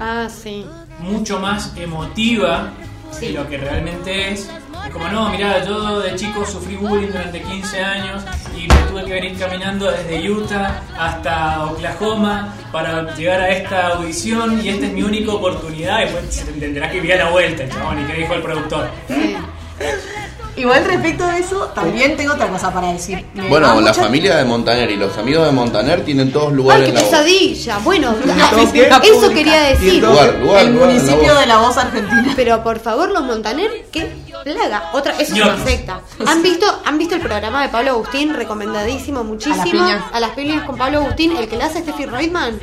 Ah, 0.00 0.28
sí. 0.28 0.66
Mucho 1.04 1.38
más 1.38 1.72
emotiva 1.76 2.72
Sí. 3.12 3.26
de 3.28 3.32
lo 3.34 3.48
que 3.48 3.58
realmente 3.58 4.32
es. 4.32 4.50
Es 4.84 4.90
como, 4.92 5.06
no, 5.08 5.30
mira, 5.30 5.64
yo 5.64 6.00
de 6.00 6.16
chico 6.16 6.44
sufrí 6.44 6.74
bullying 6.76 7.06
durante 7.12 7.40
15 7.40 7.80
años 7.80 8.22
y 8.56 8.66
me 8.66 8.74
tuve 8.90 9.04
que 9.04 9.12
venir 9.12 9.38
caminando 9.38 9.90
desde 9.90 10.28
Utah 10.30 10.82
hasta 10.98 11.64
Oklahoma 11.66 12.52
para 12.72 13.14
llegar 13.14 13.40
a 13.40 13.48
esta 13.50 13.88
audición 13.88 14.60
y 14.64 14.68
esta 14.70 14.86
es 14.86 14.92
mi 14.92 15.02
única 15.02 15.32
oportunidad. 15.32 16.02
Y 16.02 16.06
pues 16.12 16.34
se 16.34 16.44
te 16.44 16.50
entenderás 16.50 16.90
que 16.90 17.00
vi 17.00 17.12
a 17.12 17.16
la 17.16 17.30
vuelta, 17.30 17.68
chabón, 17.68 18.02
y 18.02 18.04
qué 18.04 18.14
dijo 18.14 18.34
el 18.34 18.42
productor. 18.42 18.90
Sí. 19.08 19.36
Igual 20.56 20.84
respecto 20.84 21.26
de 21.26 21.38
eso, 21.40 21.66
también 21.74 22.16
tengo 22.16 22.32
otra 22.34 22.46
cosa 22.48 22.72
para 22.72 22.92
decir. 22.92 23.24
Me 23.34 23.48
Bueno, 23.48 23.66
la 23.68 23.74
mucha- 23.74 23.94
familia 23.94 24.36
de 24.36 24.44
Montaner 24.44 24.88
y 24.90 24.96
los 24.96 25.16
amigos 25.18 25.44
de 25.46 25.52
Montaner 25.52 26.04
tienen 26.04 26.32
todos 26.32 26.50
Ay, 26.50 26.54
lugares 26.56 26.82
qué 26.84 26.88
en 26.90 26.94
la 26.94 27.00
voz. 27.00 27.10
pesadilla. 27.10 27.78
Bueno, 27.78 28.12
¿Todo 28.12 28.72
qué? 28.72 28.86
eso 28.86 29.00
pública. 29.00 29.34
quería 29.34 29.60
decir. 29.62 30.02
Lugar, 30.02 30.34
lugar, 30.40 30.62
El 30.64 30.72
lugar 30.74 30.90
en 30.90 30.96
la 30.96 31.02
municipio 31.02 31.34
de 31.34 31.46
la 31.46 31.56
voz 31.58 31.76
argentina. 31.76 32.32
Pero 32.36 32.62
por 32.62 32.78
favor, 32.78 33.10
los 33.10 33.24
Montaner, 33.24 33.70
qué 33.90 34.12
plaga. 34.44 34.90
Otra, 34.92 35.14
eso 35.18 35.34
es 35.34 35.42
una 35.42 35.64
secta. 35.64 36.00
¿Han 36.26 36.42
visto, 36.42 36.66
¿Han 36.84 36.98
visto 36.98 37.14
el 37.16 37.20
programa 37.20 37.62
de 37.62 37.68
Pablo 37.70 37.90
Agustín? 37.90 38.32
Recomendadísimo 38.34 39.24
muchísimo. 39.24 39.54
A 39.60 39.64
las 39.66 39.70
piñas. 39.70 40.02
A 40.12 40.20
las 40.20 40.30
piñas 40.30 40.62
con 40.64 40.76
Pablo 40.76 40.98
Agustín, 40.98 41.36
el 41.36 41.48
que 41.48 41.56
le 41.56 41.64
hace 41.64 41.80
Steffi 41.80 42.06
Reutemann. 42.06 42.60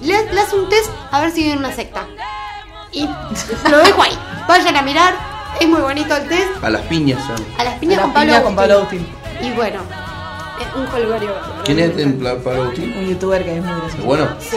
Le, 0.00 0.32
le 0.32 0.40
hace 0.40 0.56
un 0.56 0.68
test 0.68 0.90
a 1.10 1.20
ver 1.20 1.30
si 1.30 1.42
vive 1.42 1.52
en 1.52 1.58
una 1.58 1.72
secta. 1.72 2.06
Y 2.92 3.08
lo 3.70 3.78
dejo 3.78 4.02
ahí. 4.02 4.18
Vayan 4.48 4.76
a 4.76 4.82
mirar. 4.82 5.37
Es 5.60 5.68
muy 5.68 5.80
bonito 5.80 6.14
el 6.16 6.28
test. 6.28 6.62
A 6.64 6.70
las 6.70 6.82
piñas. 6.82 7.20
¿sabes? 7.26 7.42
A 7.58 7.64
las 7.64 7.74
piñas 7.74 7.98
A 7.98 8.02
las 8.02 8.04
con 8.06 8.14
Pablo 8.14 8.26
piñas 8.30 8.42
con 8.42 8.56
Pablo 8.56 8.74
Agustín. 8.74 9.06
Y 9.40 9.50
bueno, 9.52 9.80
es 10.60 10.66
un 10.76 10.86
colgario. 10.86 11.30
¿Quién 11.64 11.78
es 11.78 11.98
en 11.98 12.18
Pablo 12.18 12.62
Agustín? 12.62 12.94
Un 12.98 13.06
youtuber 13.08 13.44
que 13.44 13.56
es 13.58 13.64
muy 13.64 13.80
gracioso. 13.80 14.04
Bueno, 14.06 14.28
Sí, 14.40 14.56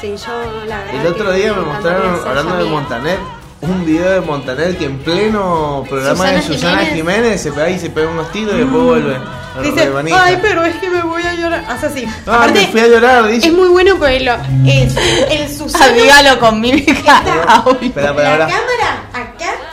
sí, 0.00 0.14
yo 0.16 0.64
la 0.66 0.78
verdad 0.78 0.94
El 1.00 1.06
otro 1.06 1.32
día 1.32 1.52
me 1.52 1.62
mostraron, 1.62 2.20
hablando 2.26 2.56
de. 2.56 2.64
Montaner, 2.70 3.18
un 3.62 3.84
video 3.84 4.10
de 4.12 4.20
Montaner 4.22 4.76
que 4.76 4.86
en 4.86 4.98
pleno 4.98 5.84
programa 5.88 6.26
de 6.30 6.42
Susana 6.42 6.54
Susana 6.54 6.78
Jiménez. 6.86 6.94
Jiménez 6.94 7.42
se 7.42 7.52
pega 7.52 7.70
y 7.70 7.78
se 7.78 7.90
pega 7.90 8.08
unos 8.10 8.30
tiros 8.32 8.54
y 8.54 8.58
después 8.58 8.82
vuelve. 8.82 9.18
Dice, 9.62 9.90
ay, 10.14 10.38
pero 10.40 10.62
es 10.64 10.76
que 10.76 10.88
me 10.88 11.02
voy 11.02 11.22
a 11.22 11.34
llorar. 11.34 11.64
Hace 11.68 11.86
así. 11.86 12.06
Ah, 12.26 12.46
me 12.54 12.66
fui 12.68 12.80
a 12.80 12.86
llorar, 12.86 13.26
dice. 13.26 13.48
es 13.48 13.52
muy 13.52 13.68
bueno 13.68 13.96
porque 13.98 14.20
lo, 14.20 14.34
es 14.64 14.96
el 15.30 15.48
Susana. 15.58 15.88
Dígalo 15.92 16.38
con 16.38 16.60
mímica. 16.60 17.18
Audio. 17.48 17.88
Espera, 17.88 18.10
espera, 18.10 18.38
la 18.38 18.44
espera. 18.44 18.46
cámara 18.46 19.02
acá, 19.12 19.46
la. 19.46 19.69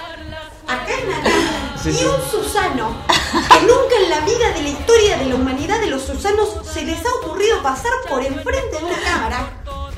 Sí, 1.91 1.97
y 1.97 2.00
sí. 2.00 2.06
un 2.06 2.30
Susano 2.32 2.89
que 3.08 3.62
nunca 3.62 3.95
en 4.04 4.10
la 4.10 4.19
vida 4.21 4.50
de 4.54 4.62
la 4.63 4.69
historia 4.69 5.17
de 5.17 5.26
la 5.26 5.36
humanidad 5.36 5.80
de 5.80 5.88
los 5.88 6.04
Susanos 6.04 6.50
se 6.71 6.84
les 6.84 6.97
ha 7.06 7.10
ocurrido 7.21 7.62
pasar 7.63 7.91
por 8.10 8.23
enfrente 8.23 8.78
de 8.80 8.84
una 8.86 8.97
cámara, 9.02 9.50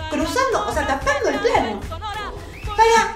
cruzando, 0.09 0.65
o 0.67 0.73
sea, 0.73 0.87
tapando 0.87 1.29
el 1.29 1.39
plano, 1.39 1.79
para 2.75 3.15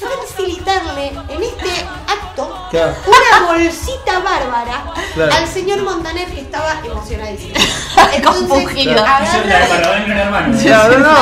facilitarle 0.00 1.08
en 1.28 1.42
este 1.42 1.84
acto 2.06 2.66
Claro. 2.70 2.94
una 3.06 3.46
bolsita 3.52 4.18
bárbara 4.20 4.84
Claro. 5.14 5.32
al 5.34 5.46
señor 5.46 5.82
Montaner 5.82 6.26
que 6.28 6.40
estaba 6.40 6.80
emocionadísimo. 6.84 7.54
Compungido. 8.24 8.92
agarra- 9.04 9.28
no, 10.88 10.98
no, 10.98 11.14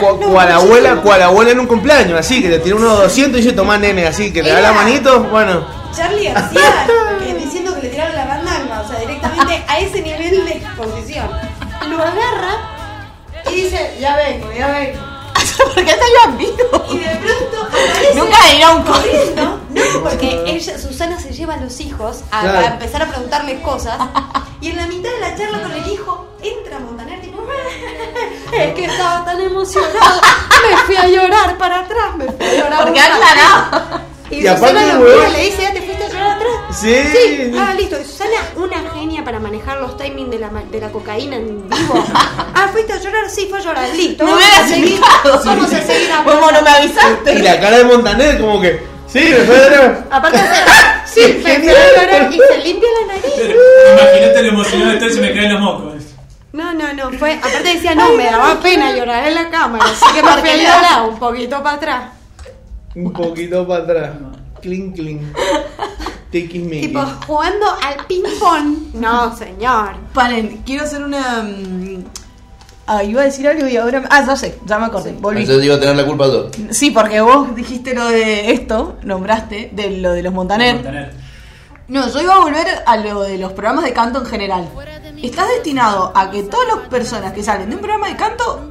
como, 0.00 0.20
no, 0.26 0.32
cual 0.32 0.52
abuela, 0.52 0.96
cual 0.96 1.22
abuela 1.22 1.50
en 1.52 1.60
un 1.60 1.66
cumpleaños, 1.66 2.18
así 2.18 2.42
que 2.42 2.48
le 2.48 2.58
tiene 2.58 2.78
unos 2.78 2.98
200 3.02 3.38
y 3.40 3.42
dice, 3.44 3.54
tomá 3.54 3.78
nene, 3.78 4.06
así 4.06 4.32
que 4.32 4.42
le 4.42 4.50
da 4.52 4.60
la 4.60 4.72
manito, 4.72 5.20
bueno. 5.24 5.83
Charlie 5.96 6.28
García 6.28 6.86
que 7.18 7.34
diciendo 7.34 7.74
que 7.74 7.82
le 7.82 7.88
tiraron 7.90 8.14
la 8.16 8.24
bandanga, 8.26 8.80
o 8.80 8.88
sea, 8.88 8.98
directamente 9.00 9.64
a 9.68 9.78
ese 9.78 10.02
nivel 10.02 10.44
de 10.44 10.52
exposición. 10.52 11.28
Lo 11.88 11.96
agarra 12.02 12.58
y 13.50 13.54
dice, 13.62 13.96
ya 14.00 14.16
vengo, 14.16 14.50
ya 14.52 14.68
vengo. 14.68 15.00
¿Por 15.74 15.84
qué 15.84 15.90
está 15.90 16.04
yo 16.04 16.30
amigo? 16.32 16.84
Y 16.90 16.98
de 16.98 17.16
pronto 17.16 17.62
aparece 17.68 18.14
Nunca 18.14 18.52
irá 18.52 18.70
un 18.74 18.82
co- 18.82 18.92
corriendo. 18.92 19.60
No, 19.74 19.82
porque 20.04 20.44
ella, 20.46 20.78
Susana 20.78 21.18
se 21.18 21.32
lleva 21.32 21.54
a 21.54 21.56
los 21.56 21.80
hijos 21.80 22.22
a, 22.30 22.42
Claro. 22.42 22.58
a 22.58 22.64
empezar 22.66 23.02
a 23.02 23.06
preguntarles 23.06 23.60
cosas. 23.60 23.98
Y 24.60 24.70
en 24.70 24.76
la 24.76 24.86
mitad 24.86 25.10
de 25.10 25.20
la 25.20 25.36
charla 25.36 25.60
con 25.62 25.72
el 25.72 25.86
hijo 25.92 26.26
entra 26.42 26.78
Montaner 26.78 27.20
tipo, 27.20 27.42
es 28.52 28.74
que 28.74 28.84
estaba 28.86 29.22
tan 29.24 29.38
emocionado. 29.40 30.20
Me 30.70 30.76
fui 30.86 30.96
a 30.96 31.06
llorar 31.06 31.58
para 31.58 31.80
atrás, 31.80 32.16
me 32.16 32.24
fui 32.32 32.46
a 32.46 32.54
llorar. 32.64 32.82
Porque 32.84 32.98
un 33.00 33.04
ha 33.04 33.08
rato". 33.08 33.24
aclarado. 33.24 34.00
Y, 34.30 34.36
Y 34.36 34.40
Susana 34.40 34.80
aparte, 34.80 34.92
lo 34.94 35.00
mira 35.00 35.28
y 35.28 35.32
le 35.32 35.44
dice, 35.50 35.62
¿ya 35.62 35.72
te 35.74 35.82
Sí. 36.74 36.92
Sí, 37.12 37.52
ah, 37.56 37.72
listo. 37.76 38.00
Y 38.00 38.04
Susana, 38.04 38.36
una 38.56 38.90
genia 38.94 39.24
para 39.24 39.38
manejar 39.38 39.80
los 39.80 39.96
timings 39.96 40.30
de 40.30 40.38
la, 40.40 40.48
de 40.48 40.80
la 40.80 40.90
cocaína 40.90 41.36
en 41.36 41.68
vivo. 41.68 42.04
Ah, 42.56 42.68
¿fuiste 42.72 42.92
a 42.92 42.98
llorar? 42.98 43.28
Sí, 43.30 43.46
fue 43.48 43.58
a 43.58 43.62
llorar. 43.62 43.88
Listo. 43.90 44.24
Me 44.24 44.30
vamos 44.30 44.44
a 44.44 44.48
hubieras 44.48 44.68
seguir. 44.70 44.88
indicado. 44.88 45.42
Vamos 45.44 45.72
a 45.72 45.82
seguir 45.82 46.12
hablando. 46.12 46.40
¿Cómo 46.40 46.52
no 46.52 46.62
me 46.62 46.70
avisaste? 46.70 47.34
Y 47.34 47.42
la 47.42 47.60
cara 47.60 47.78
de 47.78 47.84
Montaner 47.84 48.40
como 48.40 48.60
que, 48.60 48.80
sí, 49.06 49.20
me 49.20 49.36
fue 49.44 49.56
a 49.56 49.70
llorar. 49.70 50.04
Aparte 50.10 50.38
hace, 50.40 50.62
sí, 51.06 51.40
me 51.44 51.58
fui 51.60 51.70
a 51.70 51.74
llorar 51.96 52.32
y 52.32 52.38
se 52.38 52.58
limpia 52.64 52.88
la 53.00 53.14
nariz. 53.14 53.56
Imagínate 53.92 54.42
lo 54.42 54.48
emocionado 54.48 54.90
que 54.90 54.96
estoy 54.96 55.12
si 55.12 55.20
me 55.20 55.34
caen 55.34 55.52
los 55.52 55.60
mocos. 55.60 55.94
No, 56.52 56.72
no, 56.72 56.92
no, 56.92 57.10
fue, 57.18 57.34
aparte 57.34 57.74
decía, 57.74 57.96
no, 57.96 58.12
me 58.12 58.26
daba 58.26 58.60
pena 58.60 58.92
llorar 58.96 59.26
en 59.26 59.34
la 59.34 59.50
cámara, 59.50 59.84
así 59.84 60.04
que 60.14 60.22
me 60.22 60.32
fui 60.40 60.64
a 60.64 61.02
un 61.02 61.18
poquito 61.18 61.62
para 61.62 61.76
atrás. 61.76 62.04
Un 62.94 63.12
poquito 63.12 63.66
para 63.66 63.82
atrás. 63.82 64.10
Clink, 64.60 64.94
clink. 64.94 65.22
Tipo, 66.42 67.00
jugando 67.26 67.66
al 67.82 68.06
ping-pong. 68.06 68.94
No, 68.94 69.36
señor. 69.36 69.96
Paren, 70.12 70.62
quiero 70.66 70.84
hacer 70.84 71.02
una. 71.02 71.42
mm, 71.42 72.04
Ah, 72.86 73.02
iba 73.02 73.22
a 73.22 73.24
decir 73.24 73.48
algo 73.48 73.66
y 73.66 73.76
ahora. 73.78 74.00
me- 74.00 74.08
Ah, 74.10 74.22
ya 74.26 74.36
sé, 74.36 74.58
ya 74.66 74.78
me 74.78 74.84
acordé. 74.86 75.12
Volví. 75.18 75.40
entonces 75.40 75.64
iba 75.64 75.76
a 75.76 75.80
tener 75.80 75.96
la 75.96 76.04
culpa 76.04 76.26
todo. 76.26 76.50
Sí, 76.70 76.90
porque 76.90 77.18
vos 77.22 77.54
dijiste 77.54 77.94
lo 77.94 78.06
de 78.08 78.52
esto, 78.52 78.98
nombraste, 79.02 79.70
de 79.72 79.90
lo 79.98 80.12
de 80.12 80.22
los 80.22 80.34
Montaner. 80.34 80.74
Montaner. 80.74 81.14
No, 81.88 82.06
yo 82.10 82.20
iba 82.20 82.34
a 82.34 82.40
volver 82.40 82.66
a 82.84 82.96
lo 82.98 83.22
de 83.22 83.38
los 83.38 83.52
programas 83.52 83.84
de 83.84 83.92
canto 83.94 84.18
en 84.20 84.26
general. 84.26 84.68
Estás 85.22 85.48
destinado 85.48 86.12
a 86.14 86.30
que 86.30 86.42
todas 86.42 86.66
las 86.76 86.88
personas 86.88 87.32
que 87.32 87.42
salen 87.42 87.70
de 87.70 87.76
un 87.76 87.80
programa 87.80 88.08
de 88.08 88.16
canto 88.16 88.70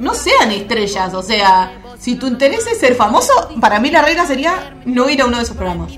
no 0.00 0.14
sean 0.14 0.50
estrellas. 0.50 1.14
O 1.14 1.22
sea, 1.22 1.70
si 2.04 2.16
tu 2.16 2.26
interés 2.26 2.66
es 2.66 2.78
ser 2.78 2.94
famoso, 2.96 3.32
para 3.62 3.80
mí 3.80 3.90
la 3.90 4.02
regla 4.02 4.26
sería 4.26 4.74
no 4.84 5.08
ir 5.08 5.22
a 5.22 5.24
uno 5.24 5.38
de 5.38 5.44
esos 5.44 5.56
programas. 5.56 5.92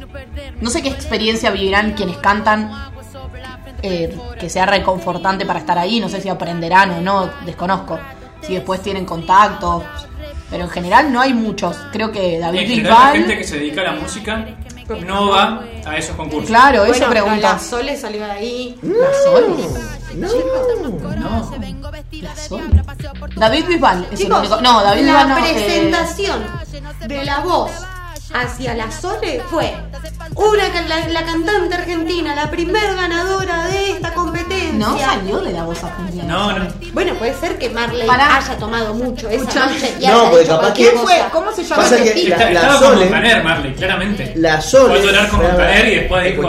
No 0.61 0.71
sé 0.71 0.81
qué 0.81 0.89
experiencia 0.89 1.51
vivirán 1.51 1.95
quienes 1.95 2.19
cantan, 2.19 2.71
eh, 3.83 4.17
que 4.39 4.49
sea 4.49 4.67
reconfortante 4.67 5.45
para 5.45 5.59
estar 5.59 5.77
ahí. 5.77 5.99
No 5.99 6.09
sé 6.09 6.21
si 6.21 6.29
aprenderán 6.29 6.93
o 6.93 7.01
no, 7.01 7.29
desconozco. 7.45 7.99
Si 8.41 8.55
después 8.55 8.83
tienen 8.83 9.05
contactos. 9.05 9.83
Pero 10.49 10.63
en 10.63 10.71
general 10.71 11.13
no 11.13 11.21
hay 11.21 11.35
muchos. 11.35 11.77
Creo 11.91 12.13
que 12.13 12.39
David 12.39 12.61
En 12.61 12.67
general, 12.69 12.93
la 12.93 12.99
Bisbal. 12.99 13.19
gente 13.19 13.39
que 13.39 13.45
se 13.45 13.59
dedica 13.59 13.81
a 13.81 13.85
la 13.87 13.93
música 13.95 14.47
no 14.89 15.29
va 15.31 15.63
a 15.85 15.97
esos 15.97 16.17
concursos. 16.17 16.47
Claro, 16.49 16.85
eso 16.85 16.93
Bueno, 16.93 17.11
pregunto. 17.11 17.41
La 17.43 17.59
Sole 17.59 17.97
salió 17.97 18.25
de 18.25 18.31
ahí. 18.33 18.79
La 18.83 19.15
Sol. 19.25 19.57
No. 20.15 20.29
No. 20.29 21.53
La 22.23 22.37
Sol. 22.37 22.63
David 23.37 23.67
Bisbal 23.67 24.05
es 24.05 24.11
el 24.13 24.27
Chicos, 24.27 24.39
único. 24.41 24.61
No, 24.63 24.83
David 24.83 25.03
la 25.03 25.25
Bisbal 25.25 25.29
no. 25.29 25.39
eh, 25.39 25.53
presentación 25.53 26.47
de 27.07 27.25
la 27.25 27.41
voz 27.41 27.71
hacia 28.43 28.75
la 28.75 28.91
Sole 28.91 29.41
fue 29.51 29.73
una 30.35 30.65
la, 30.89 31.09
la 31.09 31.25
cantante 31.25 31.75
argentina, 31.75 32.35
la 32.35 32.51
primer 32.51 32.95
ganadora 32.95 33.67
de 33.67 33.91
esta 33.93 34.13
competencia. 34.13 34.73
no 34.73 34.99
salió 34.99 35.41
de 35.41 35.53
la 35.53 35.65
voz 35.65 35.83
argentina. 35.83 36.25
No, 36.25 36.59
no. 36.59 36.67
Bueno, 36.93 37.15
puede 37.15 37.35
ser 37.35 37.59
que 37.59 37.71
Marley 37.71 38.07
Pará. 38.07 38.37
haya 38.39 38.57
tomado 38.59 38.93
mucho 38.95 39.29
esa 39.29 39.43
Escuchame. 39.43 39.73
noche 39.75 39.95
y 40.01 40.07
No, 40.07 40.13
haya 40.21 40.31
porque 40.31 40.47
capaz 40.47 40.61
cualquier 40.61 40.89
que- 40.91 40.95
cosa. 40.97 41.07
fue? 41.07 41.25
¿Cómo 41.33 41.53
se 41.53 41.63
llama? 41.65 41.83
Pasa 41.83 41.97
que 42.03 42.29
la, 42.29 42.37
la 42.39 42.51
Estaba 42.53 42.79
con 42.79 42.89
Sole, 42.89 43.01
Montaner, 43.05 43.45
Marley, 43.45 43.75
claramente. 43.75 44.33
la 44.37 44.61
Sole, 44.61 45.01
Fue 45.01 45.19
a 45.19 45.29
con 45.29 45.43
Montaner 45.43 45.89
y 45.89 45.95
después 45.97 46.25
dijo- 46.37 46.49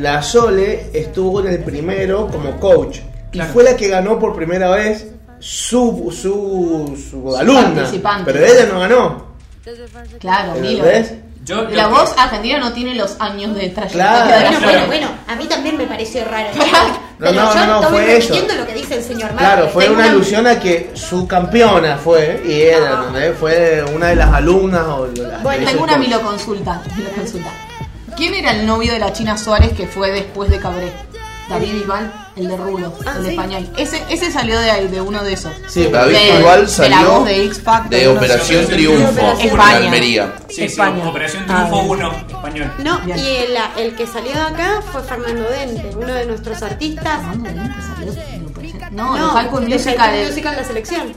la 0.00 0.22
Sole 0.22 0.90
estuvo 0.94 1.40
en 1.40 1.46
el 1.48 1.58
primero 1.64 2.28
como 2.28 2.58
coach 2.58 2.98
Claro. 3.32 3.50
y 3.50 3.52
fue 3.52 3.64
la 3.64 3.76
que 3.76 3.88
ganó 3.88 4.18
por 4.18 4.34
primera 4.34 4.70
vez 4.70 5.06
su 5.38 6.10
su, 6.16 6.96
su 7.10 7.36
alumna, 7.36 7.74
participante. 7.74 8.32
pero 8.32 8.44
ella 8.46 8.66
no 8.72 8.80
ganó. 8.80 9.29
Claro, 10.20 10.54
Milo. 10.54 10.84
¿Ves? 10.84 11.12
Yo, 11.44 11.62
La 11.70 11.88
voz 11.88 12.14
argentina 12.18 12.58
no 12.58 12.72
tiene 12.72 12.94
los 12.94 13.16
años 13.20 13.54
de 13.54 13.72
Claro. 13.72 13.88
trayectoria 13.90 14.50
Bueno, 14.50 14.58
Claro. 14.58 14.60
bueno, 14.60 14.86
bueno, 14.86 15.08
a 15.26 15.34
mí 15.36 15.46
también 15.46 15.76
me 15.76 15.86
pareció 15.86 16.24
raro. 16.24 16.48
No, 17.20 17.26
Pero 17.28 17.42
no, 17.42 17.54
yo 17.54 17.66
no, 17.66 17.82
fue 17.90 18.16
eso. 18.16 18.34
lo 18.56 18.66
que 18.66 18.72
dice 18.72 18.94
el 18.96 19.02
señor 19.04 19.34
Marley. 19.34 19.38
Claro, 19.52 19.68
fue 19.68 19.90
una 19.90 20.04
alusión 20.04 20.46
a 20.46 20.58
que 20.58 20.92
su 20.94 21.28
campeona 21.28 21.98
fue 21.98 22.42
y 22.46 22.70
Ah. 22.74 23.04
¿entendés? 23.08 23.36
fue 23.38 23.84
una 23.94 24.06
de 24.06 24.16
las 24.16 24.32
alumnas 24.32 24.80
o 24.86 25.06
la- 25.14 25.36
Bueno, 25.40 25.66
tengo 25.68 25.82
una. 25.84 25.98
Milo 25.98 26.22
consulta. 26.22 26.80
Milo 26.96 27.10
consulta. 27.10 27.50
¿Quién 28.16 28.32
era 28.34 28.52
el 28.52 28.66
novio 28.66 28.94
de 28.94 29.00
la 29.00 29.12
China 29.12 29.36
Suárez 29.36 29.74
que 29.74 29.86
fue 29.86 30.10
después 30.10 30.48
de 30.50 30.58
Cabré? 30.60 30.90
David 31.50 31.72
Bisbal, 31.74 32.10
el 32.40 32.48
de 32.48 32.56
Rulo, 32.56 32.92
Ah, 33.06 33.12
el 33.16 33.22
de 33.22 33.28
sí. 33.28 33.34
español. 33.34 33.70
Ese, 33.76 34.02
ese 34.10 34.30
salió 34.32 34.58
de 34.58 34.70
ahí, 34.70 34.88
de 34.88 35.00
uno 35.00 35.22
de 35.22 35.32
esos. 35.32 35.52
Sí, 35.68 35.84
David 35.86 36.14
De- 36.14 36.38
igual 36.40 36.60
de 36.60 36.66
la 36.66 36.68
salió 36.68 37.10
voz 37.12 37.24
de 37.26 37.44
X 37.44 37.60
Factor, 37.62 37.90
de 37.90 38.04
no 38.04 38.10
sé. 38.12 38.16
Operación 38.18 38.60
De 38.66 38.74
Triunfo 38.74 39.20
en 39.40 39.48
España. 39.48 39.76
Almería. 39.76 40.32
Sí, 40.48 40.54
sí, 40.54 40.64
España. 40.64 41.08
Operación 41.08 41.44
Ah, 41.48 41.66
Triunfo 41.68 41.76
bien. 41.94 42.06
1, 42.06 42.12
español. 42.28 42.72
No, 42.78 42.98
Bien. 43.00 43.18
y 43.18 43.26
el, 43.36 43.56
el 43.78 43.94
que 43.94 44.06
salió 44.06 44.32
de 44.32 44.40
acá 44.40 44.82
fue 44.92 45.02
Fernando 45.02 45.48
Dente, 45.48 45.90
uno 45.96 46.12
de 46.14 46.26
nuestros 46.26 46.62
artistas. 46.62 47.20
¿Cuándo 47.22 47.48
de 47.50 47.56
salió 47.94 48.12
de? 48.12 48.40
No, 48.90 49.16
No, 49.16 49.26
de 49.28 49.32
Falcon 49.32 49.64
de 49.68 49.74
Music. 49.76 49.96
Falcon 49.96 50.18
de- 50.18 50.26
Music 50.26 50.46
en 50.46 50.56
la 50.56 50.64
selección. 50.64 51.12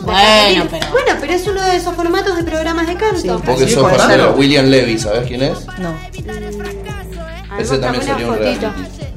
Bueno, 0.00 0.66
pero. 0.70 0.86
Bueno, 0.90 1.16
pero 1.20 1.32
es 1.34 1.46
uno 1.46 1.62
de 1.62 1.76
esos 1.76 1.94
formatos 1.94 2.36
de 2.36 2.44
programas 2.44 2.86
de 2.86 2.94
canto. 2.94 3.20
Sí. 3.20 3.28
Vos 3.28 3.42
que 3.58 3.68
Sí, 3.68 3.74
sos 3.74 4.08
de. 4.08 4.26
William 4.30 4.66
Levy, 4.66 4.98
¿sabés 4.98 5.26
quién 5.28 5.42
es? 5.42 5.66
No. 5.78 5.92
Ver, 6.24 7.60
Ese 7.60 7.78
también 7.78 8.04
salió 8.04 8.28
un 8.30 8.36
fotito. 8.38 8.60
reality. 8.72 9.13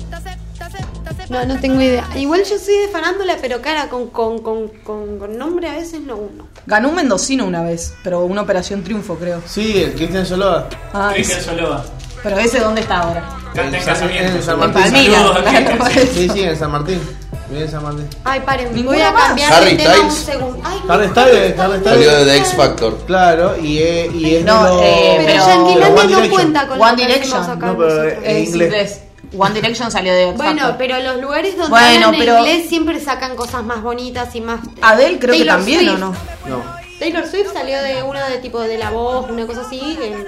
No, 1.30 1.46
no 1.46 1.60
tengo 1.60 1.82
idea. 1.82 2.08
Igual 2.16 2.44
yo 2.44 2.58
soy 2.58 2.78
de 2.78 2.88
farándula, 2.88 3.38
pero 3.42 3.62
cara, 3.62 3.90
con, 3.90 4.08
con, 4.10 4.40
con, 4.40 4.70
con, 4.84 5.20
con 5.20 5.38
nombre 5.38 5.68
a 5.70 5.74
veces 5.74 6.00
no 6.02 6.16
uno. 6.16 6.48
Ganó 6.66 6.90
un 6.90 6.96
mendocino 6.96 7.46
una 7.46 7.64
vez, 7.64 7.94
pero 8.04 8.22
una 8.26 8.42
Operación 8.42 8.84
Triunfo, 8.84 9.16
creo. 9.16 9.42
Sí, 9.46 9.84
el 9.84 9.94
Cristian 9.94 10.26
Soloa. 10.26 10.68
Ah, 10.94 11.12
Cristian 11.14 11.42
Soloa. 11.42 11.84
Pero 12.24 12.38
ese 12.40 12.60
dónde 12.60 12.82
está 12.82 13.00
ahora. 13.02 13.24
Canta 13.54 13.78
en 13.78 14.12
En. 14.26 14.44
San 14.44 14.54
En 14.56 14.60
Martín. 14.60 14.82
Palmira. 14.84 15.18
Saludos 15.20 15.38
a 15.38 15.42
claro. 15.44 15.78
Cristian. 15.80 16.08
Sí, 16.14 16.30
sí, 16.30 16.44
en 16.44 16.58
San 16.58 16.72
Martín. 16.72 17.02
Vive 17.50 17.62
en 17.62 17.72
San 17.72 17.84
Martín. 17.84 18.08
Ay, 18.26 18.42
paren, 18.46 18.86
voy 18.86 19.02
a 19.02 19.14
cambiar 19.14 19.54
Harry 19.54 19.72
de 19.78 19.84
tema 19.84 19.94
un 20.04 20.12
Styles. 20.12 20.14
segundo. 20.38 20.62
Ay, 20.66 20.80
Harry 20.90 21.08
Styles, 21.10 21.60
Harry 21.60 21.84
Salió 21.84 22.10
Styles. 22.10 22.26
de 22.26 22.38
X 22.38 22.54
Factor. 22.56 22.98
Claro, 23.06 23.58
y 23.62 23.78
es, 23.80 24.14
y 24.14 24.36
es 24.36 24.46
No, 24.46 24.82
eh, 24.84 25.24
pero 25.26 25.94
One 25.96 26.12
no 26.12 26.30
cuenta 26.30 26.68
con 26.68 26.82
One 26.82 26.96
Direction. 26.96 27.60
No, 27.60 27.78
pero, 27.78 28.04
Es 28.04 28.48
inglés. 28.50 29.02
One 29.38 29.54
Direction 29.54 29.92
salió 29.92 30.14
de 30.14 30.30
X 30.30 30.38
Bueno, 30.38 30.76
pero 30.78 31.00
los 31.00 31.22
lugares 31.22 31.56
donde 31.58 31.70
Bueno, 31.70 32.08
hablan 32.08 32.20
pero- 32.20 32.38
inglés 32.40 32.70
siempre 32.70 33.00
sacan 33.00 33.36
cosas 33.36 33.64
más 33.64 33.82
bonitas 33.82 34.34
y 34.36 34.42
más. 34.42 34.60
Adele 34.82 35.20
creo 35.20 35.36
que 35.36 35.46
también, 35.46 35.80
Swift. 35.82 35.94
¿o 35.94 35.98
no? 35.98 36.12
No. 36.48 36.87
Taylor 37.00 37.28
Swift 37.28 37.54
salió 37.54 37.82
de 37.84 38.02
uno 38.02 38.20
de 38.28 38.38
tipo 38.40 38.60
de 38.60 38.78
la 38.78 38.90
voz, 38.90 39.30
una 39.30 39.46
cosa 39.46 39.62
así. 39.62 39.98
En... 40.02 40.26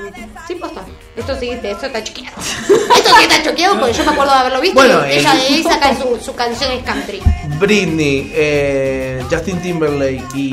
Sí, 0.48 0.56
posta. 0.56 0.82
Esto 1.16 1.36
sí, 1.40 1.50
esto 1.50 1.86
está 1.88 2.04
choqueado. 2.04 2.36
Esto 2.96 3.10
sí 3.18 3.24
está 3.28 3.44
choqueado 3.44 3.80
porque 3.80 3.94
yo 3.94 4.04
me 4.06 4.12
acuerdo 4.12 4.32
de 4.34 4.40
haberlo 4.40 4.62
visto. 4.62 4.76
Bueno, 4.76 5.06
y 5.08 5.12
ella 5.14 5.32
el- 5.34 5.38
de 5.40 5.46
ahí 5.48 5.64
saca 5.64 5.96
su, 5.98 6.18
su 6.24 6.36
canción 6.36 6.72
es 6.72 6.84
country. 6.84 7.22
Britney, 7.60 8.32
eh, 8.34 9.24
Justin 9.30 9.60
Timberlake 9.62 10.24
y, 10.36 10.52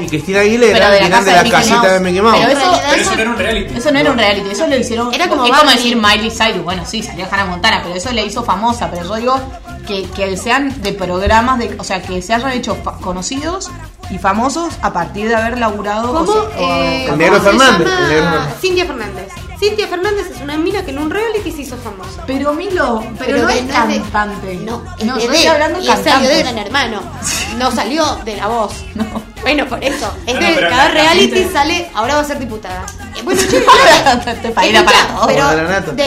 y 0.00 0.06
Cristina 0.08 0.40
Aguilera 0.40 0.90
de 0.90 1.00
la 1.08 1.20
de 1.20 1.24
de 1.24 1.32
la 1.36 1.42
Mickey 1.42 1.50
casita 1.58 1.76
Mouse. 1.76 1.92
de 1.92 2.00
Mickey 2.00 2.20
Mouse. 2.22 2.38
Pero 2.46 2.58
eso- 2.58 2.80
Pero 2.88 3.02
eso 3.02 3.10
no 3.14 3.20
era 3.20 3.30
un 3.30 3.36
reality. 3.38 3.76
Eso 3.76 3.90
no 3.92 3.98
era 3.98 4.10
un 4.10 4.18
reality, 4.18 4.50
eso 4.50 4.66
lo 4.66 4.76
hicieron. 4.76 5.14
Era 5.14 5.28
como 5.28 5.44
es 5.46 5.52
como 5.52 5.70
decir 5.70 5.96
Miley 5.96 6.30
Cyrus. 6.30 6.64
Bueno, 6.64 6.84
sí, 6.86 7.02
salió 7.02 7.26
Hannah 7.30 7.44
Montana, 7.44 7.80
pero 7.82 7.94
eso 7.94 8.10
le 8.10 8.24
hizo 8.24 8.42
famosa. 8.42 8.90
Pero 8.90 9.04
yo 9.04 9.14
digo 9.16 9.40
que, 9.86 10.04
que 10.16 10.36
sean 10.36 10.82
de 10.82 10.92
programas, 10.94 11.58
de, 11.58 11.76
o 11.78 11.84
sea, 11.84 12.00
que 12.02 12.20
se 12.22 12.32
hayan 12.34 12.52
hecho 12.52 12.76
conocidos 13.02 13.70
y 14.12 14.18
famosos 14.18 14.74
a 14.82 14.92
partir 14.92 15.28
de 15.28 15.34
haber 15.34 15.58
laburado. 15.58 16.10
o 16.12 16.14
¿Cómo? 16.24 16.32
sea, 16.32 16.58
Eh, 16.58 17.02
El 17.04 17.10
¿cómo 17.10 17.16
Negro 17.16 17.36
se 17.38 17.42
Fernández. 17.44 17.88
Cintia 18.60 18.86
Fernández. 18.86 19.28
Cintia 19.58 19.86
Fernández 19.86 20.26
es 20.34 20.40
una 20.40 20.56
mina 20.56 20.84
que 20.84 20.90
en 20.90 20.98
un 20.98 21.08
reality 21.10 21.52
se 21.52 21.62
hizo 21.62 21.76
famosa. 21.76 22.24
Pero 22.26 22.52
Milo, 22.52 23.02
pero, 23.18 23.38
no 23.38 23.46
que 23.46 23.58
es 23.60 23.66
de- 23.68 23.72
cantante. 23.72 24.54
No, 24.56 24.82
es 24.98 25.04
no 25.06 25.14
de 25.16 25.24
yo 25.24 25.32
estoy 25.32 25.46
hablando 25.46 25.80
de 25.80 25.86
cantante. 25.86 26.38
Gran 26.42 26.58
Hermano. 26.58 27.00
No 27.58 27.70
salió 27.70 28.04
de 28.24 28.36
la 28.36 28.46
voz. 28.48 28.84
Bueno, 29.42 29.66
por 29.66 29.82
eso. 29.82 30.08
Es 30.24 30.34
No, 30.34 30.40
que 30.40 30.48
no, 30.50 30.54
pero 30.54 30.68
cada 30.70 30.88
reality 30.90 31.30
gente- 31.36 31.52
sale, 31.52 31.90
ahora 31.94 32.14
va 32.14 32.20
a 32.20 32.24
ser 32.24 32.38
diputada. 32.38 32.86
Eh, 33.16 33.22
Bueno, 33.24 33.40
país 34.54 34.72
da 34.72 34.80
escucha, 34.80 34.84
para 34.84 35.26
pero 35.26 35.42
Como 35.44 35.56
de 35.56 35.62
la 35.64 35.68
nata. 35.68 35.92
de, 35.92 36.02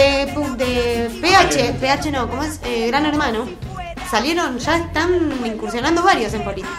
de 0.57 1.09
PH, 1.21 1.73
PH 1.81 2.11
no, 2.11 2.29
¿cómo 2.29 2.43
es? 2.43 2.59
Eh, 2.63 2.87
Gran 2.87 3.05
Hermano, 3.05 3.45
salieron, 4.09 4.57
ya 4.57 4.77
están 4.77 5.33
incursionando 5.45 6.01
varios 6.01 6.33
en 6.33 6.43
política. 6.45 6.69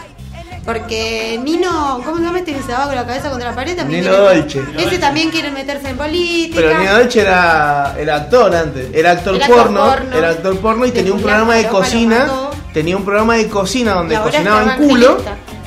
Porque 0.67 1.39
Nino, 1.41 2.01
¿cómo 2.03 2.17
se 2.17 2.23
llama 2.23 2.39
este 2.39 2.53
que 2.53 2.61
se 2.61 2.73
daba 2.73 2.87
con 2.87 2.95
la 2.95 3.05
cabeza 3.05 3.29
contra 3.29 3.49
la 3.51 3.55
pared? 3.55 3.73
También 3.77 4.01
Nino 4.01 4.11
quiere- 4.17 4.41
Dolce. 4.41 4.63
Ese 4.77 4.99
también 4.99 5.31
quiere 5.31 5.49
meterse 5.49 5.89
en 5.89 5.97
política. 5.97 6.55
Pero 6.61 6.77
Nino 6.79 6.93
Dolce 6.97 7.21
era, 7.21 7.95
era 7.97 8.15
actor 8.17 8.53
antes, 8.53 8.89
era 8.93 9.11
actor, 9.11 9.35
Era 9.35 9.45
actor 9.45 9.63
porno, 9.63 9.85
porno. 9.87 10.17
era 10.17 10.29
actor 10.31 10.59
porno 10.59 10.85
y 10.85 10.91
tenía 10.91 11.13
un 11.13 11.21
programa 11.21 11.55
de 11.55 11.67
cocina, 11.69 12.27
tenía 12.73 12.97
un 12.97 13.05
programa 13.05 13.35
de 13.37 13.47
cocina 13.47 13.93
donde 13.93 14.17
cocinaba 14.19 14.75
en 14.75 14.87
culo 14.89 15.17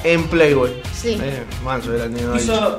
en 0.04 0.24
Playboy. 0.28 0.70
Sí. 0.94 1.18
Eh, 1.18 1.44
manso 1.64 1.94
era 1.94 2.04
el 2.04 2.12
Nino 2.12 2.28
Dolce. 2.28 2.44
Hizo 2.44 2.76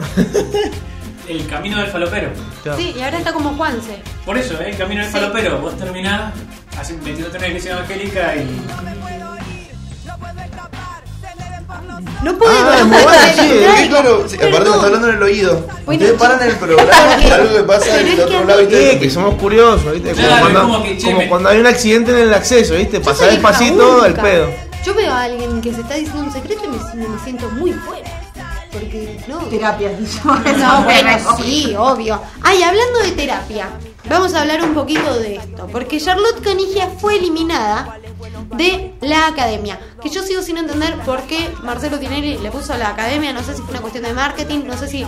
el 1.27 1.47
camino 1.47 1.79
del 1.79 1.87
falopero. 1.87 2.29
Claro. 2.61 2.77
Sí, 2.77 2.93
y 2.95 3.01
ahora 3.01 3.17
está 3.17 3.33
como 3.33 3.49
Juanse. 3.55 3.99
Por 4.25 4.37
eso, 4.37 4.53
¿eh? 4.61 4.69
el 4.69 4.77
camino 4.77 5.01
del 5.01 5.11
Sí. 5.11 5.17
falopero. 5.17 5.57
Vos 5.59 5.75
terminás 5.75 6.33
metiéndote 7.03 7.31
en 7.37 7.37
una 7.37 7.47
iglesia 7.47 7.71
evangélica 7.73 8.35
y. 8.35 8.61
No 12.23 12.37
puedo. 12.37 12.51
Ah, 12.51 12.83
no 12.85 12.97
sí, 12.97 13.87
claro, 13.89 14.25
sí, 14.27 14.35
aparte 14.35 14.69
me 14.69 14.75
está 14.75 14.85
hablando 14.87 15.09
en 15.09 15.15
el 15.15 15.23
oído. 15.23 15.67
Bueno, 15.85 16.03
Ustedes 16.03 16.19
paran 16.19 16.41
el 16.49 16.55
programa 16.55 16.91
por 17.21 17.33
algo 17.33 17.55
que 17.57 17.63
pasa 17.63 17.95
del 17.97 18.19
otro 18.19 18.43
lado. 18.45 18.59
¿viste? 18.59 18.99
Que 18.99 19.09
somos 19.09 19.35
curiosos, 19.35 19.91
¿viste? 19.93 20.11
Como, 20.13 20.27
Claro, 20.27 20.41
cuando, 20.41 20.61
como 20.61 20.83
que, 20.83 20.97
che, 20.97 21.05
como 21.05 21.17
me- 21.17 21.29
cuando 21.29 21.49
hay 21.49 21.59
un 21.59 21.67
accidente 21.67 22.11
en 22.11 22.17
el 22.27 22.33
acceso, 22.33 22.75
¿viste? 22.75 22.99
Pasar 22.99 23.29
despacito 23.31 23.97
el 24.05 24.11
única. 24.11 24.21
pedo. 24.21 24.49
Yo 24.85 24.93
veo 24.95 25.11
a 25.11 25.21
alguien 25.23 25.61
que 25.61 25.73
se 25.73 25.81
está 25.81 25.95
diciendo 25.95 26.23
un 26.23 26.31
secreto 26.33 26.61
y 26.65 26.67
me, 26.97 27.07
me 27.07 27.19
siento 27.23 27.49
muy 27.51 27.71
fuera. 27.73 28.09
Porque 28.71 29.19
no. 29.27 29.37
Terapias. 29.39 29.91
No, 30.23 30.83
bueno, 30.83 31.09
sí, 31.43 31.75
obvio. 31.77 32.21
Ay, 32.41 32.63
hablando 32.63 32.99
de 32.99 33.11
terapia, 33.11 33.67
vamos 34.09 34.33
a 34.33 34.41
hablar 34.41 34.61
un 34.63 34.73
poquito 34.73 35.17
de 35.19 35.35
esto. 35.35 35.67
Porque 35.71 35.99
Charlotte 35.99 36.41
Canigia 36.43 36.87
fue 36.99 37.17
eliminada 37.17 37.97
de 38.55 38.93
la 39.01 39.27
academia. 39.27 39.79
Que 40.01 40.09
yo 40.09 40.23
sigo 40.23 40.41
sin 40.41 40.57
entender 40.57 40.95
por 41.05 41.21
qué 41.23 41.49
Marcelo 41.63 41.99
Tinelli 41.99 42.37
le 42.37 42.51
puso 42.51 42.73
a 42.73 42.77
la 42.77 42.89
academia. 42.89 43.31
No 43.33 43.43
sé 43.43 43.55
si 43.55 43.61
fue 43.61 43.71
una 43.71 43.81
cuestión 43.81 44.03
de 44.03 44.13
marketing, 44.13 44.61
no 44.65 44.77
sé 44.77 44.87
si 44.87 45.05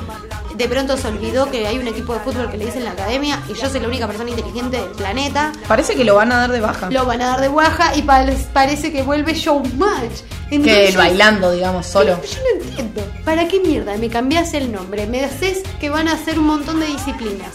de 0.56 0.68
pronto 0.70 0.96
se 0.98 1.08
olvidó 1.08 1.50
que 1.50 1.66
hay 1.68 1.78
un 1.80 1.88
equipo 1.88 2.14
de 2.14 2.20
fútbol 2.20 2.50
que 2.50 2.58
le 2.58 2.66
dicen 2.66 2.84
la 2.86 2.92
academia 2.92 3.42
y 3.50 3.54
yo 3.60 3.70
soy 3.70 3.80
la 3.80 3.88
única 3.88 4.06
persona 4.08 4.30
inteligente 4.30 4.78
del 4.78 4.90
planeta. 4.92 5.52
Parece 5.68 5.96
que 5.96 6.04
lo 6.04 6.16
van 6.16 6.32
a 6.32 6.38
dar 6.38 6.52
de 6.52 6.62
baja. 6.62 6.90
Lo 6.92 7.06
van 7.06 7.22
a 7.22 7.28
dar 7.28 7.42
de 7.42 7.48
baja 7.50 7.96
y 7.96 8.04
pa- 8.04 8.26
parece 8.54 8.92
que 8.92 9.02
vuelve 9.02 9.34
Showmatch. 9.34 10.22
que 10.50 10.56
Entonces, 10.58 10.90
el 10.92 10.98
bailando, 10.98 11.52
digamos, 11.52 11.88
solo. 11.88 12.20
Yo 12.22 12.40
no 12.40 12.64
entiendo. 12.64 13.02
¿Para 13.26 13.48
qué 13.48 13.60
mierda 13.60 13.98
me 13.98 14.10
cambias 14.10 14.54
el 14.54 14.72
nombre? 14.72 15.08
Me 15.08 15.26
haces 15.26 15.64
que 15.80 15.90
van 15.90 16.08
a 16.08 16.14
hacer 16.14 16.38
un 16.38 16.46
montón 16.46 16.80
de 16.80 16.86
disciplinas. 16.86 17.54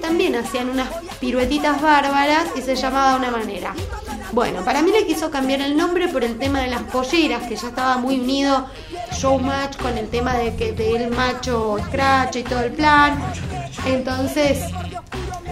También 0.00 0.34
hacían 0.36 0.70
unas 0.70 0.88
piruetitas 1.20 1.82
bárbaras 1.82 2.46
y 2.56 2.62
se 2.62 2.74
llamaba 2.74 3.12
de 3.12 3.16
una 3.18 3.30
manera. 3.30 3.74
Bueno, 4.32 4.64
para 4.64 4.80
mí 4.80 4.90
le 4.90 5.06
quiso 5.06 5.30
cambiar 5.30 5.60
el 5.60 5.76
nombre 5.76 6.08
por 6.08 6.24
el 6.24 6.38
tema 6.38 6.60
de 6.60 6.68
las 6.68 6.82
polleras, 6.84 7.42
que 7.42 7.56
ya 7.56 7.68
estaba 7.68 7.98
muy 7.98 8.18
unido 8.18 8.66
Showmatch 9.12 9.76
con 9.76 9.98
el 9.98 10.08
tema 10.08 10.34
de 10.34 10.56
que 10.56 10.72
del 10.72 11.10
macho 11.10 11.76
scratch 11.86 12.36
y 12.36 12.42
todo 12.42 12.60
el 12.60 12.72
plan. 12.72 13.22
Entonces, 13.84 14.60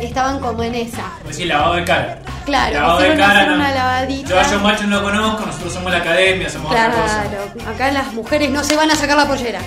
estaban 0.00 0.40
como 0.40 0.62
en 0.62 0.74
esa. 0.74 1.04
Decir 1.26 1.48
lavado 1.48 1.74
de 1.74 1.84
cara. 1.84 2.18
Claro, 2.46 2.74
lavado 2.74 3.00
de 3.00 3.16
cara. 3.16 3.46
no. 3.46 3.54
una 3.56 3.72
lavadita. 3.72 4.28
Yo 4.30 4.40
a 4.40 4.72
no 4.86 4.96
lo 4.96 5.02
conozco, 5.02 5.46
nosotros 5.46 5.72
somos 5.74 5.92
la 5.92 5.98
academia, 5.98 6.48
somos 6.48 6.70
otra 6.70 6.90
cosa. 6.90 7.24
Claro, 7.24 7.70
acá 7.74 7.92
las 7.92 8.14
mujeres 8.14 8.50
no 8.50 8.64
se 8.64 8.74
van 8.74 8.90
a 8.90 8.96
sacar 8.96 9.18
la 9.18 9.26
pollera. 9.26 9.60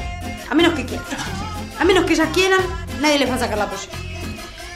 A 0.50 0.56
menos 0.56 0.74
que 0.74 0.86
quieran. 0.86 1.06
A 1.80 1.86
menos 1.86 2.06
que 2.06 2.14
ellas 2.14 2.30
quieran, 2.34 2.60
nadie 3.02 3.20
les 3.20 3.30
va 3.30 3.36
a 3.36 3.40
sacar 3.40 3.58
la 3.58 3.68
pollera. 3.68 4.11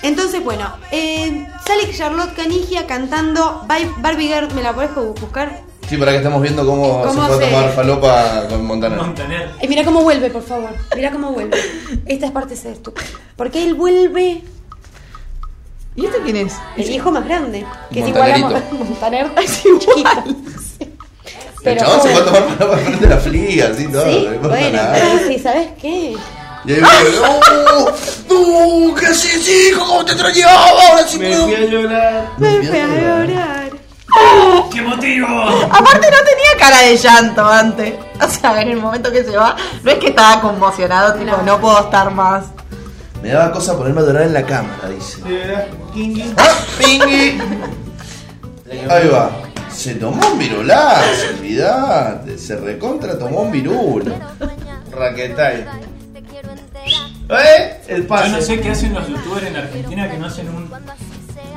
Entonces, 0.05 0.43
bueno, 0.43 0.71
eh, 0.91 1.47
sale 1.65 1.91
Charlotte 1.95 2.33
Canigia 2.35 2.85
cantando 2.85 3.63
Bye- 3.67 3.91
Barbie 3.97 4.27
Girl. 4.27 4.53
¿Me 4.53 4.61
la 4.61 4.73
podés 4.73 4.91
bu- 4.91 5.19
buscar? 5.19 5.61
Sí, 5.89 5.97
para 5.97 6.11
que 6.11 6.17
estamos 6.17 6.41
viendo 6.41 6.65
cómo, 6.65 7.01
¿Cómo 7.03 7.21
se 7.27 7.33
puede 7.33 7.45
se- 7.45 7.51
tomar 7.51 7.71
falopa 7.73 8.47
con 8.49 8.65
Montaner. 8.65 8.97
Montaner. 8.99 9.51
Eh, 9.61 9.67
mira 9.67 9.83
cómo 9.83 10.01
vuelve, 10.01 10.29
por 10.29 10.43
favor. 10.43 10.69
Mira 10.95 11.11
cómo 11.11 11.31
vuelve. 11.31 11.57
Esta 12.05 12.25
es 12.27 12.31
parte 12.31 12.55
de 12.55 12.71
estúpida. 12.71 13.05
Porque 13.35 13.63
él 13.63 13.73
vuelve 13.75 14.41
¿Y 15.95 16.05
este 16.05 16.17
quién 16.23 16.35
es? 16.37 16.53
el 16.77 16.89
hijo 16.91 17.11
más 17.11 17.25
grande. 17.25 17.65
Que 17.91 18.01
es 18.01 18.07
igual 18.09 18.31
a 18.33 18.37
Montaner. 18.39 19.27
Es 19.43 19.65
igual. 19.65 20.35
El 21.63 21.77
chabón 21.79 21.99
se 22.01 22.09
puede 22.09 22.25
tomar 22.25 22.43
falopa 22.57 22.77
frente 22.77 23.05
a 23.05 23.09
la 23.09 23.17
fliga, 23.17 23.67
así 23.69 23.87
todo. 23.87 24.05
Sí, 24.05 24.27
no 24.39 24.49
bueno, 24.49 24.77
nada. 24.77 24.93
pero 24.93 25.27
sí, 25.27 25.39
¿sabes 25.39 25.69
qué? 25.81 26.15
Y 26.67 26.71
ahí 26.73 26.81
viene, 26.81 27.17
¡Oh! 27.27 27.91
¡No! 28.29 28.95
¿Qué 28.95 29.05
haces, 29.07 29.47
hijo? 29.47 29.85
¿Cómo 29.85 30.05
te 30.05 30.11
extrañaba? 30.13 30.53
Ahora 30.69 31.07
sí 31.07 31.19
Me 31.19 31.35
fui 31.35 31.55
a 31.55 31.59
llorar. 31.65 32.29
Me 32.37 32.57
fui 32.63 32.79
a 32.79 32.87
llorar. 32.87 33.69
¡Qué 34.71 34.81
motivo! 34.81 35.27
Aparte 35.27 36.09
no 36.11 36.17
tenía 36.17 36.57
cara 36.57 36.79
de 36.81 36.97
llanto 36.97 37.45
antes. 37.45 37.93
O 38.21 38.29
sea, 38.29 38.61
en 38.61 38.69
el 38.69 38.77
momento 38.77 39.11
que 39.11 39.23
se 39.23 39.35
va, 39.35 39.55
no 39.83 39.91
es 39.91 39.97
que 39.99 40.07
estaba 40.07 40.41
conmocionado, 40.41 41.13
tipo, 41.19 41.31
No. 41.37 41.43
no, 41.43 41.61
puedo 41.61 41.79
estar 41.81 42.09
más. 42.11 42.45
Me 43.21 43.29
daba 43.29 43.51
cosa 43.51 43.75
ponerme 43.77 44.01
a 44.01 44.03
llorar 44.05 44.23
en 44.23 44.33
la 44.33 44.43
cámara, 44.45 44.87
dice. 44.89 45.21
De 45.23 45.37
verdad, 45.37 45.67
Kingi. 45.93 46.33
¡Ah! 46.37 46.55
¡Pingui! 46.77 47.41
Ahí 48.89 49.07
va. 49.07 49.31
Se 49.73 49.95
tomó 49.95 50.25
un 50.31 50.39
virulazo, 50.39 51.27
olvidate. 51.37 52.37
Se 52.37 52.55
recontra 52.55 53.17
tomó 53.19 53.41
un 53.41 53.51
virulo. 53.51 54.13
Raquetay. 54.91 55.65
¿Eh? 57.29 57.81
El 57.87 58.05
pase. 58.05 58.29
Yo 58.29 58.37
no 58.37 58.41
sé 58.41 58.59
qué 58.59 58.69
hacen 58.69 58.93
los 58.93 59.07
youtubers 59.07 59.47
en 59.47 59.55
Argentina 59.55 60.09
que 60.09 60.17
no 60.17 60.27
hacen 60.27 60.47
un 60.49 60.69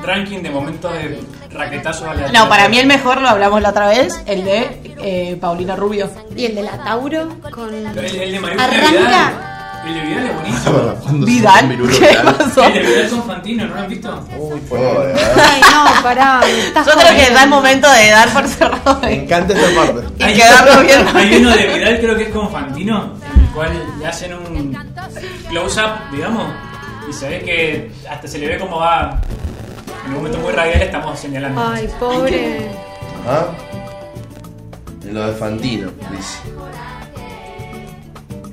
ranking 0.03 0.41
de 0.41 0.49
momentos 0.49 0.91
de 0.93 1.19
raquetazos 1.51 2.03
aleatorios. 2.03 2.33
No, 2.33 2.49
para 2.49 2.69
mí 2.69 2.79
el 2.79 2.87
mejor, 2.87 3.21
lo 3.21 3.29
hablamos 3.29 3.61
la 3.61 3.69
otra 3.69 3.87
vez, 3.87 4.19
el 4.25 4.45
de 4.45 4.81
eh, 5.01 5.37
Paulina 5.39 5.75
Rubio. 5.75 6.09
Y 6.35 6.45
el 6.45 6.55
de 6.55 6.63
la 6.63 6.83
Tauro 6.83 7.29
con. 7.51 7.73
El, 7.73 7.97
el 7.97 8.31
de 8.31 8.39
Mariana 8.39 8.63
Arranca. 8.65 8.89
Vidal. 8.89 9.33
El 9.85 9.93
de 9.93 10.01
Vidal 10.01 10.25
es 10.25 10.35
buenísimo. 10.35 10.93
Se 11.07 11.13
Vidal, 11.25 11.77
¿qué 11.99 12.17
pasó? 12.23 12.63
El 12.65 12.73
de 12.73 12.79
Vidal 12.81 13.09
con 13.09 13.23
Fantino, 13.23 13.65
¿no 13.65 13.75
lo 13.75 13.81
han 13.81 13.89
visto? 13.89 14.27
Uy, 14.37 14.59
¿eh? 14.59 15.15
Ay, 15.35 15.61
no, 15.61 16.03
pará. 16.03 16.41
Yo 16.75 16.83
creo 16.83 17.15
que 17.15 17.33
da 17.33 17.43
el 17.43 17.49
momento 17.49 17.91
de 17.91 18.09
dar 18.09 18.29
por 18.29 18.47
cerrado. 18.47 18.99
Me 19.01 19.23
encanta 19.23 19.53
esta 19.53 19.81
parte. 19.81 20.01
Y 20.17 20.33
quedarlo 20.33 20.81
bien. 20.81 21.07
Hay 21.15 21.35
uno 21.37 21.49
de 21.51 21.67
Vidal, 21.67 21.99
creo 21.99 22.17
que 22.17 22.23
es 22.23 22.29
con 22.29 22.51
Fantino, 22.51 23.13
cual 23.59 23.99
le 23.99 24.05
hacen 24.05 24.33
un 24.33 24.73
close-up, 25.49 26.11
digamos, 26.13 26.47
y 27.09 27.13
se 27.13 27.27
ve 27.27 27.39
que 27.41 27.91
hasta 28.09 28.25
se 28.25 28.37
le 28.39 28.47
ve 28.47 28.57
como 28.57 28.77
va. 28.77 29.19
En 30.05 30.11
un 30.11 30.17
momento 30.17 30.37
muy 30.39 30.53
radial 30.53 30.81
estamos 30.81 31.19
señalando. 31.19 31.61
Ay, 31.61 31.89
pobre. 31.99 32.71
¿Ah? 33.27 33.47
En 35.05 35.13
lo 35.13 35.27
de 35.27 35.33
Fantino, 35.33 35.91
dice. 36.09 36.39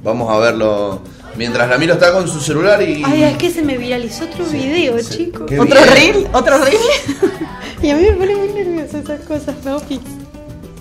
Vamos 0.02 0.28
a 0.28 0.38
verlo. 0.38 1.00
Mientras 1.36 1.68
la 1.68 1.78
Milo 1.78 1.94
está 1.94 2.12
con 2.12 2.26
su 2.26 2.40
celular 2.40 2.82
y. 2.82 3.04
Ay, 3.04 3.22
es 3.22 3.36
que 3.36 3.50
se 3.50 3.62
me 3.62 3.78
viralizó 3.78 4.24
otro 4.24 4.44
video, 4.46 4.98
sí. 4.98 5.26
chicos. 5.26 5.48
¿Otro 5.56 5.84
reel? 5.94 6.26
¿Otro 6.32 6.58
reel? 6.58 6.76
Y 7.82 7.90
a 7.90 7.94
mí 7.94 8.02
me 8.04 8.12
pone 8.12 8.34
muy 8.34 8.48
nerviosa 8.48 8.98
esas 8.98 9.20
cosas, 9.20 9.54
¿no? 9.62 9.78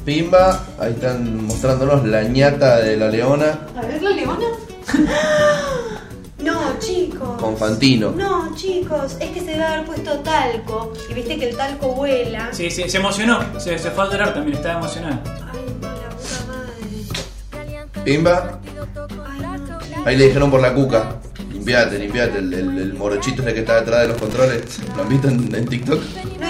Pimba, 0.06 0.63
ahí 0.80 0.91
están 0.94 1.46
mostrándonos 1.46 2.06
la 2.06 2.24
ñata 2.24 2.78
de 2.82 2.96
la 2.96 3.08
leona 3.10 3.60
A 3.76 3.82
ver 3.86 4.02
la 4.04 4.10
leona. 4.12 4.46
No, 6.38 6.78
chicos. 6.80 7.41
con 7.41 7.58
Fantino. 7.58 8.12
No, 8.12 8.54
chicos, 8.56 9.15
es 9.20 9.30
que 9.32 9.39
se 9.39 9.46
debe 9.48 9.63
haber 9.63 9.86
puesto 9.86 10.12
talco. 10.20 10.94
Y 11.10 11.13
viste 11.15 11.39
que 11.39 11.50
el 11.50 11.58
talco 11.58 11.94
vuela. 11.96 12.50
Sí, 12.52 12.70
sí, 12.70 12.88
se 12.88 12.98
emocionó. 12.98 13.39
Se, 13.60 13.80
se 13.80 13.89
fue 13.89 14.04
a 14.04 14.12
llorar 14.12 14.34
también, 14.36 14.58
estaba 14.58 14.80
emocionada. 14.80 15.24
Ay, 15.26 15.60
no, 15.82 15.88
la 15.88 16.10
puta 16.10 16.46
madre. 16.48 18.04
Pimba, 18.04 18.60
Ay, 19.26 19.60
no. 19.68 20.06
ahí 20.06 20.18
le 20.18 20.26
dijeron 20.28 20.52
por 20.52 20.62
la 20.62 20.72
cuca. 20.76 21.15
Limpiate, 21.52 21.98
limpiate, 21.98 22.38
el, 22.38 22.54
el, 22.54 22.78
el 22.78 22.94
morochito 22.94 23.41
es 23.41 23.48
el 23.48 23.54
que 23.56 23.60
está 23.62 23.80
detrás 23.80 24.02
de 24.02 24.08
los 24.10 24.18
controles. 24.18 24.80
¿Lo 24.96 25.02
han 25.02 25.10
visto 25.10 25.28
en, 25.30 25.56
en 25.56 25.65
TikTok? 25.68 26.00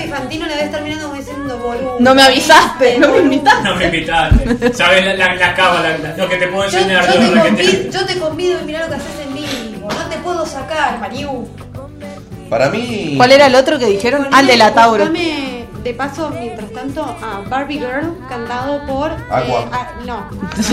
No, 0.10 0.16
y 0.16 0.18
Fantino 0.20 0.46
le 0.46 0.54
debe 0.54 0.66
estar 0.66 0.82
mirando 0.82 1.06
como 1.08 1.18
diciendo 1.20 1.58
boludo. 1.58 1.98
No 2.00 2.16
me 2.16 2.22
avisaste, 2.24 2.98
no 3.00 3.10
me 3.12 3.18
invitaste. 3.20 3.64
No 3.70 3.76
me 3.76 3.86
invitaste. 3.86 4.74
¿Sabes 4.74 5.06
la, 5.06 5.14
la, 5.16 5.36
la 5.36 5.54
cava, 5.54 5.82
la- 5.82 5.98
la- 5.98 6.18
lo 6.18 6.30
que 6.30 6.36
te 6.38 6.48
puedo 6.48 6.70
Yo, 6.70 6.78
enseñar? 6.78 7.06
yo 7.14 7.20
lo 7.20 7.42
te 7.44 7.50
que 7.50 7.64
te- 7.64 7.66
convido, 7.78 7.92
yo 7.92 8.06
te 8.06 8.20
convido 8.20 8.60
a 8.60 8.62
mirar 8.64 8.82
lo 8.84 8.90
que 8.90 8.96
haces 8.96 9.28
en 9.28 9.34
vivo. 9.34 9.90
No 9.90 10.06
te 10.10 10.18
puedo 10.18 10.46
sacar, 10.46 11.00
Mariu. 11.00 11.48
Para 12.50 12.70
mí. 12.70 13.14
¿Cuál 13.18 13.32
era 13.32 13.48
el 13.48 13.56
otro 13.56 13.80
que 13.80 13.88
dijeron? 13.88 14.28
Ah, 14.32 14.42
el 14.42 14.48
de 14.48 14.58
la 14.58 14.74
Tauro. 14.74 15.04
Buscame, 15.06 15.66
de 15.84 15.94
paso, 15.96 16.32
mientras 16.40 16.72
tanto, 16.72 17.04
a 17.04 17.42
Barbie 17.50 17.80
Girl, 17.80 18.18
cantado 18.30 18.86
por. 18.86 19.12
Aqua. 19.12 19.42
eh, 19.62 19.66
ah, 19.72 19.88
no. 20.06 20.28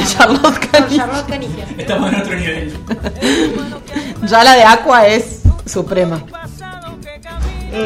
Charlotte 0.07 0.43
Por 0.43 0.71
Canigia. 0.71 0.97
Charlotte 1.05 1.29
Canigia. 1.29 1.65
Estamos 1.79 2.13
en 2.13 2.21
otro 2.21 2.35
nivel. 2.37 2.77
Ya 4.27 4.45
la 4.45 4.55
de 4.55 4.65
Aqua 4.65 5.07
es 5.07 5.41
suprema. 5.67 6.23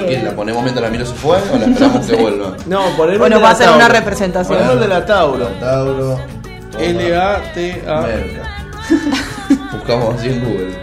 ¿Quién, 0.09 0.25
¿La 0.25 0.33
ponemos 0.35 0.62
mientras 0.62 0.83
la 0.85 0.90
Milo 0.90 1.07
se 1.07 1.14
fue 1.14 1.38
o 1.53 1.59
la 1.59 1.66
esperamos 1.72 2.07
que 2.07 2.16
vuelva? 2.16 2.57
No, 2.66 2.83
poneme 2.96 3.18
Bueno, 3.18 3.40
va 3.40 3.51
a 3.51 3.55
ser 3.55 3.70
una 3.70 3.88
representación. 3.88 4.57
Poneme 4.59 4.75
el 4.75 4.81
de 4.81 4.88
la 4.88 5.07
Tauro. 5.07 5.46
Tauro. 5.61 6.20
L-A-T-A. 6.79 8.01
merca. 8.03 8.66
Buscamos 9.72 10.14
así 10.16 10.29
en 10.29 10.40
Google. 10.44 10.77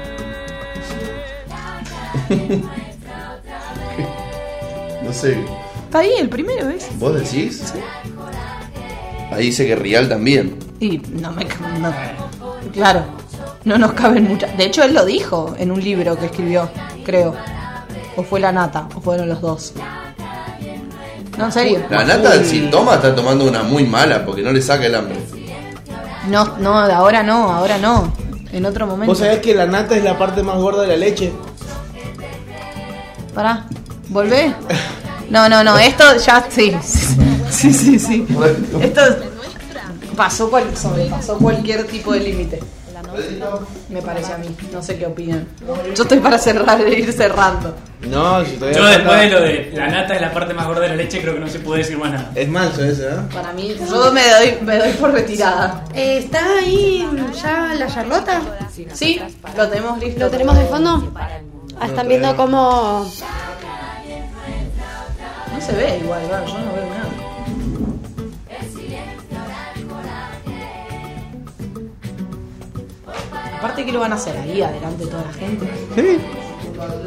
no 5.04 5.14
sé, 5.14 5.38
Está 5.86 6.00
ahí 6.00 6.14
el 6.20 6.30
primero, 6.30 6.68
¿ves? 6.68 6.88
¿vos 6.98 7.14
decís? 7.14 7.74
Ahí 9.32 9.46
dice 9.46 9.66
que 9.68 9.76
Rial 9.76 10.10
también. 10.10 10.58
Y 10.80 10.98
no 11.00 11.32
me. 11.32 11.46
no- 11.80 11.94
claro, 12.72 13.04
no 13.64 13.78
nos 13.78 13.94
caben 13.94 14.28
muchas. 14.28 14.56
De 14.58 14.66
hecho, 14.66 14.84
él 14.84 14.94
lo 14.94 15.06
dijo 15.06 15.56
en 15.60 15.72
un 15.72 15.84
libro 15.84 16.18
que 16.18 16.26
escribió, 16.28 16.70
creo. 17.06 17.36
O 18.16 18.24
fue 18.24 18.40
la 18.40 18.52
nata, 18.52 18.88
o 18.96 19.02
fueron 19.02 19.30
los 19.30 19.42
dos. 19.42 19.74
No, 21.38 21.46
en 21.46 21.52
serio. 21.52 21.80
La 21.90 22.06
nata, 22.06 22.44
si 22.44 22.62
toma, 22.70 22.96
está 22.96 23.16
tomando 23.16 23.46
una 23.46 23.64
muy 23.64 23.86
mala 23.86 24.24
porque 24.26 24.42
no 24.42 24.52
le 24.52 24.62
saca 24.62 24.86
el 24.86 24.96
hambre. 24.96 25.18
No, 26.30 26.58
no, 26.60 26.78
ahora 26.78 27.24
no, 27.24 27.52
ahora 27.52 27.78
no. 27.78 28.14
En 28.52 28.66
otro 28.66 28.86
momento. 28.86 29.12
¿Vos 29.12 29.18
sabés 29.18 29.40
que 29.40 29.56
la 29.56 29.66
nata 29.66 29.98
es 29.98 30.04
la 30.04 30.18
parte 30.18 30.44
más 30.44 30.58
gorda 30.58 30.84
de 30.84 30.90
la 30.90 30.98
leche? 30.98 31.34
Pará, 33.34 33.66
¿volvé? 34.10 34.54
No, 35.30 35.50
no, 35.50 35.64
no, 35.64 35.78
esto 35.80 36.04
ya 36.18 36.46
sí. 36.50 36.76
Sí, 37.50 37.72
sí, 37.72 38.00
sí. 38.00 38.28
Esto 38.82 39.02
pasó 40.16 40.50
cual, 40.50 40.76
sobrepasó 40.76 41.38
cualquier 41.38 41.86
tipo 41.86 42.14
de 42.14 42.20
límite. 42.20 42.60
Me 43.90 44.02
parece 44.02 44.34
a 44.34 44.38
mí. 44.38 44.56
No 44.72 44.82
sé 44.82 44.98
qué 44.98 45.06
opinan. 45.06 45.48
Yo 45.96 46.04
estoy 46.04 46.20
para 46.20 46.38
cerrar 46.38 46.82
e 46.82 47.00
ir 47.00 47.12
cerrando. 47.14 47.76
No, 48.02 48.44
si 48.44 48.58
todavía 48.58 48.78
Yo 48.78 48.84
falta- 48.84 48.98
después 48.98 49.20
de 49.22 49.30
lo 49.30 49.42
de 49.42 49.72
la 49.76 49.88
nata 49.88 50.16
es 50.16 50.22
la 50.22 50.34
parte 50.34 50.54
más 50.54 50.68
gorda 50.68 50.82
de 50.82 50.90
la 50.90 50.96
leche, 50.96 51.22
creo 51.22 51.36
que 51.36 51.40
no 51.40 51.48
se 51.48 51.60
puede 51.60 51.80
decir 51.84 51.98
más 51.98 52.12
nada. 52.12 52.32
Es 52.36 52.50
manso 52.50 52.84
ese, 52.84 53.08
¿eh? 53.08 53.16
Para 53.34 53.54
mí, 53.54 53.74
yo 53.90 54.12
me 54.12 54.30
doy, 54.30 54.58
me 54.62 54.78
doy 54.78 54.92
por 54.94 55.12
retirada. 55.14 55.86
Eh, 55.94 56.18
¿Está 56.18 56.40
ahí 56.60 57.08
ya 57.42 57.74
la 57.76 57.88
Charlota? 57.88 58.42
Sí, 58.94 59.22
lo 59.56 59.68
tenemos 59.70 60.00
listo. 60.00 60.20
¿Lo 60.20 60.30
tenemos 60.30 60.58
de 60.58 60.66
fondo? 60.66 61.14
Ah, 61.80 61.86
están 61.88 62.08
viendo 62.08 62.36
cómo. 62.36 63.10
No 65.54 65.62
se 65.62 65.72
ve 65.74 66.00
igual, 66.04 66.22
va, 66.32 66.44
yo 66.46 66.58
no 66.60 66.74
veo 66.74 66.93
Aparte, 73.64 73.86
¿qué 73.86 73.94
lo 73.94 74.02
van 74.02 74.12
a 74.12 74.16
hacer 74.16 74.36
ahí 74.36 74.62
adelante 74.62 75.06
de 75.06 75.10
toda 75.10 75.24
la 75.24 75.32
gente? 75.32 75.66
¿Sí? 75.96 76.20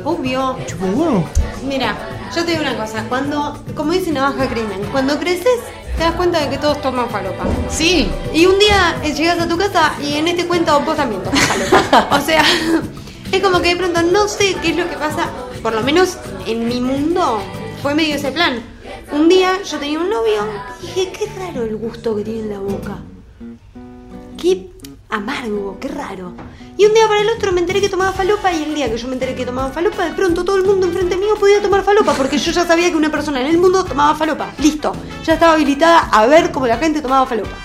Obvio. 0.04 0.56
Huevo. 0.80 1.22
Mira, 1.62 1.94
yo 2.34 2.46
te 2.46 2.52
digo 2.52 2.62
una 2.62 2.78
cosa. 2.78 3.04
Cuando, 3.10 3.62
como 3.74 3.92
dice 3.92 4.10
Navaja 4.10 4.48
Crimen, 4.48 4.80
cuando 4.90 5.18
creces, 5.18 5.60
te 5.98 6.04
das 6.04 6.14
cuenta 6.14 6.40
de 6.40 6.48
que 6.48 6.56
todos 6.56 6.80
toman 6.80 7.10
falopa. 7.10 7.44
Sí, 7.68 8.10
Y 8.32 8.46
un 8.46 8.58
día 8.58 8.96
eh, 9.04 9.12
llegas 9.12 9.38
a 9.38 9.46
tu 9.46 9.58
casa 9.58 9.92
y 10.02 10.14
en 10.14 10.28
este 10.28 10.46
cuento 10.46 10.80
vos 10.80 10.96
también 10.96 11.22
tomas 11.22 11.40
falopa. 11.40 12.08
o 12.16 12.20
sea, 12.22 12.42
es 13.32 13.42
como 13.42 13.60
que 13.60 13.74
de 13.74 13.76
pronto 13.76 14.00
no 14.04 14.26
sé 14.26 14.56
qué 14.62 14.70
es 14.70 14.76
lo 14.78 14.88
que 14.88 14.96
pasa. 14.96 15.28
Por 15.62 15.74
lo 15.74 15.82
menos 15.82 16.16
en 16.46 16.66
mi 16.66 16.80
mundo 16.80 17.38
fue 17.82 17.94
medio 17.94 18.14
ese 18.14 18.32
plan. 18.32 18.62
Un 19.12 19.28
día 19.28 19.62
yo 19.62 19.76
tenía 19.76 19.98
un 19.98 20.08
novio 20.08 20.42
y 20.82 20.86
dije, 20.86 21.12
qué 21.12 21.26
raro 21.38 21.64
el 21.64 21.76
gusto 21.76 22.16
que 22.16 22.22
tiene 22.24 22.40
en 22.40 22.48
la 22.48 22.60
boca. 22.60 22.96
Qué 24.38 24.70
amargo, 25.08 25.78
qué 25.80 25.88
raro. 25.88 26.32
Y 26.76 26.84
un 26.84 26.94
día 26.94 27.06
para 27.08 27.20
el 27.20 27.28
otro 27.30 27.52
me 27.52 27.60
enteré 27.60 27.80
que 27.80 27.88
tomaba 27.88 28.12
falopa 28.12 28.52
y 28.52 28.64
el 28.64 28.74
día 28.74 28.90
que 28.90 28.98
yo 28.98 29.06
me 29.08 29.14
enteré 29.14 29.34
que 29.34 29.46
tomaban 29.46 29.72
falopa, 29.72 30.04
de 30.04 30.12
pronto 30.12 30.44
todo 30.44 30.56
el 30.56 30.64
mundo 30.64 30.86
enfrente 30.86 31.16
mío 31.16 31.34
podía 31.38 31.62
tomar 31.62 31.82
falopa 31.84 32.12
porque 32.14 32.38
yo 32.38 32.52
ya 32.52 32.66
sabía 32.66 32.90
que 32.90 32.96
una 32.96 33.10
persona 33.10 33.40
en 33.40 33.46
el 33.46 33.58
mundo 33.58 33.84
tomaba 33.84 34.14
falopa. 34.14 34.50
Listo, 34.58 34.92
ya 35.24 35.34
estaba 35.34 35.54
habilitada 35.54 36.00
a 36.10 36.26
ver 36.26 36.50
cómo 36.50 36.66
la 36.66 36.76
gente 36.76 37.00
tomaba 37.00 37.26
falopa. 37.26 37.56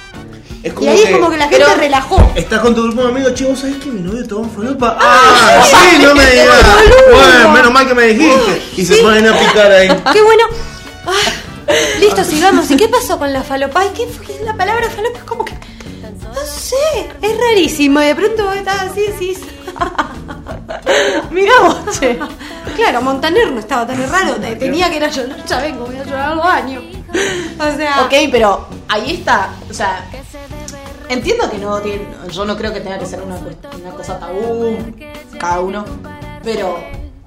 Es 0.63 0.73
Y 0.79 0.87
ahí 0.87 1.01
es 1.01 1.09
como 1.09 1.29
que 1.31 1.37
la 1.37 1.47
gente 1.47 1.75
relajó. 1.75 2.31
Estás 2.35 2.59
con 2.59 2.75
tu 2.75 2.83
grupo 2.83 3.01
de 3.01 3.09
amigos, 3.09 3.33
che, 3.33 3.45
¿vos 3.45 3.59
sabés 3.59 3.77
que 3.77 3.89
mi 3.89 4.01
novio 4.01 4.27
toma 4.27 4.47
falopa? 4.47 4.97
¡Ah! 4.99 5.63
sí, 5.65 5.97
no 6.03 6.13
me 6.13 6.25
digas. 6.29 6.47
Bueno, 7.11 7.49
menos 7.51 7.71
mal 7.71 7.87
que 7.87 7.95
me 7.95 8.03
dijiste. 8.07 8.61
Y 8.77 8.85
se 8.85 8.95
sí. 8.95 9.01
ponen 9.01 9.27
a 9.27 9.39
picar 9.39 9.71
ahí. 9.71 9.87
¡Qué 10.13 10.21
bueno! 10.21 10.43
Ah, 11.07 11.67
listo, 11.99 12.23
sigamos. 12.23 12.69
¿Y 12.69 12.77
qué 12.77 12.87
pasó 12.87 13.17
con 13.17 13.33
la 13.33 13.41
falopa? 13.41 13.79
Ay, 13.79 13.89
¿qué 13.95 14.05
fue? 14.05 14.39
La 14.45 14.55
palabra 14.55 14.87
falopa 14.91 15.17
es 15.17 15.23
como 15.23 15.43
que. 15.43 15.60
No 16.41 16.47
sé, 16.47 17.09
es 17.21 17.37
rarísimo. 17.39 18.01
Y 18.01 18.05
de 18.05 18.15
pronto 18.15 18.45
vos 18.45 18.55
estás 18.55 18.81
así, 18.83 19.05
sí. 19.19 19.37
mira 21.31 21.51
vos. 21.61 21.99
Claro, 22.75 23.01
Montaner 23.01 23.51
no 23.51 23.59
estaba 23.59 23.85
tan 23.85 24.09
raro. 24.11 24.35
te- 24.35 24.55
Tenía 24.55 24.89
que 24.89 24.97
ir 24.97 25.03
a 25.03 25.07
llorar. 25.09 25.45
Ya 25.45 25.59
vengo, 25.61 25.85
voy 25.85 25.97
a 25.97 26.03
llorar 26.03 26.31
al 26.31 26.37
baño. 26.39 26.81
O 27.59 27.77
sea. 27.77 28.01
Ok, 28.05 28.13
pero 28.31 28.67
ahí 28.87 29.13
está, 29.15 29.49
o 29.69 29.73
sea, 29.73 30.05
entiendo 31.09 31.49
que 31.51 31.57
no 31.57 31.79
tiene, 31.81 32.07
yo 32.31 32.45
no 32.45 32.55
creo 32.57 32.73
que 32.73 32.79
tenga 32.79 32.97
que 32.97 33.05
ser 33.05 33.21
una, 33.21 33.35
una 33.35 33.91
cosa 33.95 34.17
tabú, 34.17 34.77
cada 35.37 35.59
uno, 35.59 35.83
pero 36.43 36.79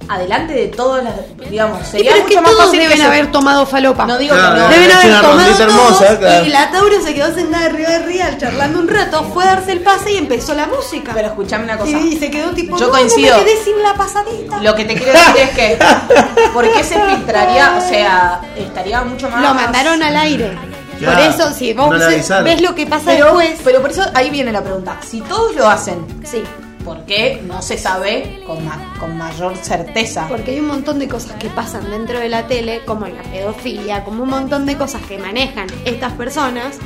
adelante 0.09 0.53
de 0.53 0.69
todas 0.69 1.03
las, 1.05 1.15
digamos, 1.51 1.79
Sí, 1.85 1.93
sería 1.93 2.13
pero 2.13 2.25
es 2.25 2.29
que 2.31 2.35
mucho 2.37 2.43
más 2.43 2.51
todos 2.53 2.65
fácil 2.67 2.81
deben 2.81 3.03
haber 3.03 3.31
tomado 3.33 3.67
falopa. 3.67 4.07
No 4.07 4.19
digo 4.19 4.35
Claro, 4.35 4.55
que 4.55 4.61
no. 4.61 4.69
Deben 4.69 4.91
haber 4.93 5.07
una 5.09 5.21
tomado 5.23 5.49
todos, 5.49 5.61
hermosa, 5.61 6.19
claro. 6.19 6.45
y 6.47 6.49
la 6.51 6.71
Tauro 6.71 7.03
se 7.03 7.15
quedó 7.15 7.35
sentada 7.35 7.67
arriba 7.67 7.89
de 7.91 7.99
Real 8.01 8.39
charlando 8.39 8.79
un 8.81 8.89
rato, 8.89 9.25
fue 9.33 9.45
a 9.45 9.47
darse 9.49 9.73
el 9.73 9.81
pase 9.81 10.13
y 10.13 10.17
empezó 10.17 10.55
la 10.55 10.67
música. 10.67 11.13
Pero 11.15 11.29
escuchame 11.29 11.65
una 11.65 11.79
cosa. 11.79 11.91
y, 11.91 12.09
y 12.15 12.17
se 12.19 12.31
quedó 12.31 12.51
tipo, 12.51 12.77
Yo 12.77 12.87
no, 12.87 12.93
coincido. 12.93 13.37
no 13.37 13.43
me 13.43 13.49
quedé 13.51 13.65
sin 13.65 13.83
la 13.83 13.95
pasadita. 13.95 14.61
Lo 14.61 14.75
que 14.75 14.85
te 14.85 14.95
quiero 14.95 15.13
decir 15.13 15.37
es 15.37 15.51
que, 15.51 15.79
¿por 16.55 16.71
qué 16.73 16.85
se 16.85 17.01
filtraría? 17.01 17.77
O 17.79 17.81
sea, 17.89 18.41
estaría 18.57 19.03
mucho 19.03 19.29
más. 19.31 19.43
Lo 19.43 19.55
mandaron 19.55 20.03
al 20.03 20.17
aire. 20.17 20.57
Por 21.05 21.19
eso, 21.19 21.53
si 21.53 21.73
vos 21.73 21.91
no 21.91 22.45
ves 22.45 22.63
lo 22.63 22.75
que 22.75 22.87
pasa 22.87 23.03
Pero, 23.07 23.25
después. 23.27 23.51
pero 23.65 23.81
por 23.83 23.91
eso 23.91 24.03
ahí 24.15 24.31
viene 24.31 24.53
la 24.53 24.63
pregunta. 24.63 24.97
Si 25.07 25.21
todos 25.23 25.55
lo 25.57 25.69
hacen, 25.69 26.07
Sí, 26.25 26.43
¿por 26.85 27.05
qué 27.05 27.43
no 27.47 27.63
se 27.63 27.79
sabe 27.79 28.43
con, 28.47 28.59
con 29.01 29.17
mayor 29.17 29.57
certeza? 29.57 30.27
porque 30.29 30.53
hay 30.53 30.61
un 30.61 30.67
montón 30.67 30.99
de 30.99 31.09
cosas 31.09 31.37
que 31.37 31.49
pasan 31.49 31.91
dentro 31.91 32.19
de 32.19 32.29
la 32.29 32.47
tele, 32.47 32.85
como 32.85 33.07
la 33.07 33.23
pedofilia, 33.23 34.05
como 34.05 34.23
un 34.23 34.31
montón 34.31 34.67
de 34.67 34.77
cosas 34.77 35.03
que 35.03 35.19
manejan 35.19 35.67
estas 35.85 36.13
personas, 36.13 36.79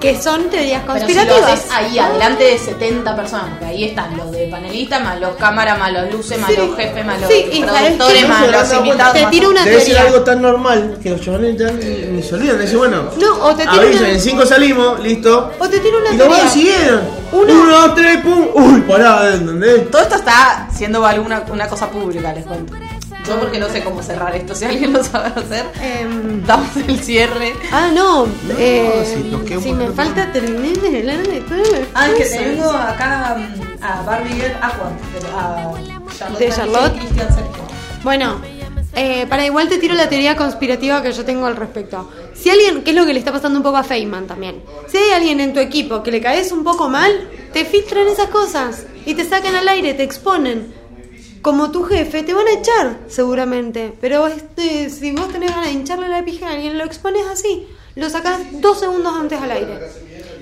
que 0.00 0.20
son 0.20 0.48
teorías 0.50 0.82
Pero 0.86 1.06
si 1.06 1.14
lo 1.14 1.20
conspirativas. 1.20 1.52
haces 1.52 1.70
ahí, 1.72 1.98
adelante 1.98 2.44
de 2.44 2.58
70 2.58 3.16
personas, 3.16 3.46
porque 3.50 3.64
ahí 3.66 3.84
están 3.84 4.16
los 4.16 4.30
de 4.32 4.46
panelistas, 4.48 5.02
más 5.02 5.20
los 5.20 5.36
cámaras, 5.36 5.78
más 5.78 5.92
los 5.92 6.12
luces, 6.12 6.38
más 6.38 6.50
Sí. 6.50 6.56
los 6.56 6.76
jefes, 6.76 7.04
más 7.06 7.20
los 7.20 7.30
Sí, 7.30 7.46
y 7.52 7.60
¿sabes 7.62 7.80
productores, 7.82 8.28
más 8.28 8.50
los 8.50 8.72
invitados. 8.72 9.12
Te 9.14 9.26
tiro 9.26 9.50
una 9.50 9.64
Debe 9.64 9.80
ser 9.80 9.98
algo 9.98 10.20
tan 10.22 10.42
normal 10.42 10.98
que 11.02 11.10
los 11.10 11.20
chavales 11.20 11.56
tan- 11.56 11.78
ni 11.78 12.22
se 12.22 12.34
olvidan. 12.34 12.60
Dicen, 12.60 12.78
bueno, 12.78 13.02
No, 13.18 13.44
o 13.44 13.54
te 13.54 13.62
tiro 13.66 13.80
avisan, 13.82 14.02
una- 14.04 14.12
en 14.12 14.20
5 14.20 14.46
salimos, 14.46 15.00
listo. 15.00 15.52
O 15.58 15.68
te 15.68 15.78
tiro 15.80 15.98
una 15.98 16.12
Y 16.12 16.16
teoría. 16.16 16.36
van 16.38 16.50
siguieron. 16.50 17.00
Uno- 17.32 17.52
Uno, 17.52 17.80
dos, 17.80 17.94
tres, 17.96 18.18
pum. 18.22 18.46
Uy, 18.54 18.80
pará, 18.82 19.34
¿entendés? 19.34 19.90
Todo 19.90 20.02
esto 20.02 20.14
está 20.16 20.68
siendo 20.72 21.04
alguna 21.04 21.42
una 21.50 21.68
cosa 21.68 21.90
pública, 21.90 22.32
les 22.32 22.44
cuento. 22.46 22.72
Yo 23.26 23.40
porque 23.40 23.58
no 23.58 23.68
sé 23.68 23.82
cómo 23.82 24.02
cerrar 24.02 24.34
esto, 24.36 24.54
si 24.54 24.64
alguien 24.66 24.92
lo 24.92 25.02
sabe 25.02 25.28
hacer, 25.40 25.64
Em, 25.82 26.44
damos 26.46 26.76
el 26.76 27.00
cierre. 27.00 27.54
ah, 27.72 27.90
no. 27.94 28.26
eh, 28.56 29.04
si 29.04 29.60
si 29.60 29.72
me 29.72 29.88
falta 29.88 30.30
terminar 30.32 30.76
de 30.80 30.98
hablar 30.98 31.26
de 31.26 31.40
todo. 31.40 31.62
Ah, 31.94 32.06
es 32.08 32.14
que 32.30 32.38
tengo 32.38 32.70
acá 32.70 33.36
mm, 33.38 33.82
a 33.82 34.02
Barbie 34.02 34.34
Girl 34.34 34.52
Aqua, 34.62 34.90
de- 35.12 35.28
a 35.36 35.72
Charlotte, 36.18 36.38
De 36.38 36.48
Charlotte. 36.50 36.96
y 36.96 36.98
Christian 37.00 37.28
Sergio. 37.28 37.62
Bueno, 38.04 38.40
eh, 38.94 39.26
para 39.28 39.44
igual 39.44 39.68
te 39.68 39.78
tiro 39.78 39.94
la 39.94 40.08
teoría 40.08 40.36
conspirativa 40.36 41.02
que 41.02 41.12
yo 41.12 41.24
tengo 41.24 41.46
al 41.46 41.56
respecto. 41.56 42.08
Si 42.34 42.48
alguien, 42.48 42.82
que 42.84 42.90
es 42.90 42.96
lo 42.96 43.04
que 43.04 43.12
le 43.12 43.18
está 43.18 43.32
pasando 43.32 43.58
un 43.58 43.62
poco 43.64 43.76
a 43.78 43.82
Feynman 43.82 44.26
también, 44.26 44.62
si 44.86 44.98
hay 44.98 45.10
alguien 45.12 45.40
en 45.40 45.52
tu 45.52 45.58
equipo 45.60 46.02
que 46.02 46.10
le 46.12 46.20
caes 46.20 46.52
un 46.52 46.62
poco 46.62 46.88
mal, 46.88 47.28
te 47.52 47.64
filtran 47.64 48.06
esas 48.06 48.28
cosas 48.28 48.84
y 49.04 49.14
te 49.14 49.24
sacan 49.24 49.56
al 49.56 49.68
aire, 49.68 49.94
te 49.94 50.04
exponen. 50.04 50.75
Como 51.46 51.70
tu 51.70 51.84
jefe, 51.84 52.24
te 52.24 52.34
van 52.34 52.48
a 52.48 52.58
echar, 52.58 52.96
seguramente. 53.06 53.96
Pero 54.00 54.26
este, 54.26 54.90
si 54.90 55.12
vos 55.12 55.28
tenés 55.28 55.50
ganas 55.50 55.66
de 55.66 55.74
hincharle 55.74 56.08
la 56.08 56.24
pija 56.24 56.48
a 56.48 56.54
alguien, 56.54 56.76
lo 56.76 56.82
expones 56.82 57.24
así. 57.24 57.68
Lo 57.94 58.10
sacás 58.10 58.40
dos 58.60 58.80
segundos 58.80 59.14
antes 59.14 59.40
al 59.40 59.52
aire. 59.52 59.78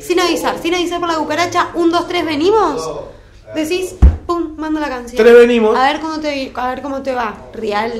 Sin 0.00 0.18
avisar, 0.18 0.56
sin 0.62 0.74
avisar 0.74 1.00
por 1.00 1.10
la 1.10 1.16
cucaracha, 1.16 1.68
un, 1.74 1.90
dos, 1.90 2.08
tres, 2.08 2.24
venimos. 2.24 3.02
Decís, 3.54 3.96
pum, 4.26 4.54
manda 4.56 4.80
la 4.80 4.88
canción. 4.88 5.22
Tres 5.22 5.36
venimos. 5.36 5.76
A 5.76 5.92
ver 5.92 6.00
cómo 6.00 6.20
te, 6.20 6.50
a 6.54 6.68
ver 6.68 6.80
cómo 6.80 7.02
te 7.02 7.12
va. 7.12 7.34
Real. 7.52 7.92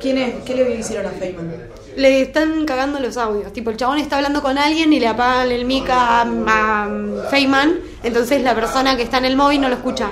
¿Quién 0.00 0.18
es? 0.18 0.44
¿Qué 0.44 0.54
le 0.54 0.76
hicieron 0.76 1.06
a 1.06 1.10
Feynman? 1.10 1.52
Le 1.96 2.22
están 2.22 2.64
cagando 2.64 3.00
los 3.00 3.16
audios. 3.16 3.52
Tipo, 3.52 3.70
el 3.70 3.76
chabón 3.76 3.98
está 3.98 4.18
hablando 4.18 4.40
con 4.40 4.56
alguien 4.56 4.92
y 4.92 5.00
le 5.00 5.08
apagan 5.08 5.50
el 5.50 5.64
mic 5.64 5.90
a, 5.90 6.20
a 6.20 6.88
Feynman. 7.28 7.80
Entonces 8.04 8.40
la 8.44 8.54
persona 8.54 8.96
que 8.96 9.02
está 9.02 9.18
en 9.18 9.24
el 9.24 9.36
móvil 9.36 9.60
no 9.60 9.68
lo 9.68 9.74
escucha. 9.74 10.10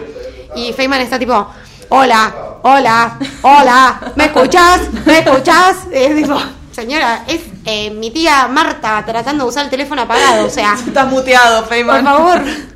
Y 0.56 0.72
Feynman 0.72 1.00
está 1.00 1.18
tipo, 1.18 1.48
hola, 1.88 2.34
hola, 2.62 3.18
hola, 3.42 4.12
¿me 4.16 4.24
escuchas? 4.26 4.80
¿Me 5.04 5.18
escuchas? 5.20 5.76
Es 5.92 6.14
tipo, 6.16 6.36
señora, 6.72 7.24
es 7.28 7.40
eh, 7.64 7.90
mi 7.90 8.10
tía 8.10 8.46
Marta 8.48 9.02
tratando 9.06 9.44
de 9.44 9.50
usar 9.50 9.64
el 9.64 9.70
teléfono 9.70 10.02
apagado. 10.02 10.46
O 10.46 10.50
sea, 10.50 10.74
Estás 10.86 11.08
muteado, 11.08 11.60
por 11.60 11.68
Feynman. 11.70 12.04
favor. 12.04 12.40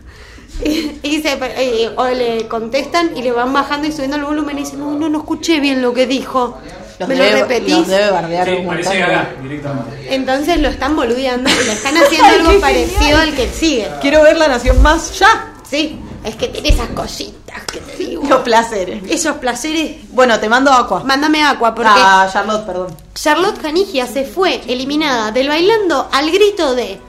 Y, 0.60 1.22
eh, 1.24 1.90
o 1.94 2.08
le 2.08 2.48
contestan 2.48 3.16
y 3.16 3.22
le 3.22 3.30
van 3.30 3.52
bajando 3.52 3.86
y 3.86 3.92
subiendo 3.92 4.16
el 4.16 4.24
volumen 4.24 4.58
y 4.58 4.62
dicen, 4.62 4.80
no, 4.80 4.90
no, 4.90 5.08
no 5.08 5.18
escuché 5.18 5.60
bien 5.60 5.80
lo 5.80 5.94
que 5.94 6.08
dijo. 6.08 6.58
Los 6.98 7.08
¿Me 7.08 7.14
debe, 7.14 7.30
lo 7.30 7.36
repetís? 7.46 7.76
los 7.76 7.86
debe 7.86 8.10
bardear 8.10 8.44
Sí, 8.48 8.54
un 8.56 8.66
parece 8.66 8.88
montón. 8.88 9.08
Gaga 9.08 9.28
directamente. 9.40 10.14
Entonces 10.16 10.58
lo 10.58 10.68
están 10.68 10.96
boludeando 10.96 11.48
y 11.48 11.64
le 11.64 11.72
están 11.72 11.96
haciendo 12.04 12.26
algo 12.50 12.60
parecido 12.60 13.18
al 13.18 13.34
que 13.36 13.48
sigue. 13.48 13.88
Quiero 14.00 14.24
ver 14.24 14.36
la 14.36 14.48
nación 14.48 14.82
más 14.82 15.16
ya. 15.16 15.52
Sí, 15.70 16.00
es 16.28 16.36
que 16.36 16.48
tiene 16.48 16.68
esas 16.68 16.88
cositas 16.90 17.62
que 17.64 17.80
te 17.80 17.96
digo. 17.96 18.24
Los 18.28 18.42
placeres. 18.42 19.02
Esos 19.10 19.36
placeres. 19.38 19.96
Bueno, 20.10 20.38
te 20.38 20.48
mando 20.48 20.72
Aqua. 20.72 21.02
Mándame 21.04 21.42
agua 21.42 21.74
porque 21.74 21.90
Ah, 21.92 22.28
Charlotte, 22.32 22.64
perdón. 22.66 22.96
Charlotte 23.14 23.60
Canigia 23.60 24.06
se 24.06 24.24
fue 24.24 24.60
eliminada 24.66 25.30
del 25.32 25.48
bailando 25.48 26.08
al 26.12 26.30
grito 26.30 26.74
de. 26.74 27.00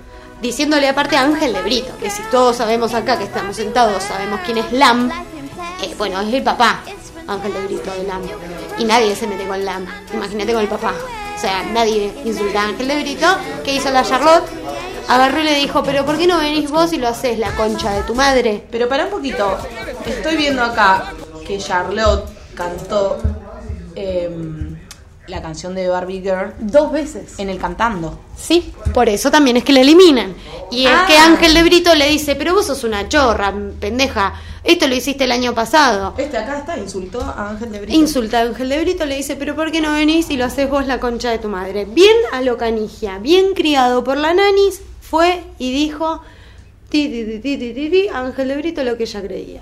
Diciéndole 0.41 0.87
aparte 0.87 1.17
a 1.17 1.23
Ángel 1.23 1.51
de 1.51 1.61
Brito, 1.61 1.91
que 1.99 2.09
si 2.09 2.21
todos 2.31 2.55
sabemos 2.55 2.93
acá 2.93 3.17
que 3.17 3.25
estamos 3.25 3.57
sentados, 3.57 4.01
sabemos 4.03 4.39
quién 4.45 4.57
es 4.59 4.71
Lam. 4.71 5.11
eh, 5.81 5.93
bueno, 5.97 6.21
es 6.21 6.33
el 6.33 6.41
papá, 6.43 6.79
Ángel 7.27 7.51
de 7.53 7.65
Brito 7.65 7.91
de 7.91 8.03
Lam. 8.05 8.21
Y 8.77 8.85
nadie 8.85 9.13
se 9.17 9.27
mete 9.27 9.45
con 9.45 9.63
Lam. 9.65 9.85
Imagínate 10.13 10.53
con 10.53 10.61
el 10.61 10.69
papá. 10.69 10.93
O 11.35 11.41
sea, 11.41 11.63
nadie 11.63 12.13
insulta 12.23 12.61
a 12.61 12.65
Ángel 12.69 12.87
de 12.87 13.01
Brito. 13.01 13.27
¿Qué 13.65 13.73
hizo 13.75 13.91
la 13.91 14.01
Charlotte? 14.03 14.43
Agarró 15.09 15.41
y 15.41 15.43
le 15.43 15.55
dijo, 15.55 15.81
pero 15.83 16.05
¿por 16.05 16.17
qué 16.17 16.27
no 16.27 16.37
venís 16.37 16.69
vos 16.69 16.93
y 16.93 16.97
lo 16.97 17.07
haces 17.07 17.39
la 17.39 17.51
concha 17.55 17.91
de 17.93 18.03
tu 18.03 18.13
madre? 18.15 18.63
Pero 18.71 18.87
para 18.87 19.05
un 19.05 19.09
poquito, 19.11 19.57
estoy 20.05 20.37
viendo 20.37 20.63
acá 20.63 21.13
que 21.47 21.57
Charlotte 21.57 22.25
cantó 22.55 23.17
em, 23.95 24.77
la 25.27 25.41
canción 25.41 25.73
de 25.75 25.87
Barbie 25.87 26.21
Girl 26.21 26.53
Dos 26.59 26.91
veces. 26.91 27.39
en 27.39 27.49
el 27.49 27.57
cantando. 27.59 28.19
Sí, 28.37 28.71
por 28.93 29.09
eso 29.09 29.29
también 29.31 29.57
es 29.57 29.63
que 29.63 29.73
le 29.73 29.81
eliminan. 29.81 30.33
Y 30.71 30.85
es 30.85 30.91
Ah. 30.93 31.05
que 31.07 31.17
Ángel 31.17 31.53
de 31.53 31.63
Brito 31.63 31.93
le 31.95 32.07
dice, 32.09 32.35
pero 32.35 32.53
vos 32.53 32.67
sos 32.67 32.83
una 32.83 33.07
chorra, 33.09 33.53
pendeja. 33.79 34.33
Esto 34.63 34.87
lo 34.87 34.93
hiciste 34.95 35.23
el 35.23 35.31
año 35.31 35.55
pasado. 35.55 36.13
Este 36.17 36.37
acá 36.37 36.59
está, 36.59 36.77
insultó 36.77 37.21
a 37.21 37.49
Ángel 37.49 37.71
de 37.71 37.79
Brito. 37.79 37.97
Insulta 37.97 38.39
a 38.39 38.41
Ángel 38.43 38.69
de 38.69 38.79
Brito, 38.81 39.05
le 39.05 39.15
dice, 39.17 39.35
pero 39.35 39.55
¿por 39.55 39.71
qué 39.71 39.81
no 39.81 39.93
venís 39.93 40.29
y 40.29 40.37
lo 40.37 40.45
haces 40.45 40.69
vos 40.69 40.85
la 40.85 40.99
concha 40.99 41.31
de 41.31 41.39
tu 41.39 41.47
madre? 41.47 41.85
Bien 41.85 42.15
a 42.33 42.41
lo 42.41 42.57
canigia, 42.57 43.17
bien 43.19 43.53
criado 43.55 44.03
por 44.03 44.17
la 44.17 44.33
nanis, 44.33 44.81
fue 45.09 45.43
y 45.57 45.71
dijo, 45.71 46.21
ti, 46.89 47.09
ti, 47.09 47.25
ti, 47.25 47.39
ti, 47.39 47.57
ti, 47.57 47.73
ti, 47.73 47.89
ti, 47.89 48.07
Ángel 48.09 48.47
de 48.47 48.57
Brito 48.57 48.83
lo 48.83 48.95
que 48.97 49.03
ella 49.03 49.21
creía. 49.21 49.61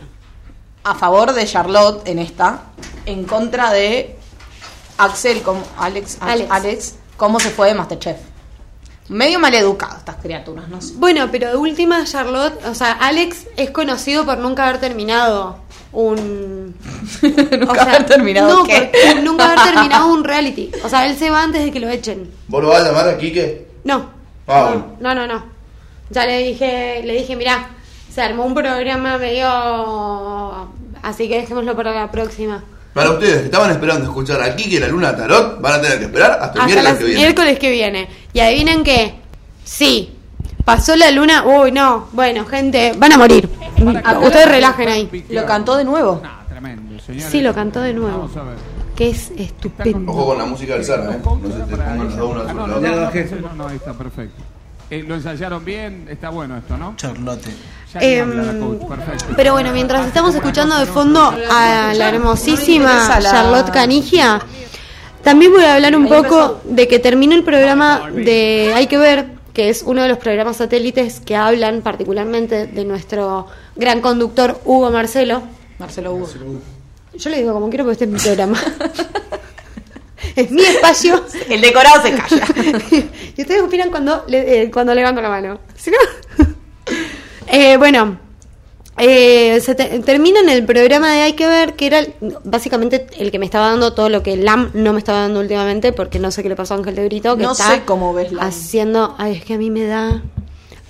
a 0.84 0.96
favor 0.96 1.34
de 1.34 1.46
Charlotte 1.46 2.08
en 2.08 2.20
esta, 2.20 2.64
en 3.06 3.24
contra 3.24 3.72
de 3.72 4.16
Axel, 4.98 5.42
como 5.42 5.64
Alex, 5.78 6.18
Alex. 6.22 6.52
Alex. 6.52 6.96
cómo 7.18 7.40
se 7.40 7.50
fue 7.50 7.68
de 7.68 7.76
Masterchef. 7.76 8.18
Medio 9.10 9.40
maleducado 9.40 9.98
estas 9.98 10.18
criaturas, 10.18 10.68
no 10.68 10.82
sé. 10.82 10.94
Bueno, 10.98 11.30
pero 11.32 11.50
de 11.50 11.56
última 11.56 12.04
Charlotte, 12.04 12.60
o 12.66 12.76
sea, 12.76 12.92
Alex 12.92 13.48
es 13.56 13.72
conocido 13.72 14.26
por 14.26 14.38
nunca 14.38 14.68
haber 14.68 14.82
terminado 14.82 15.60
un... 15.94 16.76
Nunca 17.22 17.72
o 17.72 17.76
sea, 17.76 17.84
haber 17.84 18.06
terminado 18.06 18.50
no, 18.50 18.64
¿qué? 18.66 18.92
nunca 19.24 19.46
haber 19.46 19.74
terminado 19.74 20.08
un 20.12 20.26
reality. 20.26 20.72
O 20.84 20.90
sea, 20.90 21.08
él 21.08 21.18
se 21.18 21.30
va 21.30 21.42
antes 21.44 21.64
de 21.64 21.72
que 21.72 21.80
lo 21.80 21.90
echen. 21.90 22.30
¿Vos 22.50 22.62
lo 22.62 22.70
vas 22.70 22.82
a 22.82 22.88
llamar 22.88 23.08
a 23.08 23.18
Quique? 23.18 23.68
No. 23.86 24.17
Ah, 24.48 24.72
no, 24.74 24.80
bueno. 24.80 24.86
no, 25.00 25.16
no, 25.16 25.28
no. 25.28 25.44
Ya 26.10 26.26
le 26.26 26.40
dije, 26.40 27.02
le 27.04 27.14
dije, 27.14 27.36
mirá, 27.36 27.68
se 28.12 28.22
armó 28.22 28.46
un 28.46 28.54
programa 28.56 29.18
medio... 29.18 30.70
Así 31.04 31.28
que 31.30 31.42
dejémoslo 31.42 31.76
para 31.76 31.92
la 31.94 32.10
próxima. 32.12 32.64
Para 32.94 33.12
ustedes 33.12 33.40
que 33.40 33.46
estaban 33.46 33.70
esperando 33.72 34.06
escuchar 34.06 34.42
a 34.42 34.56
Quique 34.56 34.80
la 34.80 34.88
luna 34.88 35.16
tarot, 35.16 35.62
van 35.62 35.74
a 35.74 35.82
tener 35.82 36.00
que 36.00 36.06
esperar 36.06 36.32
hasta 36.42 36.46
el 36.46 36.62
Hasta 36.62 36.66
miércoles 36.66 36.98
que 36.98 37.04
viene. 37.06 37.20
miércoles 37.22 37.60
que 37.60 37.72
viene. 37.72 38.08
Y 38.34 38.40
adivinen 38.40 38.84
qué. 38.84 39.16
Sí. 39.64 40.16
Pasó 40.66 40.96
la 40.96 41.12
luna. 41.12 41.44
Uy, 41.46 41.72
no. 41.72 42.08
Bueno, 42.12 42.46
gente, 42.46 42.94
van 42.98 43.14
a 43.14 43.18
morir. 43.18 43.48
Ustedes 44.24 44.50
relajen 44.50 44.90
ahí. 44.90 45.26
Lo 45.30 45.46
cantó 45.46 45.76
de 45.78 45.84
nuevo. 45.84 46.22
Tremendo, 46.50 47.00
señores. 47.02 47.30
Sí, 47.32 47.42
lo 47.42 47.54
cantó 47.54 47.82
de 47.82 47.94
nuevo. 47.94 48.18
Vamos 48.18 48.38
a 48.38 48.44
ver. 48.44 48.56
Que 48.98 49.10
es 49.12 49.32
estupendo. 49.38 50.12
Ojo 50.12 50.26
con 50.26 50.38
la 50.40 50.46
música 50.46 50.74
del 50.74 50.84
Sara, 50.84 51.14
¿eh? 51.14 51.20
No 51.24 51.50
se 51.50 51.60
te 51.60 51.76
pongan 51.78 51.98
los 52.04 52.14
Ah, 52.14 52.18
sobre 52.18 52.44
no, 52.44 52.50
el 52.50 52.58
no, 52.58 52.64
otro. 52.64 52.82
Ya 52.82 52.90
lo 52.90 52.96
no, 52.96 53.02
bajé. 53.04 53.30
no, 53.42 53.54
no, 53.54 53.68
ahí 53.68 53.76
está 53.76 53.94
perfecto. 53.94 54.44
Eh, 54.90 55.04
lo 55.08 55.16
ensayaron 55.16 55.64
bien, 55.64 56.08
está 56.10 56.30
bueno 56.30 56.58
esto, 56.58 56.78
¿no? 56.78 56.96
Charlotte. 56.96 57.46
La 57.94 58.00
perfecto. 58.00 59.26
Pero 59.36 59.54
bueno, 59.54 59.72
mientras 59.72 60.06
estamos 60.08 60.34
escuchando 60.36 60.78
de 60.80 60.86
fondo 60.88 61.22
a 61.52 61.94
la 61.96 62.10
hermosísima 62.10 63.20
la- 63.20 63.22
Charlotte 63.32 63.70
Canigia, 63.72 64.42
también 65.24 65.52
voy 65.52 65.64
a 65.64 65.76
hablar 65.76 65.96
un 65.96 66.08
poco 66.08 66.60
de 66.66 66.88
que 66.88 67.00
terminó 67.00 67.36
el 67.36 67.44
programa 67.44 68.10
de 68.14 68.72
Hay 68.76 68.88
que 68.88 68.98
ver, 68.98 69.28
que 69.54 69.70
es 69.70 69.84
uno 69.84 70.02
de 70.04 70.08
los 70.10 70.18
programas 70.18 70.58
satélites 70.58 71.20
que 71.20 71.36
hablan 71.36 71.82
particularmente 71.82 72.66
de 72.68 72.86
nuestro 72.86 73.48
gran 73.76 74.02
conductor 74.02 74.60
Hugo 74.66 74.90
Marcelo. 74.90 75.42
Marcelo 75.80 76.14
Hugo. 76.14 76.28
Yo 77.18 77.30
le 77.30 77.38
digo 77.40 77.54
como 77.54 77.70
quiero 77.70 77.84
porque 77.86 77.94
este 77.94 78.06
es 78.06 78.12
mi 78.12 78.20
programa. 78.20 78.62
es 80.36 80.52
mi 80.52 80.62
espacio. 80.62 81.24
El 81.50 81.62
decorado 81.62 82.02
se 82.02 82.14
calla. 82.14 82.48
y 83.38 83.42
ustedes 83.42 83.62
opinan 83.62 83.90
cuando, 83.90 84.24
le- 84.28 84.64
eh, 84.64 84.72
cuando 84.72 84.94
levanto 84.94 85.22
la 85.22 85.30
mano. 85.30 85.60
Si 85.76 85.92
no- 85.92 85.98
Eh, 87.50 87.78
bueno, 87.78 88.20
eh, 88.98 89.60
se 89.62 89.74
te- 89.74 90.00
termina 90.00 90.42
en 90.42 90.50
el 90.50 90.66
programa 90.66 91.12
de 91.14 91.22
Hay 91.22 91.34
que 91.34 91.48
ver, 91.48 91.76
que 91.76 91.88
era 91.88 92.00
el- 92.00 92.14
básicamente 92.44 93.08
el 93.18 93.32
que 93.32 93.40
me 93.40 93.46
estaba 93.46 93.70
dando 93.70 93.94
todo 93.94 94.10
lo 94.10 94.22
que 94.22 94.36
LAM 94.36 94.72
no 94.74 94.92
me 94.92 95.00
estaba 95.00 95.22
dando 95.22 95.40
últimamente, 95.40 95.94
porque 95.94 96.20
no 96.20 96.30
sé 96.32 96.44
qué 96.44 96.50
le 96.50 96.56
pasó 96.56 96.74
a 96.74 96.78
Ángel 96.78 96.96
de 96.96 97.06
Brito. 97.06 97.38
Que 97.38 97.44
No 97.44 97.54
está 97.54 97.72
sé 97.72 97.82
cómo 97.86 98.14
ves 98.14 98.32
LAM. 98.34 98.46
Haciendo. 98.46 99.16
Ay, 99.18 99.36
es 99.38 99.46
que 99.46 99.54
a 99.54 99.58
mí 99.58 99.70
me 99.72 99.86
da 99.86 100.22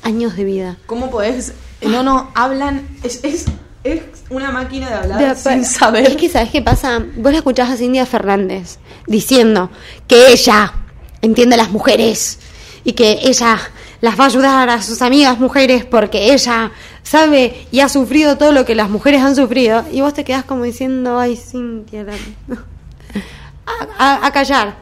años 0.04 0.36
de 0.36 0.44
vida. 0.46 0.78
¿Cómo 0.88 1.12
podés? 1.12 1.54
No, 1.82 2.02
no, 2.02 2.32
hablan. 2.34 2.88
Es, 3.04 3.24
es, 3.24 3.46
es 3.84 4.02
una 4.30 4.52
máquina 4.52 4.90
de 4.90 4.94
hablar 4.96 5.20
De- 5.20 5.36
sin 5.36 5.64
saber. 5.66 6.06
Es 6.08 6.16
que, 6.18 6.30
¿sabes 6.30 6.50
qué 6.50 6.62
pasa? 6.62 7.00
Vos 7.18 7.32
la 7.32 7.38
escuchás 7.40 7.70
a 7.70 7.78
Cindy 7.78 8.04
Fernández 8.06 8.80
diciendo 9.08 9.70
que 10.08 10.32
ella 10.32 10.74
entiende 11.22 11.56
a 11.56 11.58
las 11.58 11.72
mujeres 11.72 12.40
y 12.84 12.94
que 12.94 13.20
ella 13.24 13.58
las 14.02 14.20
va 14.20 14.26
a 14.26 14.28
ayudar 14.28 14.70
a 14.70 14.82
sus 14.82 15.02
amigas 15.02 15.40
mujeres 15.40 15.86
porque 15.86 16.34
ella 16.34 16.72
sabe 17.04 17.66
y 17.72 17.80
ha 17.80 17.90
sufrido 17.90 18.38
todo 18.38 18.52
lo 18.52 18.66
que 18.66 18.76
las 18.76 18.90
mujeres 18.90 19.22
han 19.22 19.36
sufrido. 19.36 19.86
Y 19.92 20.02
vos 20.02 20.14
te 20.14 20.24
quedás 20.24 20.44
como 20.44 20.64
diciendo, 20.64 21.18
ay, 21.20 21.36
Cintia, 21.38 22.06
a- 23.98 24.26
a 24.26 24.32
callar. 24.32 24.76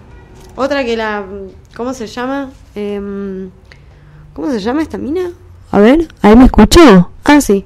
Otra 0.56 0.84
que 0.86 0.96
la. 0.96 1.24
¿Cómo 1.76 1.94
se 1.94 2.08
llama? 2.08 2.50
Em, 2.76 3.50
¿Cómo 4.34 4.50
se 4.52 4.60
llama 4.60 4.82
esta 4.82 4.98
mina? 4.98 5.32
A 5.72 5.80
ver, 5.80 6.08
¿ahí 6.22 6.36
me 6.36 6.46
escuchó? 6.46 7.10
Ah, 7.24 7.42
sí. 7.42 7.66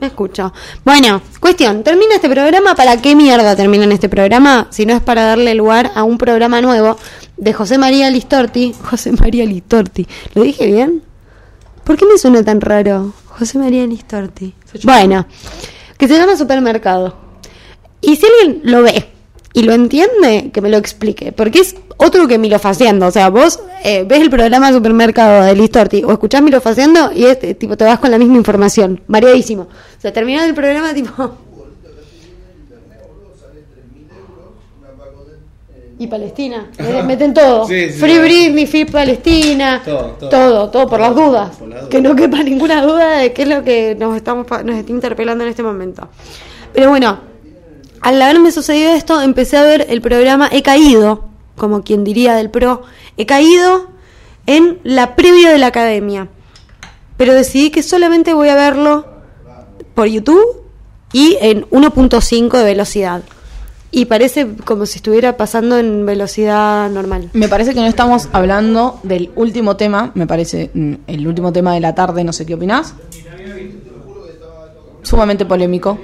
Me 0.00 0.06
escucho. 0.06 0.52
Bueno, 0.84 1.22
cuestión, 1.40 1.82
termina 1.82 2.14
este 2.14 2.28
programa. 2.28 2.74
¿Para 2.74 2.96
qué 2.98 3.16
mierda 3.16 3.56
termina 3.56 3.84
en 3.84 3.92
este 3.92 4.08
programa? 4.08 4.68
Si 4.70 4.86
no 4.86 4.94
es 4.94 5.02
para 5.02 5.24
darle 5.24 5.54
lugar 5.54 5.90
a 5.94 6.04
un 6.04 6.18
programa 6.18 6.60
nuevo 6.60 6.96
de 7.36 7.52
José 7.52 7.78
María 7.78 8.08
Listorti. 8.10 8.74
José 8.88 9.12
María 9.12 9.44
Listorti. 9.44 10.06
¿Lo 10.34 10.42
dije 10.42 10.66
bien? 10.66 11.02
¿Por 11.82 11.96
qué 11.96 12.06
me 12.06 12.18
suena 12.18 12.44
tan 12.44 12.60
raro? 12.60 13.12
José 13.26 13.58
María 13.58 13.86
Listorti. 13.86 14.54
Bueno, 14.84 15.26
que 15.96 16.06
se 16.06 16.16
llama 16.16 16.36
Supermercado. 16.36 17.16
Y 18.00 18.16
si 18.16 18.26
alguien 18.26 18.60
lo 18.62 18.82
ve 18.82 19.17
y 19.52 19.62
lo 19.62 19.72
entiende, 19.72 20.50
que 20.52 20.60
me 20.60 20.68
lo 20.68 20.76
explique. 20.76 21.32
Porque 21.32 21.60
es 21.60 21.74
otro 21.96 22.28
que 22.28 22.38
Milofaciendo. 22.38 23.06
O 23.06 23.10
sea, 23.10 23.28
vos 23.30 23.60
eh, 23.84 24.04
ves 24.06 24.20
el 24.20 24.30
programa 24.30 24.72
Supermercado 24.72 25.44
de 25.44 25.54
Listorti 25.54 26.04
o 26.04 26.12
escuchás 26.12 26.42
Milofaciendo 26.42 27.10
y 27.12 27.24
es, 27.24 27.38
eh, 27.42 27.54
tipo, 27.54 27.76
te 27.76 27.84
vas 27.84 27.98
con 27.98 28.10
la 28.10 28.18
misma 28.18 28.36
información. 28.36 29.00
Variadísimo. 29.08 29.62
O 29.62 30.00
sea, 30.00 30.12
terminás 30.12 30.46
el 30.48 30.54
programa 30.54 30.94
tipo... 30.94 31.12
Y 36.00 36.06
Palestina, 36.06 36.70
meten 37.04 37.34
todo. 37.34 37.66
Sí, 37.68 37.90
sí, 37.90 37.98
Free 37.98 38.14
sí. 38.14 38.18
Britney, 38.20 38.66
Free 38.66 38.84
Palestina, 38.84 39.82
Todo, 39.84 40.16
todo. 40.20 40.30
todo, 40.30 40.70
todo, 40.70 40.88
por 40.88 41.00
las 41.00 41.12
dudas. 41.12 41.56
Por 41.56 41.68
las 41.68 41.78
dudas. 41.80 41.90
Que 41.90 42.00
no 42.00 42.14
quepa 42.14 42.40
ninguna 42.44 42.82
duda 42.82 43.18
de 43.18 43.32
qué 43.32 43.42
es 43.42 43.48
lo 43.48 43.64
que 43.64 43.96
nos 43.98 44.14
estamos 44.14 44.46
nos 44.64 44.76
está 44.76 44.92
interpelando 44.92 45.42
en 45.42 45.50
este 45.50 45.64
momento. 45.64 46.08
Pero 46.72 46.90
bueno, 46.90 47.18
al 48.00 48.20
haberme 48.20 48.52
sucedido 48.52 48.92
esto, 48.92 49.20
empecé 49.20 49.56
a 49.56 49.62
ver 49.62 49.86
el 49.88 50.00
programa 50.00 50.48
He 50.50 50.62
caído, 50.62 51.28
como 51.56 51.82
quien 51.82 52.04
diría 52.04 52.34
del 52.34 52.50
pro, 52.50 52.82
he 53.16 53.26
caído 53.26 53.88
en 54.46 54.78
la 54.84 55.14
previa 55.16 55.50
de 55.50 55.58
la 55.58 55.68
academia. 55.68 56.28
Pero 57.16 57.34
decidí 57.34 57.70
que 57.70 57.82
solamente 57.82 58.32
voy 58.32 58.48
a 58.48 58.54
verlo 58.54 59.06
por 59.94 60.06
YouTube 60.06 60.62
y 61.12 61.36
en 61.40 61.64
1.5 61.70 62.58
de 62.58 62.64
velocidad. 62.64 63.22
Y 63.90 64.04
parece 64.04 64.46
como 64.64 64.86
si 64.86 64.98
estuviera 64.98 65.36
pasando 65.36 65.78
en 65.78 66.04
velocidad 66.04 66.90
normal. 66.90 67.30
Me 67.32 67.48
parece 67.48 67.74
que 67.74 67.80
no 67.80 67.86
estamos 67.86 68.28
hablando 68.32 69.00
del 69.02 69.30
último 69.34 69.76
tema, 69.76 70.12
me 70.14 70.26
parece 70.26 70.70
mm, 70.74 70.94
el 71.06 71.26
último 71.26 71.52
tema 71.52 71.72
de 71.72 71.80
la 71.80 71.94
tarde, 71.94 72.22
no 72.22 72.32
sé 72.32 72.44
qué 72.44 72.54
opinás. 72.54 72.94
Sumamente 75.02 75.46
polémico. 75.46 75.98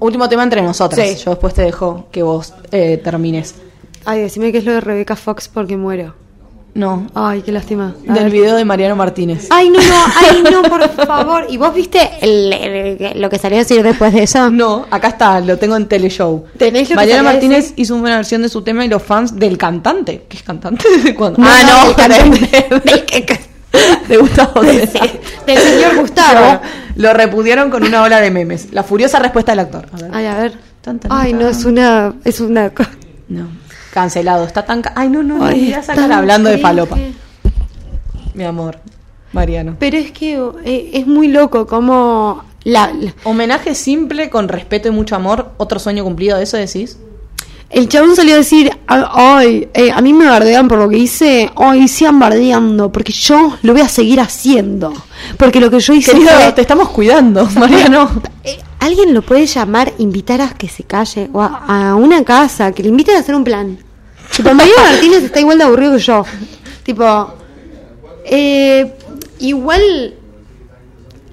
Último 0.00 0.28
tema 0.28 0.42
entre 0.42 0.62
nosotras. 0.62 1.06
Sí. 1.08 1.16
Yo 1.24 1.30
después 1.30 1.54
te 1.54 1.62
dejo 1.62 2.06
que 2.12 2.22
vos 2.22 2.52
eh, 2.72 3.00
termines. 3.02 3.54
Ay, 4.04 4.20
decime 4.20 4.52
qué 4.52 4.58
es 4.58 4.64
lo 4.64 4.72
de 4.72 4.80
Rebecca 4.80 5.16
Fox 5.16 5.48
porque 5.48 5.76
muero. 5.76 6.14
No, 6.74 7.06
Ay, 7.14 7.40
qué 7.40 7.52
lástima. 7.52 7.94
A 8.06 8.12
del 8.12 8.24
ver. 8.24 8.32
video 8.32 8.54
de 8.54 8.62
Mariano 8.66 8.94
Martínez. 8.96 9.46
Ay, 9.48 9.70
no, 9.70 9.78
no, 9.80 9.94
ay, 10.14 10.44
no, 10.52 10.62
por 10.68 10.86
favor. 11.06 11.46
¿Y 11.48 11.56
vos 11.56 11.72
viste 11.74 11.98
el- 12.20 12.52
el- 12.52 13.18
lo 13.22 13.30
que 13.30 13.38
salió 13.38 13.56
a 13.56 13.60
decir 13.60 13.82
después 13.82 14.12
de 14.12 14.24
eso? 14.24 14.50
No, 14.50 14.84
acá 14.90 15.08
está, 15.08 15.40
lo 15.40 15.56
tengo 15.56 15.74
en 15.76 15.86
Teleshow. 15.88 16.44
¿Tenés 16.58 16.90
lo 16.90 16.96
Mariano 16.96 17.22
Martínez 17.24 17.62
decir? 17.70 17.74
hizo 17.78 17.94
una 17.96 18.16
versión 18.16 18.42
de 18.42 18.50
su 18.50 18.60
tema 18.60 18.84
y 18.84 18.88
los 18.88 19.02
fans 19.02 19.34
del 19.36 19.56
cantante. 19.56 20.26
¿Qué 20.28 20.36
es 20.36 20.42
cantante? 20.42 20.84
¿Desde 20.96 21.14
cuándo? 21.14 21.40
Ah, 21.42 21.62
no, 21.66 21.80
no, 21.80 21.86
del 21.86 21.96
cantante. 21.96 22.66
del 22.90 23.04
que- 23.06 23.40
de 24.08 24.16
Gustavo 24.16 24.62
Cerati. 24.62 25.18
Del 25.46 25.58
señor 25.58 25.96
Gustavo. 26.00 26.60
Lo 26.96 27.12
repudiaron 27.12 27.70
con 27.70 27.82
una 27.84 28.02
ola 28.02 28.20
de 28.20 28.30
memes. 28.30 28.72
La 28.72 28.82
furiosa 28.82 29.18
respuesta 29.18 29.52
del 29.52 29.60
actor. 29.60 29.86
A 29.92 29.96
ver. 29.96 30.10
Ay, 30.12 30.26
a 30.26 30.34
ver. 30.38 30.52
Tan, 30.80 30.98
tan, 30.98 31.12
Ay, 31.12 31.32
no, 31.32 31.48
es 31.48 31.64
una. 31.64 32.14
Es 32.24 32.40
una. 32.40 32.72
No, 33.28 33.48
cancelado. 33.92 34.44
Está 34.44 34.64
tan. 34.64 34.82
ca- 34.82 34.92
Ay, 34.96 35.08
no, 35.08 35.22
no, 35.22 35.38
no. 35.38 35.44
Ay, 35.46 35.74
sacar 35.82 36.10
hablando 36.12 36.48
de 36.48 36.58
falopa. 36.58 36.96
Mi 38.34 38.44
amor, 38.44 38.78
Mariano. 39.32 39.76
Pero 39.78 39.96
es 39.98 40.12
que 40.12 40.34
eh, 40.64 40.90
es 40.94 41.06
muy 41.06 41.28
loco 41.28 41.66
como. 41.66 42.44
La, 42.64 42.92
la- 42.92 43.14
Homenaje 43.24 43.74
simple, 43.74 44.28
con 44.30 44.48
respeto 44.48 44.88
y 44.88 44.90
mucho 44.90 45.16
amor. 45.16 45.50
Otro 45.56 45.78
sueño 45.78 46.02
cumplido, 46.04 46.36
¿eso 46.38 46.56
decís? 46.56 46.98
El 47.70 47.88
chabón 47.88 48.14
salió 48.16 48.34
a 48.34 48.38
decir: 48.38 48.70
Ay, 48.86 49.68
eh, 49.74 49.90
a 49.90 50.00
mí 50.00 50.12
me 50.12 50.26
bardean 50.26 50.68
por 50.68 50.78
lo 50.78 50.88
que 50.88 50.98
hice. 50.98 51.50
Ay, 51.56 51.88
sigan 51.88 52.18
bardeando. 52.18 52.90
Porque 52.92 53.12
yo 53.12 53.56
lo 53.62 53.72
voy 53.72 53.82
a 53.82 53.88
seguir 53.88 54.20
haciendo. 54.20 54.92
Porque 55.36 55.60
lo 55.60 55.70
que 55.70 55.80
yo 55.80 55.92
hice. 55.94 56.12
Querido, 56.12 56.30
fue- 56.30 56.52
te 56.52 56.60
estamos 56.62 56.88
cuidando, 56.90 57.46
Mariano. 57.56 58.08
Eh, 58.44 58.58
¿Alguien 58.78 59.12
lo 59.14 59.22
puede 59.22 59.46
llamar, 59.46 59.92
invitar 59.98 60.40
a 60.40 60.50
que 60.50 60.68
se 60.68 60.84
calle? 60.84 61.28
O 61.32 61.40
a, 61.42 61.90
a 61.90 61.94
una 61.96 62.22
casa, 62.24 62.70
que 62.72 62.82
le 62.82 62.90
inviten 62.90 63.16
a 63.16 63.20
hacer 63.20 63.34
un 63.34 63.42
plan. 63.44 63.78
Tipo, 64.36 64.52
Mariano 64.54 64.82
Martínez 64.90 65.24
está 65.24 65.40
igual 65.40 65.58
de 65.58 65.64
aburrido 65.64 65.92
que 65.94 65.98
yo. 66.02 66.24
Tipo, 66.84 67.34
eh, 68.24 68.92
igual, 69.40 70.14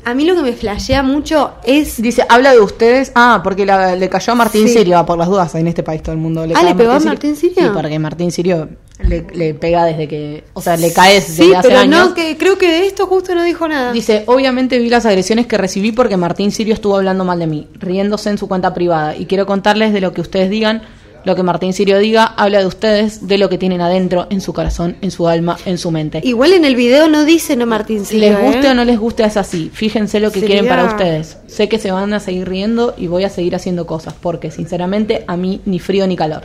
a 0.06 0.14
mí 0.14 0.26
lo 0.26 0.36
que 0.36 0.42
me 0.42 0.54
flashea 0.54 1.04
mucho 1.04 1.54
es... 1.64 2.02
Dice, 2.02 2.26
habla 2.30 2.52
de 2.54 2.60
ustedes. 2.60 3.12
Ah, 3.16 3.42
porque 3.44 3.66
la- 3.66 3.96
le 3.96 4.10
cayó 4.10 4.34
a 4.34 4.36
Martín 4.36 4.68
Sí. 4.68 4.74
Sirio, 4.74 5.06
por 5.06 5.18
las 5.18 5.28
dudas, 5.28 5.54
en 5.56 5.68
este 5.68 5.84
país 5.84 6.02
todo 6.04 6.14
el 6.14 6.20
mundo 6.22 6.46
le 6.46 6.54
Ah, 6.54 6.60
cae 6.62 6.70
¿le 6.70 6.76
pegó 6.76 6.92
a 6.94 7.00
Martín 7.00 7.36
Sirio? 7.36 7.64
Sí, 7.64 7.70
porque 7.74 7.98
Martín 8.00 8.32
Sirio 8.32 8.70
le, 9.00 9.26
le 9.34 9.54
pega 9.54 9.86
desde 9.86 10.08
que. 10.08 10.44
O 10.54 10.62
sea, 10.62 10.78
le 10.78 10.92
cae 10.94 11.16
desde 11.16 11.44
Sí, 11.44 11.54
hace 11.54 11.68
pero 11.68 11.80
años. 11.82 12.10
no, 12.10 12.14
que 12.16 12.38
creo 12.38 12.58
que 12.58 12.68
de 12.72 12.86
esto 12.88 13.08
justo 13.08 13.34
no 13.36 13.44
dijo 13.44 13.68
nada. 13.68 13.92
Dice, 13.92 14.24
obviamente 14.28 14.78
vi 14.80 14.90
las 14.90 15.06
agresiones 15.06 15.48
que 15.48 15.58
recibí 15.58 15.92
porque 15.92 16.16
Martín 16.18 16.52
Sirio 16.52 16.74
estuvo 16.74 16.96
hablando 16.98 17.26
mal 17.26 17.40
de 17.40 17.48
mí, 17.48 17.68
riéndose 17.80 18.30
en 18.30 18.38
su 18.38 18.48
cuenta 18.48 18.74
privada. 18.74 19.16
Y 19.16 19.26
quiero 19.26 19.46
contarles 19.46 19.94
de 19.94 20.02
lo 20.02 20.14
que 20.14 20.22
ustedes 20.22 20.50
digan, 20.50 20.84
lo 21.26 21.36
que 21.36 21.44
Martín 21.44 21.74
Sirio 21.74 22.00
diga, 22.00 22.26
habla 22.26 22.60
de 22.60 22.66
ustedes, 22.66 23.28
de 23.28 23.38
lo 23.38 23.48
que 23.50 23.58
tienen 23.58 23.82
adentro, 23.82 24.28
en 24.30 24.42
su 24.42 24.54
corazón, 24.54 24.98
en 25.02 25.12
su 25.12 25.28
alma, 25.28 25.58
en 25.66 25.78
su 25.78 25.90
mente. 25.92 26.20
Igual 26.24 26.54
en 26.54 26.66
el 26.66 26.76
video 26.76 27.08
no 27.08 27.24
dice 27.24 27.56
no 27.56 27.66
Martín 27.66 28.00
Si 28.06 28.16
Sirio, 28.20 28.30
les 28.32 28.42
guste 28.42 28.68
¿eh? 28.68 28.72
o 28.72 28.74
no 28.74 28.84
les 28.86 29.00
guste 29.00 29.24
es 29.24 29.38
así. 29.38 29.72
Fíjense 29.74 30.20
lo 30.20 30.32
que 30.32 30.42
Sería- 30.42 30.56
quieren 30.60 30.70
para 30.70 30.86
ustedes. 30.86 31.38
Sé 31.48 31.70
que 31.70 31.80
se 31.80 31.92
van 31.92 32.14
a 32.14 32.20
seguir 32.20 32.48
riendo 32.50 32.94
y 32.98 33.08
voy 33.08 33.24
a 33.24 33.30
seguir 33.30 33.56
haciendo 33.56 33.86
cosas 33.86 34.14
porque 34.20 34.52
sinceramente 34.52 35.24
a 35.28 35.38
mí 35.38 35.62
ni 35.66 35.80
frío 35.80 36.08
ni 36.08 36.16
calor. 36.16 36.44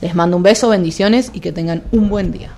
Les 0.00 0.14
mando 0.14 0.36
un 0.36 0.42
beso, 0.42 0.68
bendiciones 0.68 1.30
y 1.34 1.40
que 1.40 1.52
tengan 1.52 1.82
un 1.92 2.08
buen 2.08 2.32
día. 2.32 2.50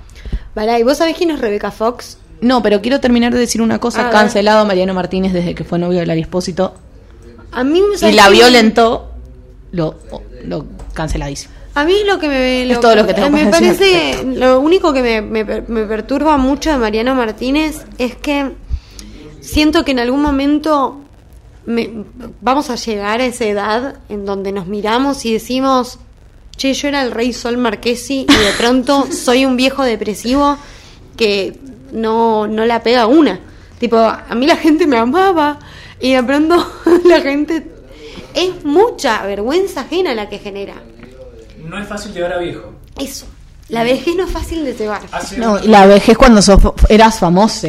Pará, 0.55 0.79
¿y 0.79 0.83
vos 0.83 0.99
sabés 0.99 1.17
quién 1.17 1.31
es 1.31 1.41
Rebeca 1.41 1.71
Fox? 1.71 2.19
No, 2.41 2.63
pero 2.63 2.83
quiero 2.83 3.01
terminar 3.01 3.33
de 3.33 3.39
decir 3.39 3.63
una 3.63 3.79
cosa. 3.79 4.11
Cancelado 4.11 4.61
a 4.61 4.65
Mariano 4.65 4.95
Martínez 4.95 5.33
desde 5.33 5.55
que 5.55 5.65
fue 5.65 5.79
novio 5.79 6.01
de 6.01 6.07
Lali 6.07 6.21
Espósito 6.23 6.75
A 7.53 7.63
mí, 7.65 7.81
y 7.95 7.99
¿sabés 7.99 8.17
la 8.17 8.29
violentó. 8.29 9.09
Lo, 9.71 9.95
lo 10.47 10.67
canceladísimo. 10.95 11.53
A 11.75 11.85
mí 11.85 11.95
lo 12.07 12.19
que 12.19 12.29
me, 12.29 12.71
Es 12.71 12.81
todo 12.81 12.95
lo 12.95 13.07
que 13.07 13.15
tengo 13.15 13.31
me 13.31 13.47
para 13.47 13.61
decir 13.61 13.79
parece, 13.79 14.25
lo 14.39 14.61
único 14.61 14.93
que 14.93 15.03
me, 15.03 15.23
me, 15.23 15.45
me 15.45 15.85
perturba 15.85 16.37
mucho 16.37 16.71
de 16.71 16.77
Mariano 16.77 17.15
Martínez 17.15 17.85
es 17.97 18.15
que 18.17 18.53
siento 19.41 19.85
que 19.85 19.93
en 19.93 19.99
algún 20.01 20.21
momento 20.21 21.01
me- 21.65 22.05
vamos 22.41 22.69
a 22.71 22.75
llegar 22.77 23.21
a 23.21 23.27
esa 23.27 23.45
edad 23.47 23.97
en 24.11 24.27
donde 24.27 24.53
nos 24.53 24.67
miramos 24.67 25.25
y 25.25 25.33
decimos, 25.33 25.99
che, 26.57 26.75
yo 26.75 26.89
era 26.89 27.03
el 27.03 27.11
rey 27.11 27.33
Sol 27.33 27.57
Marquesi 27.57 28.27
y 28.29 28.33
de 28.33 28.53
pronto 28.59 29.07
soy 29.11 29.47
un 29.47 29.57
viejo 29.57 29.83
depresivo 29.83 30.59
que 31.17 31.59
no, 31.93 32.47
no 32.47 32.67
la 32.67 32.83
pega 32.83 33.07
una. 33.07 33.41
Tipo, 33.79 33.97
a 33.97 34.35
mí 34.35 34.47
la 34.47 34.57
gente 34.57 34.87
me 34.87 34.97
amaba 34.99 35.59
y 36.01 36.13
de 36.13 36.23
pronto 36.23 36.57
la 37.05 37.21
gente... 37.21 37.67
Es 38.35 38.65
mucha 38.65 39.23
vergüenza 39.27 39.83
ajena 39.83 40.15
la 40.15 40.29
que 40.29 40.39
genera. 40.39 40.75
No 41.65 41.79
es 41.79 41.87
fácil 41.89 42.13
llegar 42.13 42.33
a 42.33 42.39
viejo. 42.39 42.73
Eso. 42.99 43.27
La 43.69 43.85
vejez 43.85 44.15
no 44.17 44.25
es 44.25 44.31
fácil 44.31 44.65
de 44.65 44.75
llevar. 44.75 45.01
Hace 45.13 45.39
No, 45.39 45.59
y 45.63 45.69
la 45.69 45.87
vejez 45.87 46.17
cuando 46.19 46.43
sos- 46.43 46.61
eras 46.89 47.19
famoso. 47.19 47.69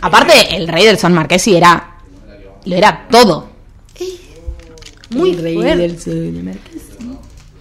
Aparte, 0.00 0.32
el 0.56 0.66
rey 0.68 0.86
del 0.86 0.98
Son 0.98 1.12
Marquesi 1.12 1.56
era. 1.56 1.96
Lo 2.64 2.74
era 2.76 3.06
todo. 3.10 3.48
Muy 5.10 5.30
el 5.32 5.42
rey 5.42 5.54
fuerte. 5.56 5.76
del 5.76 6.00
Son 6.00 6.44
Marquesi. 6.44 6.82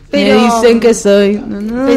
Pero- 0.09 0.39
Me 0.41 0.45
dicen 0.45 0.79
que 0.79 0.93
soy. 0.93 1.33
No, 1.45 1.87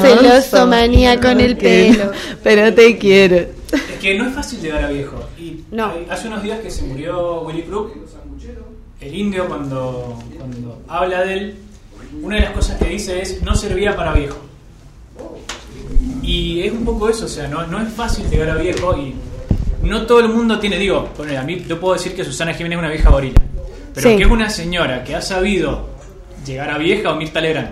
celoso. 0.00 0.66
manía 0.66 1.20
con 1.20 1.40
el 1.40 1.56
Que- 1.58 1.94
pelo. 1.96 2.10
Pero 2.42 2.74
te 2.74 2.96
quiero. 2.98 3.36
Es 3.36 3.98
que 4.00 4.18
no 4.18 4.28
es 4.28 4.34
fácil 4.34 4.60
llegar 4.60 4.84
a 4.84 4.88
viejo. 4.90 5.16
Y 5.38 5.64
No. 5.70 5.92
hace 6.10 6.28
unos 6.28 6.42
días 6.42 6.58
que 6.60 6.70
se 6.70 6.82
murió 6.82 7.42
Willy 7.42 7.62
Crook, 7.62 7.92
el 9.00 9.14
indio 9.14 9.46
cuando, 9.48 10.18
cuando 10.36 10.82
habla 10.88 11.22
de 11.24 11.32
él, 11.34 11.54
una 12.22 12.36
de 12.36 12.42
las 12.42 12.50
cosas 12.52 12.78
que 12.78 12.86
dice 12.88 13.20
es 13.22 13.42
no 13.42 13.54
servía 13.54 13.96
para 13.96 14.12
viejo. 14.12 14.38
Y 16.22 16.60
es 16.62 16.72
un 16.72 16.84
poco 16.84 17.08
eso, 17.08 17.24
o 17.24 17.28
sea, 17.28 17.48
no, 17.48 17.66
no 17.66 17.80
es 17.80 17.92
fácil 17.92 18.28
llegar 18.30 18.50
a 18.50 18.56
viejo 18.56 18.96
y 18.96 19.14
no 19.86 20.06
todo 20.06 20.20
el 20.20 20.28
mundo 20.28 20.58
tiene, 20.58 20.78
digo, 20.78 21.06
ponele, 21.16 21.38
a 21.38 21.42
mí 21.42 21.64
yo 21.68 21.80
puedo 21.80 21.94
decir 21.94 22.14
que 22.14 22.24
Susana 22.24 22.52
Jiménez 22.54 22.76
es 22.76 22.80
una 22.80 22.90
vieja 22.90 23.10
gorila, 23.10 23.40
pero 23.94 24.10
Sí. 24.10 24.16
que 24.16 24.22
es 24.24 24.30
una 24.30 24.50
señora 24.50 25.02
que 25.02 25.14
ha 25.16 25.22
sabido 25.22 25.88
llegar 26.46 26.70
a 26.70 26.78
vieja 26.78 27.10
o 27.12 27.16
Mirta 27.16 27.40
Legrand. 27.40 27.68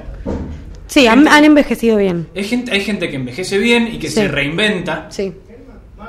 Sí, 0.86 1.06
han, 1.06 1.28
han 1.28 1.44
envejecido 1.44 1.98
bien. 1.98 2.28
Hay 2.34 2.44
gente, 2.44 2.72
hay 2.72 2.80
gente 2.80 3.10
que 3.10 3.16
envejece 3.16 3.58
bien 3.58 3.88
y 3.92 3.98
que 3.98 4.08
Sí. 4.08 4.14
se 4.14 4.28
reinventa 4.28 5.06
Sí. 5.10 5.32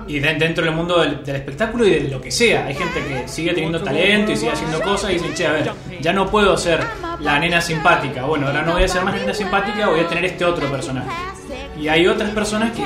Y 0.09 0.19
de- 0.19 0.33
dentro 0.33 0.65
del 0.65 0.73
mundo 0.73 0.99
del, 0.99 1.35
espectáculo 1.35 1.85
y 1.85 1.91
de 1.91 2.09
lo 2.09 2.19
que 2.19 2.31
sea. 2.31 2.65
Hay 2.65 2.73
gente 2.73 2.99
que 3.07 3.27
sigue 3.27 3.53
teniendo 3.53 3.79
talento 3.81 4.31
y 4.31 4.35
sigue 4.35 4.51
haciendo 4.51 4.81
cosas 4.81 5.11
y 5.11 5.13
dicen, 5.13 5.33
che, 5.35 5.47
a 5.47 5.51
ver, 5.51 5.71
ya 6.01 6.11
no 6.11 6.29
puedo 6.29 6.57
ser 6.57 6.83
la 7.21 7.39
nena 7.39 7.61
simpática. 7.61 8.25
Bueno, 8.25 8.47
ahora 8.47 8.63
no 8.63 8.73
voy 8.73 8.83
a 8.83 8.87
ser 8.87 9.03
más 9.03 9.13
nena 9.13 9.33
simpática, 9.33 9.87
voy 9.87 9.99
a 9.99 10.07
tener 10.07 10.25
este 10.25 10.43
otro 10.43 10.67
personaje. 10.69 11.09
Y 11.79 11.87
hay 11.87 12.07
otras 12.07 12.31
personas 12.31 12.71
que 12.71 12.83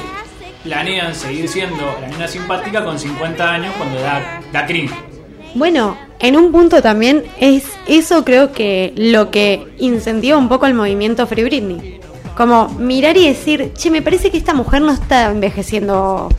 planean 0.64 1.16
seguir 1.16 1.48
siendo 1.48 1.84
la 2.02 2.08
nena 2.08 2.28
simpática 2.28 2.84
con 2.84 3.00
50 3.00 3.52
años 3.52 3.74
cuando 3.78 4.00
da, 4.02 4.42
da 4.52 4.66
cringe. 4.66 4.94
Bueno, 5.56 5.98
en 6.20 6.36
un 6.36 6.52
punto 6.52 6.82
también 6.82 7.24
es 7.40 7.64
eso 7.88 8.26
creo 8.26 8.52
que 8.52 8.92
lo 8.96 9.32
que 9.32 9.68
incentiva 9.78 10.38
un 10.38 10.50
poco 10.50 10.66
el 10.66 10.74
movimiento 10.74 11.26
Free 11.26 11.44
Britney. 11.44 12.00
Como 12.36 12.68
mirar 12.70 13.16
y 13.16 13.28
decir, 13.28 13.72
che, 13.76 13.92
me 13.92 14.02
parece 14.02 14.32
que 14.32 14.38
esta 14.38 14.54
mujer 14.56 14.82
no 14.82 14.92
está 14.92 15.30
envejeciendo 15.30 16.30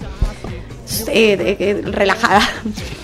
eh, 1.09 1.57
eh, 1.59 1.83
relajada. 1.85 2.41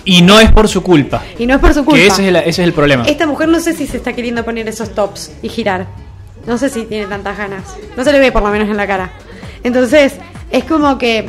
Y 0.05 0.21
no 0.21 0.39
es 0.39 0.51
por 0.51 0.67
su 0.67 0.81
culpa. 0.81 1.23
Y 1.37 1.45
no 1.45 1.55
es 1.55 1.59
por 1.59 1.73
su 1.73 1.83
culpa. 1.85 1.99
Que 1.99 2.07
ese 2.07 2.23
es 2.23 2.27
el, 2.29 2.35
ese 2.37 2.49
es 2.49 2.59
el 2.59 2.73
problema. 2.73 3.05
Esta 3.05 3.27
mujer 3.27 3.47
no 3.49 3.59
sé 3.59 3.73
si 3.73 3.87
se 3.87 3.97
está 3.97 4.13
queriendo 4.13 4.43
poner 4.43 4.67
esos 4.67 4.93
tops 4.95 5.31
y 5.41 5.49
girar. 5.49 5.87
No 6.45 6.57
sé 6.57 6.69
si 6.69 6.83
tiene 6.85 7.05
tantas 7.05 7.37
ganas. 7.37 7.63
No 7.95 8.03
se 8.03 8.11
le 8.11 8.19
ve 8.19 8.31
por 8.31 8.41
lo 8.41 8.49
menos 8.49 8.67
en 8.69 8.77
la 8.77 8.87
cara. 8.87 9.11
Entonces, 9.63 10.13
es 10.51 10.63
como 10.63 10.97
que 10.97 11.27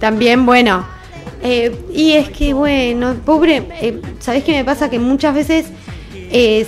también, 0.00 0.46
bueno. 0.46 0.86
eh, 1.42 1.74
y 1.92 2.12
es 2.12 2.30
que, 2.30 2.54
bueno, 2.54 3.14
pobre. 3.24 3.62
¿Sabés 4.20 4.44
qué 4.44 4.52
me 4.52 4.64
pasa? 4.64 4.88
Que 4.88 4.98
muchas 4.98 5.34
veces 5.34 5.66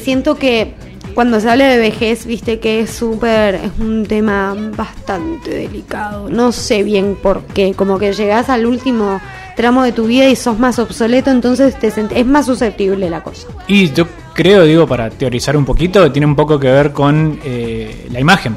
siento 0.03 0.37
que 0.37 0.75
cuando 1.19 1.41
se 1.41 1.51
habla 1.51 1.67
de 1.67 1.79
vejez, 1.79 2.27
viste 2.27 2.61
que 2.61 2.79
es 2.79 2.91
súper. 2.91 3.57
Es 3.57 3.73
un 3.81 4.07
tema 4.07 4.55
bastante 4.77 5.51
delicado. 5.51 6.29
No 6.31 6.53
sé 6.53 6.85
bien 6.85 7.17
por 7.21 7.43
qué. 7.43 7.75
Como 7.75 7.99
que 7.99 8.13
llegás 8.13 8.49
al 8.49 8.65
último 8.67 9.21
tramo 9.57 9.83
de 9.83 9.91
tu 9.91 10.07
vida 10.07 10.29
y 10.29 10.37
sos 10.37 10.61
más 10.61 10.79
obsoleto, 10.79 11.33
entonces 11.33 11.77
te 11.77 11.89
es 11.89 12.25
más 12.27 12.47
susceptible 12.47 13.11
la 13.11 13.25
cosa. 13.25 13.49
Y 13.67 13.91
yo 13.93 14.07
creo, 14.33 14.63
digo, 14.63 14.87
para 14.87 15.11
teorizar 15.11 15.57
un 15.57 15.65
poquito, 15.65 16.13
tiene 16.13 16.27
un 16.27 16.37
poco 16.37 16.57
que 16.61 16.71
ver 16.71 16.93
con 16.93 17.41
eh, 17.45 18.07
la 18.13 18.21
imagen. 18.21 18.55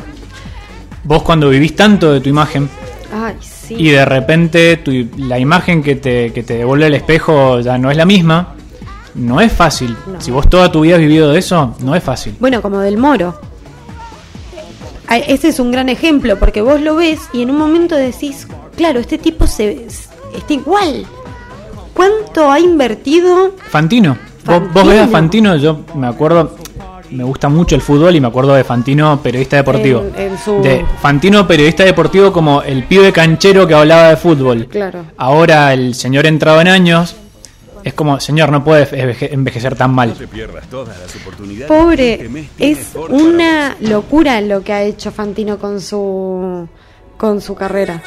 Vos 1.03 1.24
cuando 1.24 1.49
vivís 1.49 1.76
tanto 1.76 2.14
de 2.14 2.22
tu 2.22 2.30
imagen 2.30 2.70
Ay, 3.12 3.34
sí. 3.39 3.74
y 3.76 3.89
de 3.89 4.05
repente 4.05 4.78
tu- 4.78 5.07
la 5.18 5.39
imagen 5.39 5.82
que 5.82 5.95
te, 5.95 6.32
que 6.32 6.43
te 6.43 6.57
devuelve 6.57 6.86
el 6.86 6.93
espejo 6.93 7.59
ya 7.62 7.80
no 7.80 7.89
es 7.89 7.97
la 7.97 8.05
misma, 8.05 8.53
no 9.16 9.41
es 9.41 9.51
fácil. 9.51 9.95
No. 10.07 10.20
Si 10.22 10.32
vos 10.32 10.49
toda 10.49 10.72
tu 10.72 10.82
vida 10.82 10.95
has 10.95 11.01
vivido 11.01 11.30
de 11.32 11.39
eso, 11.39 11.76
no 11.80 11.95
es 11.95 12.03
fácil. 12.03 12.36
Bueno, 12.39 12.62
como 12.62 12.80
del 12.80 12.97
moro. 12.97 13.39
Ay, 15.07 15.24
Ese 15.28 15.49
es 15.49 15.59
un 15.59 15.72
gran 15.72 15.89
ejemplo, 15.89 16.39
porque 16.39 16.62
vos 16.62 16.80
lo 16.82 16.95
ves 16.95 17.20
y 17.34 17.41
en 17.41 17.49
un 17.49 17.57
momento 17.57 17.95
decís, 17.95 18.47
claro, 18.78 18.99
este 18.99 19.18
tipo 19.18 19.45
se 19.47 19.86
está 20.36 20.53
igual. 20.53 21.05
¿Cuánto 21.93 22.49
ha 22.49 22.59
invertido? 22.59 23.55
Fantino. 23.70 24.18
Vos, 24.45 24.62
vos 24.74 24.88
ves 24.88 25.01
a 25.01 25.07
Fantino, 25.07 25.55
yo 25.57 25.82
me 25.95 26.07
acuerdo, 26.07 26.55
me 27.12 27.24
gusta 27.26 27.49
mucho 27.49 27.76
el 27.76 27.82
fútbol 27.82 28.16
y 28.16 28.22
me 28.22 28.28
acuerdo 28.28 28.53
de 28.55 28.64
Fantino, 28.64 29.20
periodista 29.22 29.57
deportivo. 29.57 30.03
En- 30.16 30.32
en 30.32 30.38
su- 30.39 30.62
De 30.64 30.86
Fantino, 31.01 31.45
periodista 31.45 31.84
deportivo, 31.84 32.32
como 32.32 32.62
el 32.64 32.86
pibe 32.86 33.12
canchero 33.12 33.68
que 33.68 33.76
hablaba 33.76 34.07
de 34.09 34.16
fútbol. 34.16 34.68
Claro. 34.68 35.03
Ahora 35.18 35.74
el 35.74 35.93
señor 35.93 36.26
entrado 36.26 36.62
en 36.62 36.70
años, 36.70 37.16
es 37.84 37.94
como, 37.94 38.20
señor, 38.20 38.52
no 38.52 38.64
puede 38.64 38.86
enveje- 38.90 39.30
envejecer 39.32 39.76
tan 39.76 39.94
mal. 39.94 40.16
Pobre, 41.68 42.30
es 42.60 42.78
una 43.10 43.76
locura 43.82 44.42
lo 44.42 44.64
que 44.64 44.74
ha 44.74 44.84
hecho 44.84 45.12
Fantino 45.12 45.58
con 45.58 45.82
su 45.82 46.68
con 47.18 47.40
su 47.42 47.54
carrera. 47.56 48.02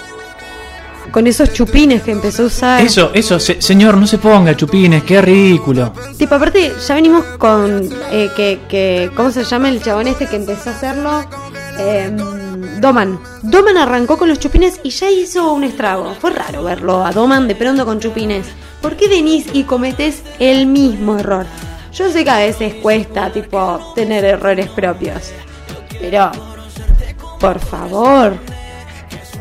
Con 1.13 1.27
esos 1.27 1.53
chupines 1.53 2.03
que 2.03 2.11
empezó 2.11 2.45
a 2.45 2.47
usar. 2.47 2.81
Eso, 2.81 3.11
eso, 3.15 3.39
se- 3.39 3.61
señor, 3.63 3.97
no 3.97 4.07
se 4.07 4.19
ponga 4.19 4.57
chupines, 4.57 5.05
qué 5.05 5.21
ridículo. 5.21 5.93
Tipo, 6.19 6.35
aparte, 6.35 6.73
ya 6.85 6.95
venimos 6.95 7.25
con 7.39 7.89
eh, 8.11 8.31
que, 8.35 8.61
que. 8.69 9.11
¿Cómo 9.15 9.31
se 9.31 9.45
llama 9.45 9.69
el 9.69 9.81
chabón 9.83 10.09
este 10.09 10.27
que 10.27 10.37
empezó 10.37 10.71
a 10.71 10.73
hacerlo? 10.73 11.25
Eh, 11.79 12.11
Doman. 12.81 13.19
Doman 13.43 13.77
arrancó 13.77 14.19
con 14.19 14.29
los 14.29 14.39
chupines 14.39 14.81
y 14.83 14.91
ya 14.91 15.11
hizo 15.11 15.53
un 15.53 15.65
estrago. 15.65 16.15
Fue 16.21 16.31
raro 16.31 16.63
verlo 16.63 17.05
a 17.05 17.13
Doman 17.13 17.49
de 17.49 17.55
pronto 17.55 17.85
con 17.85 18.01
chupines. 18.01 18.47
¿Por 18.81 18.97
qué 18.97 19.09
venís 19.09 19.47
y 19.53 19.65
cometés 19.65 20.23
el 20.39 20.67
mismo 20.67 21.19
error? 21.19 21.47
Yo 21.93 22.11
sé 22.11 22.25
que 22.25 22.31
a 22.31 22.39
veces 22.39 22.75
cuesta, 22.75 23.31
tipo, 23.31 23.93
tener 23.95 24.25
errores 24.25 24.69
propios. 24.69 25.33
Pero, 26.01 26.31
por 27.39 27.61
favor, 27.61 28.37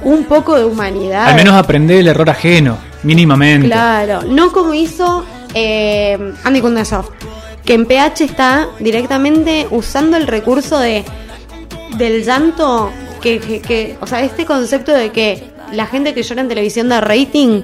un 0.03 0.23
poco 0.25 0.57
de 0.57 0.65
humanidad. 0.65 1.27
Al 1.27 1.35
menos 1.35 1.55
aprender 1.55 1.97
el 1.97 2.07
error 2.07 2.29
ajeno, 2.29 2.77
mínimamente. 3.03 3.67
Claro, 3.67 4.21
no 4.21 4.51
como 4.51 4.73
hizo 4.73 5.25
eh, 5.53 6.33
Andy 6.43 6.61
Kundasov, 6.61 7.09
que 7.65 7.73
en 7.73 7.85
PH 7.85 8.23
está 8.23 8.67
directamente 8.79 9.67
usando 9.71 10.17
el 10.17 10.27
recurso 10.27 10.79
de 10.79 11.03
del 11.97 12.23
llanto, 12.23 12.91
que, 13.21 13.39
que- 13.39 13.61
que- 13.61 13.97
o 14.01 14.07
sea, 14.07 14.21
este 14.21 14.45
concepto 14.45 14.91
de 14.91 15.11
que 15.11 15.51
la 15.71 15.85
gente 15.85 16.13
que 16.13 16.23
llora 16.23 16.41
en 16.41 16.47
televisión 16.49 16.89
da 16.89 17.01
rating 17.01 17.61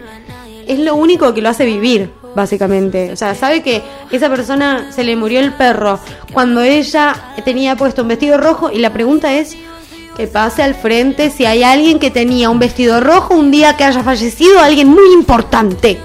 es 0.68 0.80
lo 0.80 0.96
único 0.96 1.34
que 1.34 1.42
lo 1.42 1.50
hace 1.50 1.66
vivir, 1.66 2.10
básicamente. 2.36 3.12
O 3.12 3.16
sea, 3.16 3.34
sabe 3.36 3.62
que 3.64 3.82
esa 4.12 4.30
persona 4.30 4.92
se 4.92 5.04
le 5.04 5.16
murió 5.16 5.40
el 5.40 5.54
perro 5.54 6.00
cuando 6.34 6.62
ella 6.62 7.16
tenía 7.44 7.76
puesto 7.76 8.04
un 8.04 8.08
vestido 8.10 8.38
rojo 8.38 8.70
y 8.72 8.80
la 8.80 8.92
pregunta 8.94 9.34
es 9.34 9.56
que 10.16 10.28
pase 10.28 10.62
al 10.64 10.76
frente 10.76 11.30
si 11.32 11.46
hay 11.46 11.64
alguien 11.64 11.98
que 11.98 12.12
tenía 12.12 12.50
un 12.50 12.60
vestido 12.60 13.00
rojo 13.00 13.34
un 13.36 13.52
día 13.52 13.78
que 13.78 13.84
haya 13.86 14.04
fallecido, 14.04 14.60
alguien 14.60 14.88
muy 14.90 15.14
importante. 15.14 15.98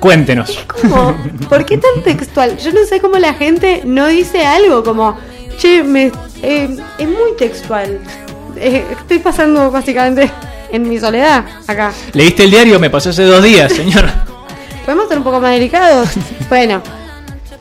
Cuéntenos. 0.00 0.58
¿Cómo? 0.80 1.14
¿Por 1.48 1.64
qué 1.66 1.76
tan 1.76 2.02
textual? 2.02 2.56
Yo 2.58 2.72
no 2.72 2.84
sé 2.88 3.00
cómo 3.00 3.18
la 3.18 3.34
gente 3.34 3.82
no 3.84 4.06
dice 4.08 4.44
algo 4.46 4.82
como, 4.82 5.16
che, 5.58 5.82
me, 5.82 6.10
eh, 6.42 6.76
es 6.98 7.08
muy 7.08 7.36
textual. 7.38 7.98
Eh, 8.56 8.84
estoy 8.90 9.18
pasando 9.18 9.70
básicamente 9.70 10.30
en 10.72 10.88
mi 10.88 10.98
soledad 10.98 11.44
acá. 11.66 11.92
¿Leíste 12.12 12.44
el 12.44 12.50
diario? 12.50 12.78
Me 12.78 12.90
pasó 12.90 13.10
hace 13.10 13.24
dos 13.24 13.42
días, 13.42 13.72
señor. 13.72 14.06
¿Podemos 14.84 15.08
ser 15.08 15.18
un 15.18 15.24
poco 15.24 15.40
más 15.40 15.52
delicados? 15.52 16.08
Bueno. 16.48 16.82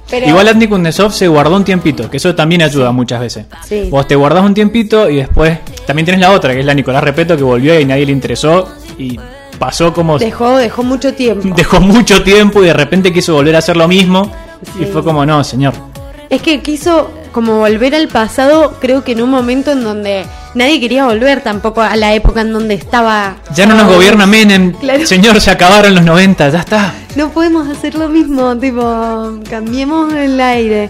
Pero, 0.10 0.28
Igual 0.28 0.48
Andy 0.48 0.68
Kundesov 0.68 1.12
se 1.14 1.28
guardó 1.28 1.56
un 1.56 1.64
tiempito, 1.64 2.10
que 2.10 2.18
eso 2.18 2.34
también 2.34 2.64
ayuda 2.64 2.92
muchas 2.92 3.20
veces. 3.20 3.46
Sí. 3.64 3.90
Vos 3.92 4.08
te 4.08 4.16
guardás 4.16 4.44
un 4.44 4.56
tiempito 4.56 5.08
y 5.08 5.18
después 5.18 5.60
también 5.86 6.08
tenés 6.08 6.22
la 6.22 6.32
otra, 6.32 6.54
que 6.54 6.62
es 6.62 6.66
la 6.66 6.74
Nicolás 6.74 7.04
Repeto, 7.04 7.38
que 7.38 7.44
volvió 7.44 7.80
y 7.80 7.86
nadie 7.86 8.08
le 8.08 8.12
interesó 8.14 8.68
y 8.98 9.20
pasó 9.60 9.94
como... 9.94 10.18
Dejó, 10.18 10.58
dejó 10.58 10.82
mucho 10.82 11.14
tiempo. 11.14 11.48
Dejó 11.56 11.80
mucho 11.80 12.24
tiempo 12.24 12.64
y 12.64 12.66
de 12.66 12.74
repente 12.74 13.14
quiso 13.14 13.36
volver 13.36 13.56
a 13.56 13.60
hacer 13.60 13.78
lo 13.78 13.88
mismo 13.88 14.32
y 14.80 14.86
fue 14.86 15.04
como, 15.04 15.24
no, 15.28 15.44
señor. 15.44 15.74
Es 16.30 16.42
que 16.42 16.62
quiso 16.62 17.12
como 17.32 17.58
volver 17.60 17.96
al 17.96 18.08
pasado, 18.08 18.78
creo 18.80 19.04
que 19.04 19.14
en 19.14 19.22
un 19.22 19.30
momento 19.30 19.72
en 19.72 19.84
donde 19.84 20.26
nadie 20.56 20.80
quería 20.80 21.06
volver 21.06 21.42
tampoco 21.42 21.82
a 21.82 21.96
la 21.96 22.14
época 22.14 22.42
en 22.42 22.52
donde 22.54 22.74
estaba. 22.76 23.38
Ya 23.56 23.66
no 23.66 23.76
nos 23.76 23.88
gobierna 23.88 24.26
Menem, 24.26 24.74
Claro. 24.74 25.06
señor, 25.06 25.40
se 25.42 25.52
acabaron 25.52 25.94
los 25.96 26.04
90, 26.04 26.50
ya 26.50 26.60
está. 26.60 26.94
No 27.16 27.30
podemos 27.32 27.68
hacer 27.68 27.96
lo 27.96 28.10
mismo, 28.10 28.56
tipo, 28.58 29.40
cambiemos 29.50 30.14
el 30.14 30.40
aire. 30.40 30.90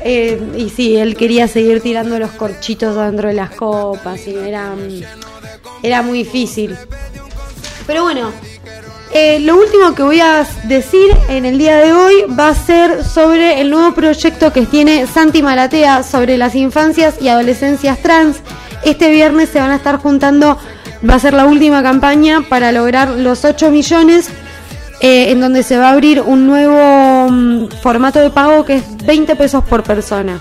Eh, 0.00 0.40
y 0.56 0.68
sí, 0.70 0.96
él 0.96 1.16
quería 1.16 1.48
seguir 1.48 1.80
tirando 1.80 2.18
los 2.18 2.30
corchitos 2.32 2.96
adentro 2.96 3.28
de 3.28 3.34
las 3.34 3.50
copas 3.50 4.20
y 4.26 4.34
era, 4.36 4.70
mm, 4.70 5.02
era 5.82 6.02
muy 6.02 6.18
difícil. 6.18 6.76
Pero 7.86 8.02
bueno, 8.04 8.30
eh, 9.18 9.40
lo 9.40 9.56
último 9.56 9.94
que 9.94 10.02
voy 10.02 10.20
a 10.20 10.46
decir 10.64 11.10
en 11.30 11.46
el 11.46 11.56
día 11.56 11.78
de 11.78 11.94
hoy 11.94 12.26
va 12.38 12.48
a 12.48 12.54
ser 12.54 13.02
sobre 13.02 13.62
el 13.62 13.70
nuevo 13.70 13.94
proyecto 13.94 14.52
que 14.52 14.66
tiene 14.66 15.06
Santi 15.06 15.42
Maratea 15.42 16.02
sobre 16.02 16.36
las 16.36 16.54
infancias 16.54 17.14
y 17.18 17.28
adolescencias 17.28 17.98
trans. 18.02 18.42
Este 18.84 19.10
viernes 19.10 19.48
se 19.48 19.58
van 19.58 19.70
a 19.70 19.76
estar 19.76 19.96
juntando, 19.96 20.58
va 21.08 21.14
a 21.14 21.18
ser 21.18 21.32
la 21.32 21.46
última 21.46 21.82
campaña 21.82 22.42
para 22.46 22.72
lograr 22.72 23.08
los 23.08 23.46
8 23.46 23.70
millones, 23.70 24.28
eh, 25.00 25.30
en 25.30 25.40
donde 25.40 25.62
se 25.62 25.78
va 25.78 25.88
a 25.88 25.92
abrir 25.92 26.20
un 26.20 26.46
nuevo 26.46 27.30
mm, 27.30 27.68
formato 27.82 28.20
de 28.20 28.28
pago 28.28 28.66
que 28.66 28.76
es 28.76 29.06
20 29.06 29.34
pesos 29.34 29.64
por 29.64 29.82
persona. 29.82 30.40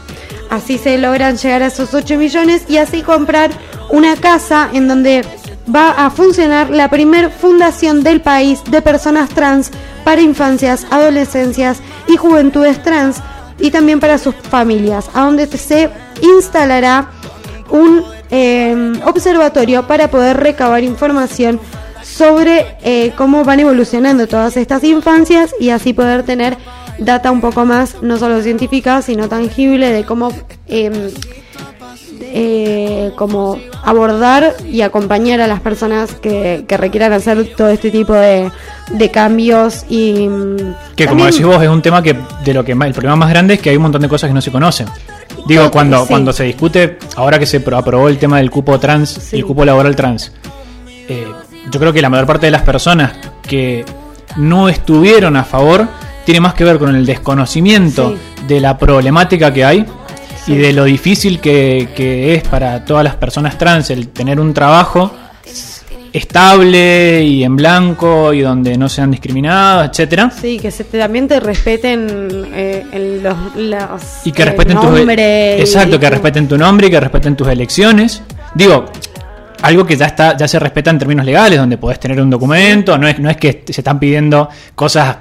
Así 0.49 0.77
se 0.77 0.97
logran 0.97 1.37
llegar 1.37 1.63
a 1.63 1.67
esos 1.67 1.93
8 1.93 2.17
millones 2.17 2.65
y 2.67 2.75
así 2.75 3.03
comprar 3.03 3.51
una 3.89 4.17
casa 4.17 4.69
en 4.73 4.89
donde 4.89 5.23
va 5.73 5.91
a 5.91 6.09
funcionar 6.09 6.69
la 6.69 6.89
primer 6.89 7.31
fundación 7.31 8.03
del 8.03 8.21
país 8.21 8.63
de 8.69 8.81
personas 8.81 9.29
trans 9.29 9.71
para 10.03 10.21
infancias, 10.21 10.85
adolescencias 10.91 11.79
y 12.07 12.17
juventudes 12.17 12.81
trans 12.83 13.21
y 13.59 13.71
también 13.71 13.99
para 13.99 14.17
sus 14.17 14.35
familias, 14.35 15.09
a 15.13 15.21
donde 15.21 15.47
se 15.47 15.89
instalará 16.21 17.09
un 17.69 18.03
eh, 18.29 18.93
observatorio 19.05 19.87
para 19.87 20.09
poder 20.09 20.37
recabar 20.37 20.83
información 20.83 21.59
sobre 22.03 22.77
eh, 22.83 23.13
cómo 23.17 23.43
van 23.43 23.59
evolucionando 23.59 24.27
todas 24.27 24.57
estas 24.57 24.83
infancias 24.83 25.53
y 25.59 25.69
así 25.69 25.93
poder 25.93 26.23
tener 26.23 26.57
data 26.99 27.31
un 27.31 27.41
poco 27.41 27.65
más, 27.65 28.01
no 28.01 28.17
solo 28.17 28.41
científica, 28.41 29.01
sino 29.01 29.27
tangible 29.27 29.91
de 29.91 30.05
cómo 30.05 30.31
eh, 30.67 31.11
eh, 32.37 33.11
como 33.15 33.57
abordar 33.83 34.55
y 34.69 34.81
acompañar 34.81 35.39
a 35.39 35.47
las 35.47 35.61
personas 35.61 36.13
que, 36.15 36.65
que 36.67 36.75
requieran 36.75 37.13
hacer 37.13 37.55
todo 37.55 37.69
este 37.69 37.91
tipo 37.91 38.11
de, 38.13 38.51
de 38.91 39.09
cambios 39.09 39.85
y 39.87 40.27
mm, 40.27 40.57
Que 40.97 41.07
como 41.07 41.23
decís 41.25 41.45
vos, 41.45 41.63
es 41.63 41.69
un 41.69 41.81
tema 41.81 42.03
que 42.03 42.13
de 42.43 42.53
lo 42.53 42.65
que 42.65 42.73
el 42.73 42.77
problema 42.93 43.15
más 43.15 43.29
grande 43.29 43.53
es 43.53 43.61
que 43.61 43.69
hay 43.69 43.77
un 43.77 43.83
montón 43.83 44.01
de 44.01 44.09
cosas 44.09 44.27
que 44.29 44.33
no 44.33 44.41
se 44.41 44.51
conocen. 44.51 44.87
Digo, 45.47 45.71
cuando, 45.71 46.01
sí. 46.01 46.07
cuando 46.09 46.33
se 46.33 46.43
discute, 46.43 46.97
ahora 47.15 47.39
que 47.39 47.45
se 47.45 47.61
pro- 47.61 47.77
aprobó 47.77 48.09
el 48.09 48.17
tema 48.17 48.37
del 48.39 48.51
cupo 48.51 48.77
trans, 48.81 49.09
Sí. 49.11 49.37
el 49.37 49.45
cupo 49.45 49.63
laboral 49.63 49.95
trans, 49.95 50.33
eh, 51.07 51.25
yo 51.71 51.79
creo 51.79 51.93
que 51.93 52.01
la 52.01 52.09
mayor 52.09 52.25
parte 52.27 52.47
de 52.47 52.51
las 52.51 52.63
personas 52.63 53.13
que 53.47 53.85
no 54.35 54.67
estuvieron 54.67 55.37
a 55.37 55.45
favor 55.45 55.87
tiene 56.25 56.41
más 56.41 56.53
que 56.53 56.65
ver 56.65 56.79
con 56.79 56.93
el 56.93 57.05
desconocimiento 57.05 58.15
de 58.45 58.59
la 58.59 58.77
problemática 58.77 59.53
que 59.53 59.63
hay 59.63 59.85
y 60.47 60.55
de 60.55 60.73
lo 60.73 60.83
difícil 60.83 61.39
que, 61.39 61.89
que 61.95 62.35
es 62.35 62.43
para 62.47 62.85
todas 62.85 63.03
las 63.03 63.15
personas 63.15 63.57
trans 63.57 63.89
el 63.89 64.09
tener 64.09 64.39
un 64.39 64.53
trabajo 64.53 65.11
estable 66.13 67.23
y 67.23 67.43
en 67.43 67.55
blanco 67.55 68.33
y 68.33 68.41
donde 68.41 68.77
no 68.77 68.87
sean 68.87 69.11
discriminados, 69.11 69.89
etcétera. 69.89 70.31
Sí, 70.31 70.59
que 70.59 70.71
se 70.71 70.85
también 70.85 71.27
te 71.27 71.39
respeten 71.39 72.47
eh, 72.53 73.19
los, 73.21 73.55
los, 73.55 74.01
Y 74.25 74.31
que 74.31 74.45
respeten 74.45 74.79
tus 74.79 74.99
y- 74.99 75.11
Exacto, 75.59 75.99
que 75.99 76.09
respeten 76.09 76.47
tu 76.47 76.57
nombre 76.57 76.87
y 76.87 76.89
que 76.89 76.99
respeten 76.99 77.35
tus 77.35 77.47
elecciones. 77.49 78.21
Digo, 78.53 78.85
algo 79.61 79.85
que 79.85 79.97
ya 79.97 80.05
está 80.05 80.37
ya 80.37 80.47
se 80.47 80.57
respeta 80.59 80.89
en 80.89 80.99
términos 80.99 81.25
legales, 81.25 81.59
donde 81.59 81.77
podés 81.77 81.99
tener 81.99 82.21
un 82.21 82.29
documento, 82.29 82.97
no 82.97 83.07
es 83.07 83.19
no 83.19 83.29
es 83.29 83.37
que 83.37 83.63
se 83.67 83.81
están 83.81 83.99
pidiendo 83.99 84.47
cosas 84.73 85.17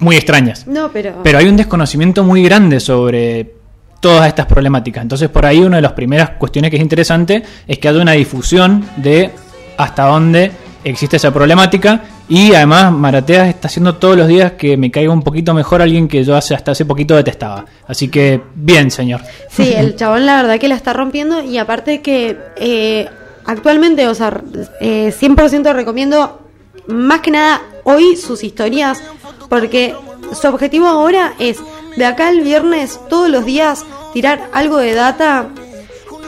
muy 0.00 0.16
extrañas. 0.16 0.66
No, 0.66 0.90
pero, 0.92 1.14
Pero 1.22 1.38
hay 1.38 1.46
un 1.46 1.56
desconocimiento 1.56 2.24
muy 2.24 2.42
grande 2.42 2.80
sobre 2.80 3.57
todas 4.00 4.28
estas 4.28 4.46
problemáticas. 4.46 5.02
Entonces, 5.02 5.28
por 5.28 5.44
ahí 5.46 5.60
una 5.60 5.76
de 5.76 5.82
las 5.82 5.92
primeras 5.92 6.30
cuestiones 6.30 6.70
que 6.70 6.76
es 6.76 6.82
interesante 6.82 7.42
es 7.66 7.78
que 7.78 7.88
haya 7.88 8.00
una 8.00 8.12
difusión 8.12 8.84
de 8.96 9.30
hasta 9.76 10.04
dónde 10.06 10.52
existe 10.84 11.16
esa 11.16 11.32
problemática. 11.32 12.02
Y 12.28 12.54
además, 12.54 12.92
Maratea 12.92 13.48
está 13.48 13.68
haciendo 13.68 13.96
todos 13.96 14.16
los 14.16 14.28
días 14.28 14.52
que 14.52 14.76
me 14.76 14.90
caiga 14.90 15.12
un 15.12 15.22
poquito 15.22 15.54
mejor 15.54 15.80
alguien 15.80 16.08
que 16.08 16.22
yo 16.24 16.36
hace, 16.36 16.54
hasta 16.54 16.72
hace 16.72 16.84
poquito 16.84 17.16
detestaba. 17.16 17.64
Así 17.86 18.08
que, 18.08 18.40
bien, 18.54 18.90
señor. 18.90 19.22
Sí, 19.50 19.72
el 19.76 19.96
chabón 19.96 20.26
la 20.26 20.36
verdad 20.36 20.58
que 20.58 20.68
la 20.68 20.74
está 20.74 20.92
rompiendo 20.92 21.42
y 21.42 21.58
aparte 21.58 22.02
que 22.02 22.36
eh, 22.56 23.08
actualmente, 23.46 24.06
o 24.08 24.14
sea, 24.14 24.42
eh, 24.80 25.12
100% 25.18 25.72
recomiendo 25.72 26.40
más 26.86 27.20
que 27.20 27.30
nada 27.30 27.62
hoy 27.84 28.16
sus 28.16 28.44
historias 28.44 29.02
porque 29.48 29.94
su 30.38 30.48
objetivo 30.48 30.86
ahora 30.86 31.34
es 31.38 31.58
de 31.98 32.04
acá 32.04 32.28
al 32.28 32.40
viernes 32.40 33.00
todos 33.08 33.28
los 33.28 33.44
días 33.44 33.84
tirar 34.12 34.48
algo 34.52 34.78
de 34.78 34.94
data, 34.94 35.48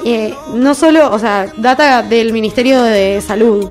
eh, 0.05 0.35
no 0.55 0.75
solo, 0.75 1.11
o 1.13 1.19
sea, 1.19 1.53
data 1.57 2.03
del 2.03 2.33
Ministerio 2.33 2.83
de 2.83 3.21
Salud. 3.21 3.71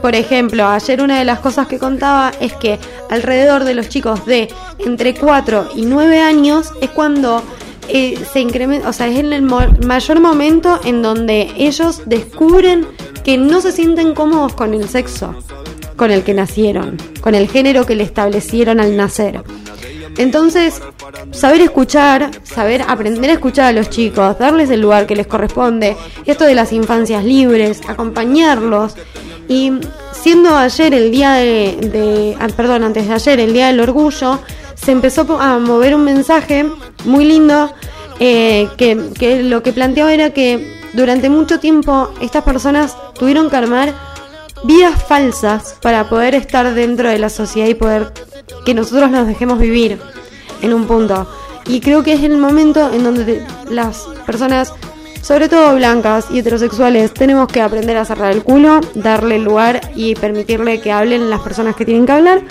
Por 0.00 0.14
ejemplo, 0.14 0.66
ayer 0.68 1.00
una 1.00 1.18
de 1.18 1.24
las 1.24 1.40
cosas 1.40 1.66
que 1.66 1.78
contaba 1.78 2.30
es 2.40 2.52
que 2.52 2.78
alrededor 3.08 3.64
de 3.64 3.74
los 3.74 3.88
chicos 3.88 4.26
de 4.26 4.48
entre 4.78 5.14
4 5.14 5.70
y 5.74 5.86
9 5.86 6.20
años 6.20 6.72
es 6.82 6.90
cuando 6.90 7.42
eh, 7.88 8.22
se 8.30 8.40
incrementa, 8.40 8.88
o 8.88 8.92
sea, 8.92 9.06
es 9.06 9.18
en 9.18 9.32
el 9.32 9.42
mayor 9.42 10.20
momento 10.20 10.78
en 10.84 11.00
donde 11.00 11.52
ellos 11.56 12.02
descubren 12.04 12.86
que 13.24 13.38
no 13.38 13.62
se 13.62 13.72
sienten 13.72 14.14
cómodos 14.14 14.52
con 14.52 14.74
el 14.74 14.88
sexo 14.88 15.34
con 15.96 16.10
el 16.10 16.22
que 16.22 16.34
nacieron, 16.34 16.96
con 17.20 17.34
el 17.34 17.48
género 17.48 17.86
que 17.86 17.94
le 17.94 18.04
establecieron 18.04 18.80
al 18.80 18.96
nacer. 18.96 19.42
Entonces, 20.18 20.80
saber 21.32 21.60
escuchar, 21.60 22.30
saber 22.42 22.82
aprender 22.86 23.30
a 23.30 23.34
escuchar 23.34 23.66
a 23.66 23.72
los 23.72 23.90
chicos, 23.90 24.38
darles 24.38 24.70
el 24.70 24.80
lugar 24.80 25.06
que 25.06 25.16
les 25.16 25.26
corresponde, 25.26 25.96
esto 26.26 26.44
de 26.44 26.54
las 26.54 26.72
infancias 26.72 27.24
libres, 27.24 27.80
acompañarlos. 27.86 28.94
Y 29.48 29.72
siendo 30.12 30.56
ayer 30.56 30.94
el 30.94 31.10
día 31.10 31.32
de, 31.32 32.36
ah, 32.40 32.48
perdón, 32.56 32.84
antes 32.84 33.08
de 33.08 33.14
ayer, 33.14 33.40
el 33.40 33.52
día 33.52 33.66
del 33.66 33.80
orgullo, 33.80 34.38
se 34.74 34.92
empezó 34.92 35.38
a 35.40 35.58
mover 35.58 35.94
un 35.94 36.04
mensaje 36.04 36.66
muy 37.04 37.24
lindo 37.24 37.72
eh, 38.20 38.68
que, 38.76 39.10
que 39.18 39.42
lo 39.42 39.62
que 39.62 39.72
planteaba 39.72 40.12
era 40.12 40.30
que 40.30 40.80
durante 40.92 41.28
mucho 41.28 41.58
tiempo 41.58 42.10
estas 42.20 42.44
personas 42.44 42.96
tuvieron 43.18 43.50
que 43.50 43.56
armar 43.56 43.92
vidas 44.64 45.02
falsas 45.02 45.76
para 45.82 46.08
poder 46.08 46.34
estar 46.34 46.74
dentro 46.74 47.08
de 47.08 47.18
la 47.18 47.28
sociedad 47.28 47.68
y 47.68 47.74
poder 47.74 48.12
que 48.64 48.74
nosotros 48.74 49.10
nos 49.10 49.26
dejemos 49.26 49.58
vivir 49.58 49.98
en 50.64 50.72
un 50.72 50.86
punto. 50.86 51.26
Y 51.66 51.80
creo 51.80 52.02
que 52.02 52.14
es 52.14 52.22
el 52.22 52.36
momento 52.36 52.92
en 52.92 53.04
donde 53.04 53.44
las 53.70 54.06
personas, 54.26 54.72
sobre 55.22 55.48
todo 55.48 55.74
blancas 55.74 56.26
y 56.30 56.40
heterosexuales, 56.40 57.14
tenemos 57.14 57.48
que 57.48 57.60
aprender 57.60 57.96
a 57.96 58.04
cerrar 58.04 58.32
el 58.32 58.42
culo, 58.42 58.80
darle 58.94 59.38
lugar 59.38 59.80
y 59.94 60.14
permitirle 60.14 60.80
que 60.80 60.92
hablen 60.92 61.30
las 61.30 61.40
personas 61.40 61.76
que 61.76 61.84
tienen 61.84 62.06
que 62.06 62.12
hablar 62.12 62.42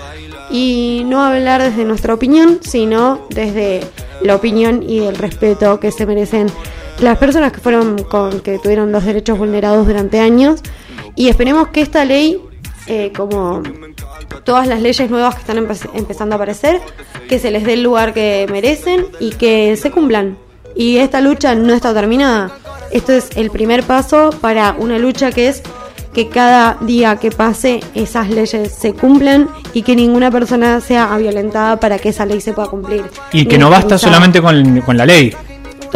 y 0.49 1.03
no 1.05 1.23
hablar 1.23 1.61
desde 1.61 1.85
nuestra 1.85 2.13
opinión, 2.13 2.59
sino 2.61 3.27
desde 3.29 3.81
la 4.21 4.35
opinión 4.35 4.83
y 4.83 4.99
el 4.99 5.15
respeto 5.15 5.79
que 5.79 5.91
se 5.91 6.05
merecen 6.05 6.47
las 6.99 7.17
personas 7.17 7.51
que 7.51 7.59
fueron 7.59 8.03
con 8.03 8.39
que 8.39 8.59
tuvieron 8.59 8.91
los 8.91 9.03
derechos 9.03 9.37
vulnerados 9.37 9.85
durante 9.87 10.19
años 10.19 10.61
y 11.15 11.27
esperemos 11.27 11.69
que 11.69 11.81
esta 11.81 12.05
ley 12.05 12.39
eh, 12.87 13.11
como 13.15 13.61
todas 14.43 14.67
las 14.67 14.81
leyes 14.81 15.09
nuevas 15.09 15.35
que 15.35 15.41
están 15.41 15.57
empe- 15.57 15.89
empezando 15.93 16.35
a 16.35 16.37
aparecer 16.37 16.81
que 17.29 17.39
se 17.39 17.49
les 17.51 17.63
dé 17.63 17.73
el 17.73 17.83
lugar 17.83 18.13
que 18.13 18.45
merecen 18.51 19.05
y 19.19 19.31
que 19.31 19.75
se 19.77 19.91
cumplan 19.91 20.37
y 20.75 20.97
esta 20.97 21.21
lucha 21.21 21.55
no 21.55 21.73
está 21.73 21.93
terminada 21.93 22.51
esto 22.91 23.13
es 23.13 23.29
el 23.35 23.49
primer 23.51 23.83
paso 23.83 24.31
para 24.41 24.75
una 24.77 24.97
lucha 24.99 25.31
que 25.31 25.47
es 25.47 25.63
que 26.13 26.29
cada 26.29 26.77
día 26.81 27.15
que 27.15 27.31
pase 27.31 27.79
esas 27.95 28.29
leyes 28.29 28.71
se 28.71 28.93
cumplan 28.93 29.49
y 29.73 29.81
que 29.81 29.95
ninguna 29.95 30.29
persona 30.29 30.79
sea 30.79 31.15
violentada 31.17 31.79
para 31.79 31.97
que 31.97 32.09
esa 32.09 32.23
ley 32.27 32.39
se 32.39 32.53
pueda 32.53 32.67
cumplir. 32.67 33.03
Y 33.31 33.47
que 33.47 33.57
no 33.57 33.71
basta 33.71 33.97
solamente 33.97 34.39
con, 34.39 34.81
con 34.81 34.95
la 34.95 35.07
ley. 35.07 35.33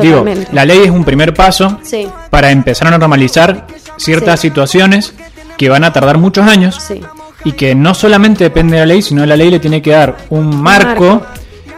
Digo, 0.01 0.17
Totalmente. 0.19 0.51
la 0.53 0.65
ley 0.65 0.79
es 0.85 0.89
un 0.89 1.03
primer 1.03 1.35
paso 1.35 1.77
Sí. 1.83 2.07
para 2.31 2.49
empezar 2.49 2.87
a 2.91 2.97
normalizar 2.97 3.67
ciertas 3.97 4.39
Sí. 4.39 4.47
situaciones 4.47 5.13
que 5.57 5.69
van 5.69 5.83
a 5.83 5.91
tardar 5.91 6.17
muchos 6.17 6.47
años 6.47 6.75
Sí. 6.81 7.01
y 7.43 7.51
que 7.53 7.73
no 7.75 7.93
solamente 7.93 8.43
depende 8.43 8.75
de 8.75 8.79
la 8.81 8.85
ley, 8.85 9.01
sino 9.01 9.25
la 9.25 9.35
ley 9.35 9.49
le 9.49 9.59
tiene 9.59 9.81
que 9.81 9.91
dar 9.91 10.15
un 10.29 10.61
marco, 10.61 11.05
marco. 11.05 11.25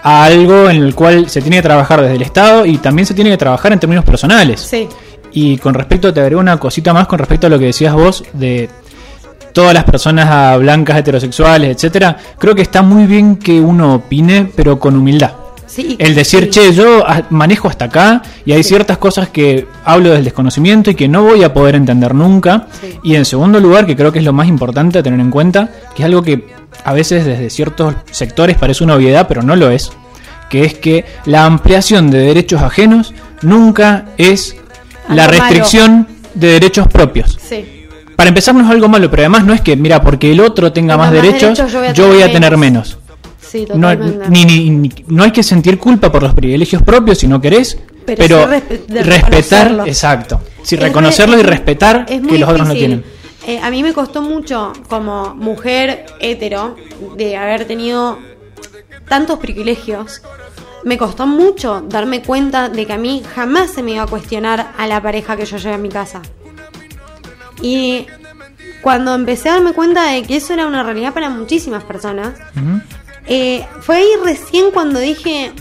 a 0.03 0.23
algo 0.25 0.69
en 0.69 0.83
el 0.83 0.95
cual 0.95 1.29
se 1.29 1.41
tiene 1.41 1.57
que 1.57 1.63
trabajar 1.63 2.01
desde 2.01 2.15
el 2.15 2.21
Estado 2.21 2.65
y 2.65 2.77
también 2.77 3.05
se 3.05 3.13
tiene 3.13 3.29
que 3.31 3.37
trabajar 3.37 3.73
en 3.73 3.79
términos 3.79 4.05
personales. 4.05 4.61
Sí. 4.61 4.87
Y 5.31 5.57
con 5.57 5.73
respecto, 5.73 6.13
te 6.13 6.21
agrego 6.21 6.39
una 6.41 6.57
cosita 6.57 6.93
más 6.93 7.05
con 7.07 7.19
respecto 7.19 7.47
a 7.47 7.49
lo 7.49 7.59
que 7.59 7.65
decías 7.65 7.93
vos 7.93 8.23
de 8.33 8.69
todas 9.53 9.73
las 9.73 9.83
personas 9.83 10.57
blancas, 10.59 10.97
heterosexuales, 10.97 11.75
etcétera. 11.75 12.15
Creo 12.37 12.55
que 12.55 12.61
está 12.61 12.81
muy 12.81 13.05
bien 13.05 13.35
que 13.35 13.59
uno 13.59 13.95
opine, 13.95 14.49
pero 14.55 14.79
con 14.79 14.95
humildad. 14.95 15.31
Sí, 15.69 15.95
El 15.99 16.15
decir, 16.15 16.45
sí. 16.45 16.49
che, 16.49 16.73
yo 16.73 17.03
ah, 17.07 17.21
manejo 17.29 17.67
hasta 17.67 17.85
acá 17.85 18.23
y 18.43 18.53
hay 18.53 18.63
ciertas 18.63 18.97
cosas 18.97 19.29
que 19.29 19.67
hablo 19.85 20.09
del 20.09 20.23
desconocimiento 20.23 20.89
y 20.89 20.95
que 20.95 21.07
no 21.07 21.23
voy 21.23 21.43
a 21.43 21.53
poder 21.53 21.75
entender 21.75 22.15
nunca. 22.15 22.67
Y 23.03 23.13
en 23.13 23.23
segundo 23.23 23.59
lugar, 23.59 23.85
que 23.85 23.95
creo 23.95 24.11
que 24.11 24.17
es 24.17 24.25
lo 24.25 24.33
más 24.33 24.47
importante 24.47 24.97
a 24.97 25.03
tener 25.03 25.19
en 25.19 25.29
cuenta, 25.29 25.69
que 25.95 26.01
es 26.01 26.05
algo 26.05 26.23
que 26.23 26.47
a 26.83 26.93
veces 26.93 27.23
desde 27.25 27.49
ciertos 27.51 27.93
sectores 28.09 28.57
parece 28.57 28.83
una 28.83 28.95
obviedad, 28.95 29.27
pero 29.27 29.43
no 29.43 29.55
lo 29.55 29.69
es, 29.69 29.91
que 30.49 30.63
es 30.63 30.73
que 30.73 31.05
la 31.25 31.45
ampliación 31.45 32.09
de 32.09 32.19
derechos 32.19 32.61
ajenos 32.63 33.13
nunca 33.43 34.05
es 34.17 34.55
la 35.07 35.27
malo. 35.27 35.31
restricción 35.31 36.07
de 36.33 36.47
derechos 36.47 36.87
propios. 36.87 37.37
Para 38.15 38.29
empezar 38.29 38.53
no 38.53 38.65
es 38.65 38.69
algo 38.69 38.89
malo, 38.89 39.09
pero 39.09 39.21
además 39.21 39.45
no 39.45 39.53
es 39.53 39.61
que, 39.61 39.75
mira, 39.77 40.01
porque 40.01 40.31
el 40.31 40.41
otro 40.41 40.73
tenga 40.73 40.93
Tenga 40.93 40.97
más 40.97 41.13
más 41.13 41.13
derechos, 41.13 41.57
derechos, 41.57 41.93
yo 41.95 42.07
voy 42.07 42.21
a, 42.21 42.31
tener 42.31 42.57
menos. 42.57 42.98
Sí, 43.49 43.65
No, 43.73 43.93
ni, 43.95 44.45
ni- 44.45 44.69
ni- 44.69 44.91
no 45.07 45.23
hay 45.23 45.31
que 45.31 45.41
sentir 45.41 45.79
culpa 45.79 46.11
por 46.11 46.21
los 46.21 46.33
privilegios 46.35 46.83
propios 46.83 47.17
si 47.17 47.27
no 47.27 47.41
querés, 47.41 47.79
Pero 48.05 48.17
pero, 48.19 48.47
respe- 48.47 48.85
respetar, 49.03 49.87
exacto, 49.87 50.41
sí, 50.61 50.75
Es 50.75 50.81
reconocerlos 50.81 51.37
re- 51.37 51.41
y 51.41 51.45
respetar 51.45 52.05
es 52.07 52.21
que 52.21 52.37
los 52.37 52.49
otros 52.49 52.67
no 52.67 52.73
difícil. 52.73 53.01
tienen. 53.01 53.05
Eh, 53.47 53.59
a 53.63 53.71
mí 53.71 53.81
me 53.81 53.93
costó 53.93 54.21
mucho, 54.21 54.73
como 54.87 55.33
mujer 55.33 56.05
hetero, 56.19 56.75
de 57.17 57.37
haber 57.37 57.65
tenido 57.65 58.19
tantos 59.07 59.39
privilegios. 59.39 60.21
Me 60.83 60.97
costó 60.99 61.25
mucho 61.25 61.81
darme 61.89 62.21
cuenta 62.21 62.69
de 62.69 62.85
que 62.85 62.93
a 62.93 62.97
mí 62.97 63.23
jamás 63.35 63.71
se 63.71 63.81
me 63.81 63.93
iba 63.93 64.03
a 64.03 64.07
cuestionar 64.07 64.73
a 64.77 64.85
la 64.87 65.01
pareja 65.01 65.35
que 65.35 65.45
yo 65.45 65.57
llevé 65.57 65.73
a 65.73 65.77
mi 65.79 65.89
casa. 65.89 66.21
Y 67.61 68.05
cuando 68.81 69.13
empecé 69.15 69.49
a 69.49 69.53
darme 69.53 69.73
cuenta 69.73 70.11
de 70.11 70.23
que 70.23 70.37
eso 70.37 70.53
era 70.53 70.67
una 70.67 70.83
realidad 70.83 71.13
para 71.13 71.29
muchísimas 71.29 71.83
personas. 71.83 72.33
Eh, 73.29 73.65
fue 73.81 73.97
ahí 73.97 74.07
recién 74.23 74.71
cuando 74.71 74.99
dije, 74.99 75.53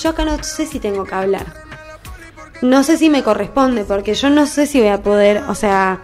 yo 0.00 0.10
acá 0.10 0.24
no 0.24 0.42
sé 0.42 0.66
si 0.66 0.78
tengo 0.80 1.04
que 1.04 1.14
hablar. 1.14 1.46
No 2.62 2.84
sé 2.84 2.96
si 2.98 3.08
me 3.10 3.22
corresponde, 3.22 3.84
porque 3.84 4.14
yo 4.14 4.30
no 4.30 4.46
sé 4.46 4.66
si 4.66 4.78
voy 4.80 4.88
a 4.88 5.02
poder, 5.02 5.42
o 5.48 5.54
sea, 5.54 6.00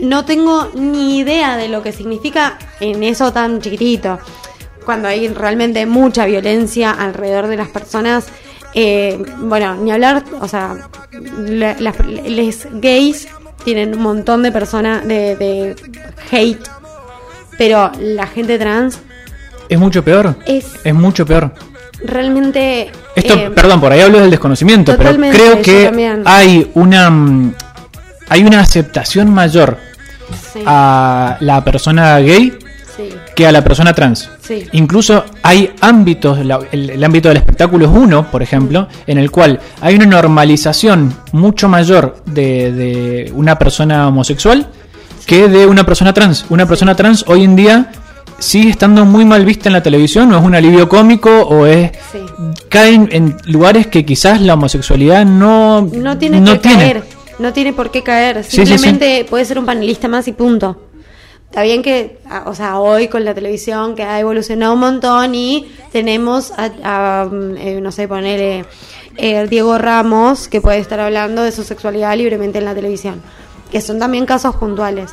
no 0.00 0.24
tengo 0.24 0.68
ni 0.74 1.18
idea 1.18 1.56
de 1.56 1.68
lo 1.68 1.82
que 1.82 1.92
significa 1.92 2.58
en 2.80 3.02
eso 3.02 3.32
tan 3.32 3.60
chiquitito. 3.60 4.18
Cuando 4.84 5.08
hay 5.08 5.28
realmente 5.28 5.84
mucha 5.86 6.24
violencia 6.26 6.90
alrededor 6.92 7.46
de 7.48 7.56
las 7.56 7.68
personas, 7.68 8.26
eh, 8.74 9.22
bueno, 9.38 9.74
ni 9.76 9.90
hablar, 9.92 10.24
o 10.40 10.48
sea, 10.48 10.88
la- 11.12 11.76
las 11.78 11.98
les 12.06 12.66
gays 12.80 13.28
tienen 13.64 13.94
un 13.96 14.02
montón 14.02 14.42
de 14.42 14.50
personas 14.50 15.06
de, 15.06 15.36
de 15.36 15.76
hate, 16.30 16.68
pero 17.58 17.92
la 18.00 18.26
gente 18.26 18.58
trans 18.58 18.98
Es 19.72 19.78
mucho 19.78 20.02
peor. 20.04 20.36
es 20.46 20.66
Es 20.84 20.94
mucho 20.94 21.24
peor. 21.26 21.52
realmente 22.04 22.90
Esto, 23.14 23.34
eh, 23.34 23.50
perdón, 23.54 23.80
por 23.80 23.92
ahí 23.92 24.00
hablo 24.00 24.20
del 24.20 24.30
desconocimiento, 24.30 24.96
pero 24.96 25.10
creo 25.36 25.62
que 25.62 26.22
hay 26.24 26.70
una 26.74 27.10
mm, 27.10 27.54
hay 28.28 28.44
una 28.44 28.60
aceptación 28.60 29.32
mayor 29.32 29.76
sí, 30.52 30.60
a 30.66 31.36
la 31.40 31.62
persona 31.62 32.18
gay 32.20 32.52
sí, 32.96 33.10
que 33.36 33.46
a 33.46 33.52
la 33.52 33.62
persona 33.62 33.92
trans. 33.92 34.28
Sí. 34.40 34.66
Incluso 34.72 35.24
hay 35.42 35.70
ámbitos, 35.80 36.44
la- 36.44 36.60
el, 36.72 36.90
el 36.90 37.04
ámbito 37.04 37.28
del 37.28 37.38
espectáculo 37.38 37.84
es 37.86 37.90
uno, 37.92 38.30
por 38.30 38.42
ejemplo, 38.42 38.88
en 39.06 39.18
el 39.18 39.30
cual 39.30 39.60
hay 39.80 39.94
una 39.94 40.06
normalización 40.06 41.14
mucho 41.32 41.68
mayor 41.68 42.16
de, 42.26 42.72
de 42.72 43.32
una 43.34 43.58
persona 43.58 44.08
homosexual 44.08 44.66
que 45.26 45.48
de 45.48 45.66
una 45.66 45.84
persona 45.84 46.12
trans. 46.12 46.46
Una 46.50 46.66
persona 46.66 46.94
trans 46.96 47.24
hoy 47.28 47.44
en 47.44 47.54
día 47.54 47.92
sigue 48.42 48.70
estando 48.70 49.04
muy 49.04 49.24
mal 49.24 49.44
vista 49.44 49.68
en 49.68 49.74
la 49.74 49.82
televisión, 49.82 50.32
o 50.32 50.38
es 50.38 50.44
un 50.44 50.54
alivio 50.54 50.88
cómico, 50.88 51.30
o 51.42 51.64
es 51.66 51.92
Sí. 52.10 52.18
caen 52.68 53.08
en 53.12 53.36
lugares 53.46 53.86
que 53.86 54.04
quizás 54.04 54.40
la 54.40 54.54
homosexualidad 54.54 55.24
no, 55.24 55.82
No 55.82 56.18
tiene 56.18 56.40
no 56.40 56.52
que 56.54 56.58
tiene. 56.58 56.76
caer, 56.82 57.04
no 57.38 57.52
tiene 57.52 57.72
por 57.72 57.90
qué 57.90 58.02
caer. 58.02 58.42
Sí, 58.44 58.50
sí, 58.50 58.66
sí. 58.66 58.72
Simplemente 58.72 59.24
puede 59.30 59.44
ser 59.44 59.58
un 59.58 59.66
panelista 59.66 60.08
más 60.08 60.26
y 60.28 60.32
punto. 60.32 60.88
Está 61.46 61.62
bien 61.62 61.82
que, 61.82 62.18
o 62.46 62.54
sea, 62.54 62.78
hoy 62.80 63.08
con 63.08 63.24
la 63.24 63.34
televisión 63.34 63.94
que 63.94 64.02
ha 64.02 64.18
evolucionado 64.18 64.72
un 64.72 64.80
montón 64.80 65.34
y 65.34 65.70
tenemos 65.92 66.50
a, 66.56 66.70
a, 66.82 67.24
mm, 67.26 67.56
eh, 67.58 67.80
no 67.82 67.92
sé, 67.92 68.08
ponerle 68.08 68.64
Diego 69.50 69.76
Ramos 69.76 70.48
que 70.48 70.62
puede 70.62 70.78
estar 70.78 70.98
hablando 70.98 71.42
de 71.42 71.52
su 71.52 71.62
sexualidad 71.62 72.16
libremente 72.16 72.58
en 72.58 72.64
la 72.64 72.74
televisión, 72.74 73.20
que 73.70 73.82
son 73.82 73.98
también 73.98 74.24
casos 74.24 74.56
puntuales. 74.56 75.10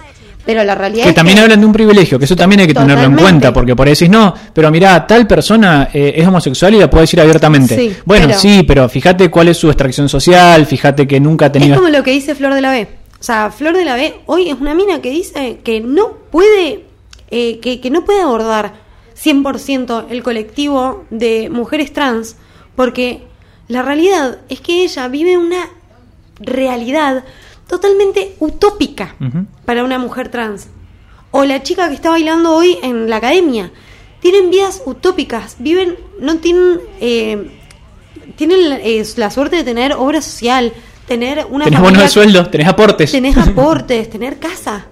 Pero 0.49 0.63
la 0.63 0.73
realidad 0.73 1.03
Que 1.03 1.09
es 1.09 1.15
también 1.15 1.37
que 1.37 1.43
hablan 1.43 1.59
de 1.59 1.65
un 1.67 1.71
privilegio, 1.71 2.17
que 2.17 2.25
eso 2.25 2.35
también 2.35 2.61
hay 2.61 2.65
que 2.65 2.73
tenerlo 2.73 3.03
en 3.03 3.15
cuenta, 3.17 3.53
porque 3.53 3.75
por 3.75 3.85
ahí 3.85 3.93
decís, 3.93 4.09
no, 4.09 4.33
pero 4.51 4.71
mira, 4.71 5.05
tal 5.05 5.27
persona 5.27 5.89
eh, 5.93 6.13
es 6.15 6.27
homosexual 6.27 6.73
y 6.73 6.79
la 6.79 6.89
puede 6.89 7.03
decir 7.03 7.21
abiertamente. 7.21 7.75
Sí, 7.75 7.95
bueno, 8.03 8.25
pero- 8.29 8.39
sí, 8.39 8.63
pero 8.67 8.89
fíjate 8.89 9.29
cuál 9.29 9.49
es 9.49 9.57
su 9.57 9.67
extracción 9.69 10.09
social, 10.09 10.65
fíjate 10.65 11.07
que 11.07 11.19
nunca 11.19 11.45
ha 11.45 11.47
Es 11.49 11.51
tenido... 11.53 11.75
como 11.75 11.89
lo 11.89 12.01
que 12.01 12.09
dice 12.09 12.33
Flor 12.33 12.55
de 12.55 12.61
la 12.61 12.71
B. 12.71 12.87
O 13.19 13.23
sea, 13.23 13.51
Flor 13.51 13.77
de 13.77 13.85
la 13.85 13.93
B 13.95 14.15
hoy 14.25 14.49
es 14.49 14.59
una 14.59 14.73
mina 14.73 15.01
que 15.03 15.11
dice 15.11 15.59
que 15.63 15.81
no 15.81 16.13
puede, 16.31 16.85
eh, 17.29 17.59
que, 17.59 17.79
que 17.79 17.91
no 17.91 18.03
puede 18.05 18.23
abordar 18.23 18.73
100% 19.23 20.05
el 20.09 20.23
colectivo 20.23 21.05
de 21.11 21.49
mujeres 21.51 21.93
trans, 21.93 22.37
porque 22.75 23.21
la 23.67 23.83
realidad 23.83 24.39
es 24.49 24.61
que 24.61 24.83
ella 24.83 25.07
vive 25.09 25.37
una 25.37 25.69
realidad 26.39 27.23
totalmente 27.67 28.35
utópica 28.39 29.15
Ujú. 29.19 29.45
Para 29.69 29.83
una 29.83 29.99
mujer 29.99 30.29
trans. 30.29 30.67
O 31.29 31.45
la 31.45 31.61
chica 31.61 31.89
que 31.89 31.93
está 31.93 32.09
bailando 32.09 32.55
hoy 32.55 32.79
en 32.81 33.07
la 33.07 33.17
academia. 33.17 33.71
Tienen 34.19 34.49
vidas 34.49 34.81
utópicas, 34.83 35.57
viven, 35.59 35.95
no 36.19 36.37
tienen, 36.37 36.79
eh, 36.99 37.51
tienen 38.35 38.79
eh, 38.81 39.05
la 39.15 39.29
suerte 39.29 39.57
de 39.57 39.63
tener 39.63 39.93
obra 39.93 40.23
social, 40.23 40.73
tener 41.07 41.45
una 41.51 41.65
tenés 41.65 41.81
bonos 41.81 42.01
de 42.01 42.09
sueldo, 42.09 42.49
tenés 42.49 42.67
aportes. 42.67 43.11
tenés 43.11 43.37
aportes, 43.47 44.09
tener 44.09 44.39
casa. 44.39 44.87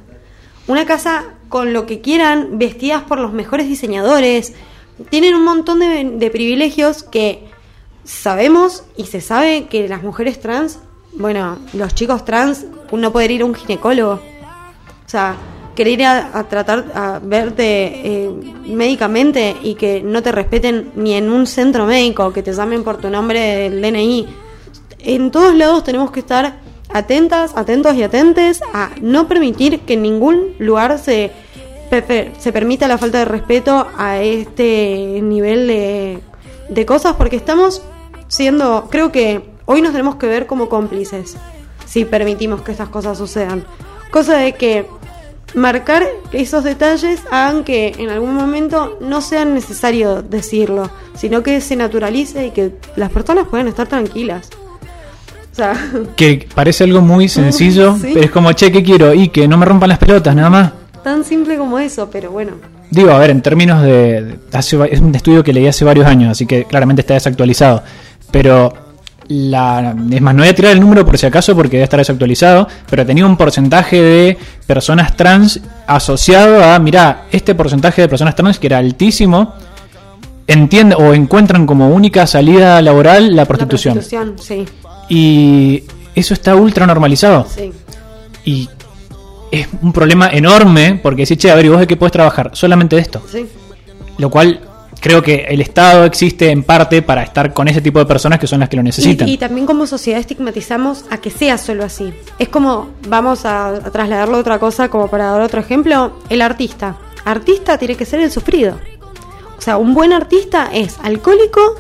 Una 0.67 0.85
casa 0.85 1.25
con 1.49 1.73
lo 1.73 1.87
que 1.87 1.99
quieran, 2.01 2.59
vestidas 2.59 3.01
por 3.01 3.17
los 3.17 3.33
mejores 3.33 3.67
diseñadores. 3.67 4.53
Tienen 5.09 5.33
un 5.33 5.43
montón 5.43 5.79
de, 5.79 6.03
de 6.19 6.29
privilegios 6.29 7.01
que 7.01 7.47
sabemos 8.03 8.83
y 8.95 9.05
se 9.05 9.21
sabe 9.21 9.65
que 9.65 9.89
las 9.89 10.03
mujeres 10.03 10.39
trans, 10.39 10.77
bueno, 11.13 11.57
los 11.73 11.95
chicos 11.95 12.25
trans, 12.25 12.67
no 12.91 13.11
poder 13.11 13.31
ir 13.31 13.41
a 13.41 13.45
un 13.45 13.55
ginecólogo. 13.55 14.36
O 15.07 15.09
sea, 15.09 15.37
querer 15.73 15.93
ir 15.93 16.05
a, 16.05 16.43
tratar, 16.49 16.85
a 16.93 17.19
verte 17.23 17.63
eh, 17.63 18.29
médicamente 18.65 19.55
y 19.63 19.75
que 19.75 20.01
no 20.01 20.21
te 20.21 20.33
respeten 20.33 20.91
ni 20.95 21.13
en 21.13 21.31
un 21.31 21.47
centro 21.47 21.85
médico, 21.85 22.33
que 22.33 22.43
te 22.43 22.51
llamen 22.51 22.83
por 22.83 22.97
tu 22.97 23.09
nombre 23.09 23.39
del 23.39 23.81
DNI. 23.81 24.27
En 24.99 25.31
todos 25.31 25.55
lados 25.55 25.85
tenemos 25.85 26.11
que 26.11 26.19
estar 26.19 26.59
atentas, 26.91 27.55
atentos 27.55 27.95
y 27.95 28.03
atentes 28.03 28.61
a 28.73 28.89
no 29.01 29.29
permitir 29.29 29.79
que 29.81 29.93
en 29.93 30.01
ningún 30.01 30.55
lugar 30.59 30.99
se, 30.99 31.31
se 31.89 32.51
permita 32.51 32.89
la 32.89 32.97
falta 32.97 33.19
de 33.19 33.25
respeto 33.25 33.87
a 33.97 34.19
este 34.19 35.21
nivel 35.21 35.67
de, 35.67 36.19
de 36.67 36.85
cosas, 36.85 37.15
porque 37.15 37.37
estamos 37.37 37.81
siendo, 38.27 38.87
creo 38.89 39.13
que 39.13 39.41
hoy 39.65 39.81
nos 39.81 39.93
tenemos 39.93 40.15
que 40.15 40.27
ver 40.27 40.47
como 40.47 40.67
cómplices 40.67 41.37
si 41.85 42.03
permitimos 42.03 42.61
que 42.61 42.71
estas 42.71 42.89
cosas 42.89 43.17
sucedan. 43.17 43.63
Cosa 44.11 44.37
de 44.37 44.53
que 44.53 44.85
marcar 45.55 46.03
esos 46.31 46.63
detalles 46.63 47.21
hagan 47.31 47.63
que 47.63 47.93
en 47.97 48.09
algún 48.09 48.33
momento 48.35 48.97
no 49.01 49.21
sea 49.21 49.45
necesario 49.45 50.21
decirlo, 50.21 50.89
sino 51.15 51.41
que 51.43 51.61
se 51.61 51.75
naturalice 51.75 52.47
y 52.47 52.51
que 52.51 52.73
las 52.95 53.09
personas 53.11 53.47
puedan 53.47 53.67
estar 53.67 53.87
tranquilas. 53.87 54.49
O 55.51 55.55
sea, 55.55 55.73
Que 56.15 56.47
parece 56.53 56.83
algo 56.83 57.01
muy 57.01 57.27
sencillo, 57.29 57.95
Sí. 57.99 58.11
pero 58.13 58.25
es 58.25 58.31
como, 58.31 58.51
che, 58.53 58.71
¿qué 58.71 58.83
quiero? 58.83 59.13
Y 59.13 59.29
que 59.29 59.47
no 59.47 59.57
me 59.57 59.65
rompan 59.65 59.89
las 59.89 59.97
pelotas, 59.97 60.35
nada 60.35 60.49
más. 60.49 60.71
tan 61.03 61.23
simple 61.23 61.57
como 61.57 61.79
eso, 61.79 62.09
pero 62.11 62.29
bueno. 62.31 62.51
Digo, 62.91 63.11
a 63.11 63.17
ver, 63.19 63.31
en 63.31 63.41
términos 63.41 63.81
de... 63.81 64.35
hace, 64.53 64.77
es 64.91 64.99
un 65.01 65.13
estudio 65.15 65.43
que 65.43 65.51
leí 65.53 65.67
hace 65.67 65.83
varios 65.83 66.05
años, 66.05 66.31
así 66.31 66.45
que 66.45 66.65
claramente 66.65 67.01
está 67.01 67.15
desactualizado. 67.15 67.81
Pero, 68.31 68.73
la, 69.29 69.95
es 70.11 70.21
más, 70.21 70.33
no 70.35 70.41
voy 70.41 70.49
a 70.49 70.55
tirar 70.55 70.71
el 70.71 70.79
número 70.79 71.05
por 71.05 71.17
si 71.17 71.25
acaso 71.25 71.55
porque 71.55 71.77
debe 71.77 71.83
estar 71.83 71.99
desactualizado, 71.99 72.67
pero 72.89 73.05
tenía 73.05 73.25
un 73.25 73.37
porcentaje 73.37 74.01
de 74.01 74.37
personas 74.65 75.15
trans 75.17 75.59
asociado 75.85 76.63
a, 76.63 76.79
mirá, 76.79 77.25
este 77.31 77.53
porcentaje 77.55 78.01
de 78.01 78.07
personas 78.09 78.35
trans 78.35 78.59
que 78.59 78.67
era 78.67 78.77
altísimo, 78.77 79.53
entiende 80.47 80.95
o 80.95 81.13
encuentran 81.13 81.65
como 81.65 81.89
única 81.89 82.25
salida 82.25 82.81
laboral 82.81 83.35
la 83.35 83.45
prostitución. 83.45 83.95
La 83.95 84.01
prostitución, 84.01 84.35
sí, 84.39 84.65
Y 85.09 85.83
eso 86.15 86.33
está 86.33 86.55
ultra 86.55 86.85
normalizado. 86.87 87.45
sí. 87.53 87.71
Y 88.45 88.69
es 89.51 89.67
un 89.81 89.91
problema 89.91 90.29
enorme 90.29 90.99
porque 91.03 91.23
decís, 91.23 91.37
che, 91.37 91.51
a 91.51 91.55
ver, 91.55 91.65
¿y 91.65 91.69
vos 91.69 91.79
de 91.79 91.87
qué 91.87 91.97
puedes 91.97 92.13
trabajar? 92.13 92.51
Solamente 92.53 92.95
de 92.95 93.01
esto. 93.01 93.21
sí. 93.29 93.45
Lo 94.17 94.29
cual 94.31 94.61
creo 94.99 95.21
que 95.21 95.45
el 95.49 95.61
Estado 95.61 96.05
existe 96.05 96.49
en 96.49 96.63
parte 96.63 97.01
para 97.01 97.23
estar 97.23 97.53
con 97.53 97.67
ese 97.67 97.81
tipo 97.81 97.99
de 97.99 98.05
personas 98.05 98.39
que 98.39 98.47
son 98.47 98.59
las 98.59 98.69
que 98.69 98.77
lo 98.77 98.83
necesitan. 98.83 99.27
Y, 99.27 99.33
y 99.33 99.37
también 99.37 99.65
como 99.65 99.85
sociedad 99.87 100.19
estigmatizamos 100.19 101.05
a 101.09 101.17
que 101.17 101.29
sea 101.29 101.57
solo 101.57 101.83
así. 101.83 102.13
Es 102.39 102.49
como, 102.49 102.89
vamos 103.07 103.45
a, 103.45 103.67
a 103.67 103.91
trasladarlo 103.91 104.37
a 104.37 104.39
otra 104.39 104.59
cosa, 104.59 104.89
como 104.89 105.07
para 105.09 105.31
dar 105.31 105.41
otro 105.41 105.59
ejemplo, 105.59 106.13
el 106.29 106.41
artista. 106.41 106.97
Artista 107.25 107.77
tiene 107.77 107.95
que 107.95 108.05
ser 108.05 108.19
el 108.21 108.31
sufrido. 108.31 108.79
O 109.57 109.61
sea, 109.61 109.77
un 109.77 109.93
buen 109.93 110.13
artista 110.13 110.69
es 110.73 110.97
alcohólico 111.03 111.75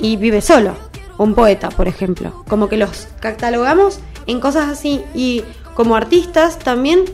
y 0.00 0.16
vive 0.16 0.40
solo. 0.40 0.74
Un 1.18 1.34
poeta, 1.34 1.70
por 1.70 1.88
ejemplo. 1.88 2.44
Como 2.48 2.68
que 2.68 2.76
los 2.76 3.08
catalogamos 3.20 4.00
en 4.26 4.40
cosas 4.40 4.68
así. 4.68 5.02
Y 5.14 5.42
como 5.74 5.96
artistas 5.96 6.58
también 6.58 7.04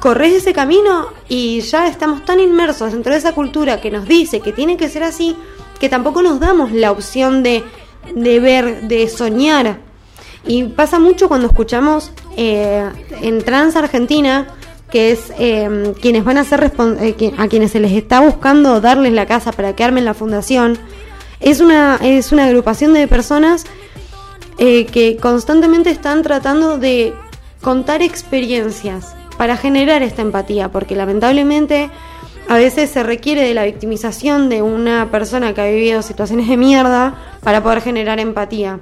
corres 0.00 0.34
ese 0.34 0.52
camino 0.52 1.08
y 1.28 1.60
ya 1.60 1.86
estamos 1.88 2.24
tan 2.24 2.40
inmersos 2.40 2.92
dentro 2.92 3.12
de 3.12 3.18
esa 3.18 3.32
cultura 3.32 3.80
que 3.80 3.90
nos 3.90 4.06
dice 4.06 4.40
que 4.40 4.52
tiene 4.52 4.76
que 4.76 4.88
ser 4.88 5.02
así, 5.02 5.36
que 5.80 5.88
tampoco 5.88 6.22
nos 6.22 6.40
damos 6.40 6.72
la 6.72 6.90
opción 6.90 7.42
de, 7.42 7.64
de 8.14 8.40
ver, 8.40 8.82
de 8.82 9.08
soñar. 9.08 9.78
Y 10.46 10.64
pasa 10.64 10.98
mucho 10.98 11.28
cuando 11.28 11.46
escuchamos 11.46 12.10
eh, 12.36 12.88
en 13.22 13.44
Trans 13.44 13.76
Argentina, 13.76 14.48
que 14.90 15.12
es 15.12 15.32
eh, 15.38 15.94
quienes 16.02 16.24
van 16.24 16.36
a 16.36 16.44
ser 16.44 16.70
eh, 17.00 17.32
a 17.38 17.48
quienes 17.48 17.70
se 17.70 17.80
les 17.80 17.92
está 17.92 18.20
buscando 18.20 18.80
darles 18.80 19.12
la 19.12 19.26
casa 19.26 19.52
para 19.52 19.74
que 19.74 19.84
armen 19.84 20.04
la 20.04 20.14
fundación. 20.14 20.76
Es 21.40 21.60
una, 21.60 21.98
es 22.02 22.32
una 22.32 22.46
agrupación 22.46 22.92
de 22.92 23.08
personas 23.08 23.64
que 24.58 25.18
constantemente 25.20 25.90
están 25.90 26.22
tratando 26.22 26.78
de 26.78 27.14
contar 27.62 28.00
experiencias 28.00 29.16
para 29.42 29.56
generar 29.56 30.04
esta 30.04 30.22
empatía, 30.22 30.68
porque 30.68 30.94
lamentablemente 30.94 31.90
a 32.48 32.54
veces 32.58 32.90
se 32.90 33.02
requiere 33.02 33.42
de 33.42 33.54
la 33.54 33.64
victimización 33.64 34.48
de 34.48 34.62
una 34.62 35.10
persona 35.10 35.52
que 35.52 35.60
ha 35.60 35.66
vivido 35.66 36.00
situaciones 36.02 36.46
de 36.46 36.56
mierda 36.56 37.14
para 37.42 37.60
poder 37.60 37.80
generar 37.80 38.20
empatía. 38.20 38.78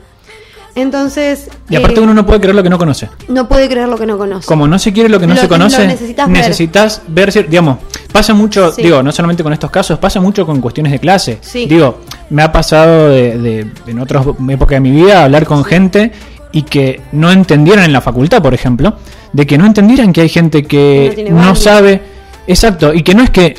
Entonces, 0.74 1.48
Y 1.70 1.76
aparte 1.76 2.00
eh, 2.00 2.02
uno 2.02 2.12
no 2.12 2.26
puede 2.26 2.40
creer 2.40 2.54
lo 2.54 2.62
que 2.62 2.68
no 2.68 2.76
conoce. 2.76 3.08
no 3.28 3.48
puede 3.48 3.70
creer 3.70 3.88
lo 3.88 3.96
que 3.96 4.04
no 4.04 4.18
conoce. 4.18 4.46
Como 4.46 4.68
no 4.68 4.78
se 4.78 4.92
quiere 4.92 5.08
lo 5.08 5.18
que 5.18 5.26
no 5.26 5.32
Lo- 5.34 5.40
se 5.40 5.48
conoce, 5.48 5.86
necesitas 5.86 6.28
ver. 6.28 6.36
necesitas 6.36 7.02
ver, 7.08 7.30
cier- 7.32 7.46
digamos, 7.48 7.78
pasa 8.12 8.34
mucho, 8.34 8.70
Sí. 8.72 8.82
digo, 8.82 9.02
no 9.02 9.12
solamente 9.12 9.42
con 9.42 9.54
estos 9.54 9.70
casos, 9.70 9.98
pasa 9.98 10.20
mucho 10.20 10.44
con 10.44 10.60
cuestiones 10.60 10.92
de 10.92 10.98
clase. 10.98 11.38
Sí. 11.40 11.64
Digo, 11.64 12.00
me 12.28 12.42
ha 12.42 12.52
pasado 12.52 13.08
de, 13.08 13.38
de- 13.38 13.66
en 13.86 13.98
otras 13.98 14.26
épocas 14.26 14.76
de 14.76 14.80
mi 14.80 14.90
vida 14.90 15.24
hablar 15.24 15.46
con 15.46 15.64
gente 15.64 16.12
y 16.52 16.62
que 16.62 17.00
no 17.12 17.30
entendieran 17.30 17.84
en 17.84 17.92
la 17.92 18.00
facultad, 18.00 18.42
por 18.42 18.54
ejemplo, 18.54 18.94
de 19.32 19.46
que 19.46 19.56
no 19.58 19.66
entendieran 19.66 20.12
que 20.12 20.22
hay 20.22 20.28
gente 20.28 20.64
que 20.64 21.28
no, 21.30 21.54
sabe, 21.54 22.02
exacto, 22.46 22.92
y 22.92 23.02
que 23.02 23.14
no 23.14 23.22
es 23.22 23.30
que 23.30 23.56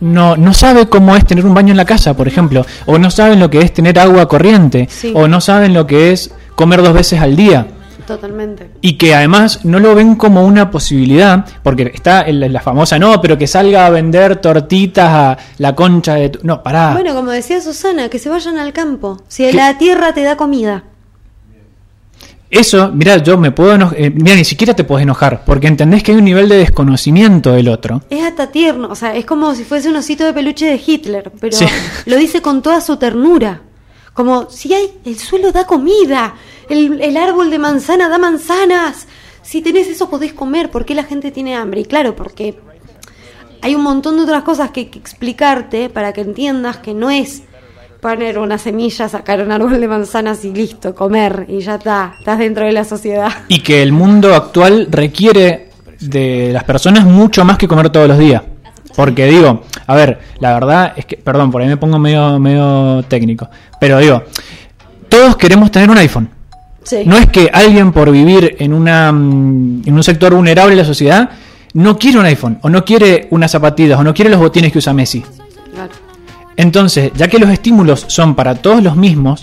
no, 0.00 0.36
no 0.36 0.54
sabe 0.54 0.88
cómo 0.88 1.14
es 1.16 1.26
tener 1.26 1.44
un 1.44 1.54
baño 1.54 1.72
en 1.72 1.76
la 1.76 1.84
casa, 1.84 2.14
por 2.16 2.26
ejemplo, 2.28 2.64
o 2.86 2.98
no 2.98 3.10
saben 3.10 3.38
lo 3.40 3.50
que 3.50 3.58
es 3.60 3.72
tener 3.74 3.98
agua 3.98 4.28
corriente, 4.28 4.88
Sí. 4.90 5.12
o 5.14 5.28
no 5.28 5.40
saben 5.40 5.74
lo 5.74 5.86
que 5.86 6.12
es 6.12 6.30
comer 6.54 6.82
dos 6.82 6.94
veces 6.94 7.20
al 7.20 7.36
día 7.36 7.66
Totalmente. 8.06 8.70
y 8.80 8.94
que 8.94 9.14
además 9.14 9.64
no 9.64 9.78
lo 9.78 9.94
ven 9.94 10.14
como 10.16 10.44
una 10.46 10.70
posibilidad, 10.70 11.44
porque 11.62 11.90
está 11.94 12.26
la 12.28 12.60
famosa, 12.60 12.98
no, 12.98 13.20
pero 13.20 13.36
que 13.36 13.46
salga 13.46 13.86
a 13.86 13.90
vender 13.90 14.36
tortitas 14.36 15.08
a 15.10 15.38
la 15.58 15.74
concha 15.74 16.14
de... 16.14 16.30
tu-". 16.30 16.40
No, 16.44 16.62
pará. 16.62 16.92
Bueno, 16.94 17.14
como 17.14 17.30
decía 17.30 17.60
Susana, 17.60 18.08
que 18.08 18.18
se 18.18 18.28
vayan 18.30 18.58
al 18.58 18.72
campo. 18.72 19.22
Si 19.28 19.44
¿Qué? 19.44 19.52
la 19.52 19.76
tierra 19.78 20.14
te 20.14 20.22
da 20.22 20.36
comida. 20.36 20.84
Eso, 22.50 22.90
mira, 22.92 23.18
yo 23.18 23.38
me 23.38 23.52
puedo 23.52 23.74
enojar, 23.74 23.96
mira, 24.12 24.34
ni 24.34 24.44
siquiera 24.44 24.74
te 24.74 24.82
puedes 24.82 25.04
enojar, 25.04 25.44
porque 25.44 25.68
entendés 25.68 26.02
que 26.02 26.10
hay 26.12 26.18
un 26.18 26.24
nivel 26.24 26.48
de 26.48 26.56
desconocimiento 26.56 27.52
del 27.52 27.68
otro. 27.68 28.02
Es 28.10 28.24
hasta 28.24 28.50
tierno, 28.50 28.88
o 28.90 28.96
sea, 28.96 29.14
es 29.14 29.24
como 29.24 29.54
si 29.54 29.62
fuese 29.62 29.88
un 29.88 29.96
osito 29.96 30.24
de 30.24 30.32
peluche 30.32 30.66
de 30.66 30.80
Hitler, 30.84 31.30
pero 31.40 31.56
Sí. 31.56 31.66
lo 32.06 32.16
dice 32.16 32.42
con 32.42 32.60
toda 32.60 32.80
su 32.80 32.96
ternura. 32.96 33.62
Como 34.14 34.50
si 34.50 34.74
hay, 34.74 34.90
el 35.04 35.16
suelo 35.18 35.52
da 35.52 35.64
comida, 35.64 36.34
el, 36.68 37.00
el 37.00 37.16
árbol 37.16 37.50
de 37.50 37.58
manzana 37.60 38.08
da 38.08 38.18
manzanas, 38.18 39.06
si 39.42 39.62
tenés 39.62 39.86
eso 39.86 40.10
podés 40.10 40.32
comer, 40.32 40.70
¿por 40.72 40.84
qué 40.84 40.94
la 40.96 41.04
gente 41.04 41.30
tiene 41.30 41.54
hambre? 41.54 41.82
Y 41.82 41.84
claro, 41.84 42.16
porque 42.16 42.58
hay 43.62 43.74
un 43.76 43.82
montón 43.82 44.16
de 44.16 44.22
otras 44.24 44.42
cosas 44.42 44.70
que 44.72 44.80
hay 44.80 44.86
que 44.86 44.98
explicarte 44.98 45.88
para 45.88 46.12
que 46.12 46.22
entiendas 46.22 46.78
que 46.78 46.94
no 46.94 47.10
es 47.10 47.44
poner 48.00 48.38
una 48.38 48.58
semilla, 48.58 49.08
sacar 49.08 49.42
un 49.42 49.52
árbol 49.52 49.80
de 49.80 49.88
manzanas 49.88 50.44
y 50.44 50.52
listo, 50.52 50.94
comer 50.94 51.46
y 51.48 51.60
ya 51.60 51.76
está, 51.76 52.14
estás 52.18 52.38
dentro 52.38 52.64
de 52.64 52.72
la 52.72 52.84
sociedad. 52.84 53.30
Y 53.48 53.60
que 53.60 53.82
el 53.82 53.92
mundo 53.92 54.34
actual 54.34 54.88
requiere 54.90 55.70
de 56.00 56.50
las 56.52 56.64
personas 56.64 57.04
mucho 57.04 57.44
más 57.44 57.58
que 57.58 57.68
comer 57.68 57.90
todos 57.90 58.08
los 58.08 58.18
días. 58.18 58.42
Porque 58.96 59.26
digo, 59.26 59.62
a 59.86 59.94
ver, 59.94 60.18
la 60.40 60.52
verdad 60.54 60.92
es 60.96 61.04
que, 61.04 61.16
perdón, 61.16 61.50
por 61.50 61.62
ahí 61.62 61.68
me 61.68 61.76
pongo 61.76 61.98
medio, 61.98 62.40
medio 62.40 63.04
técnico, 63.04 63.48
pero 63.78 63.98
digo, 63.98 64.24
todos 65.08 65.36
queremos 65.36 65.70
tener 65.70 65.88
un 65.90 65.98
iPhone. 65.98 66.28
Sí. 66.82 67.02
No 67.04 67.16
es 67.16 67.26
que 67.26 67.50
alguien 67.52 67.92
por 67.92 68.10
vivir 68.10 68.56
en, 68.58 68.72
una, 68.72 69.12
mm, 69.12 69.82
en 69.86 69.94
un 69.94 70.02
sector 70.02 70.34
vulnerable 70.34 70.74
de 70.74 70.82
la 70.82 70.86
sociedad 70.86 71.30
no 71.74 71.98
quiere 71.98 72.18
un 72.18 72.24
iPhone, 72.24 72.58
o 72.62 72.68
no 72.68 72.84
quiere 72.84 73.28
unas 73.30 73.52
zapatillas, 73.52 73.98
o 73.98 74.02
no 74.02 74.12
quiere 74.12 74.30
los 74.30 74.40
botines 74.40 74.72
que 74.72 74.78
usa 74.78 74.92
Messi. 74.92 75.22
Entonces, 76.60 77.10
ya 77.16 77.26
que 77.28 77.38
los 77.38 77.48
estímulos 77.50 78.04
son 78.08 78.34
para 78.34 78.54
todos 78.54 78.82
los 78.82 78.94
mismos, 78.96 79.42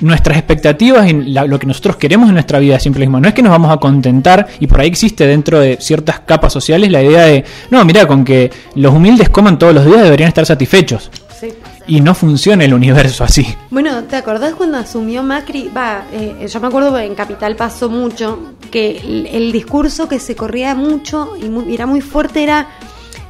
nuestras 0.00 0.36
expectativas 0.38 1.08
y 1.10 1.12
la- 1.12 1.44
lo 1.44 1.58
que 1.58 1.66
nosotros 1.66 1.96
queremos 1.96 2.28
en 2.28 2.34
nuestra 2.34 2.58
vida 2.58 2.76
es 2.76 2.82
simple 2.82 3.04
mismo. 3.06 3.18
No 3.20 3.28
es 3.28 3.34
que 3.34 3.42
nos 3.42 3.50
vamos 3.50 3.72
a 3.72 3.78
contentar, 3.78 4.46
y 4.60 4.66
por 4.68 4.80
ahí 4.80 4.86
existe 4.88 5.26
dentro 5.26 5.58
de 5.60 5.78
ciertas 5.80 6.20
capas 6.20 6.52
sociales 6.52 6.90
la 6.90 7.02
idea 7.02 7.22
de, 7.24 7.44
no, 7.70 7.84
mira, 7.84 8.06
con 8.06 8.24
que 8.24 8.50
los 8.76 8.94
humildes 8.94 9.28
coman 9.28 9.58
todos 9.58 9.74
los 9.74 9.84
días 9.84 10.02
deberían 10.02 10.28
estar 10.28 10.46
satisfechos. 10.46 11.10
Sí. 11.40 11.48
Y 11.88 12.00
no 12.00 12.14
funciona 12.14 12.64
el 12.64 12.74
universo 12.74 13.24
así. 13.24 13.44
Bueno, 13.70 14.04
¿te 14.04 14.14
acordás 14.14 14.54
cuando 14.54 14.78
asumió 14.78 15.24
Macri? 15.24 15.68
Va, 15.76 16.04
eh, 16.12 16.46
yo 16.48 16.60
me 16.60 16.68
acuerdo 16.68 16.94
que 16.94 17.04
en 17.04 17.16
Capital 17.16 17.56
pasó 17.56 17.88
mucho, 17.90 18.38
que 18.70 18.98
el, 18.98 19.26
el 19.26 19.50
discurso 19.50 20.08
que 20.08 20.20
se 20.20 20.36
corría 20.36 20.76
mucho 20.76 21.30
y 21.36 21.48
muy- 21.48 21.74
era 21.74 21.86
muy 21.86 22.00
fuerte 22.00 22.44
era, 22.44 22.68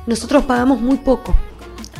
nosotros 0.06 0.44
pagamos 0.44 0.80
muy 0.82 0.98
poco. 0.98 1.34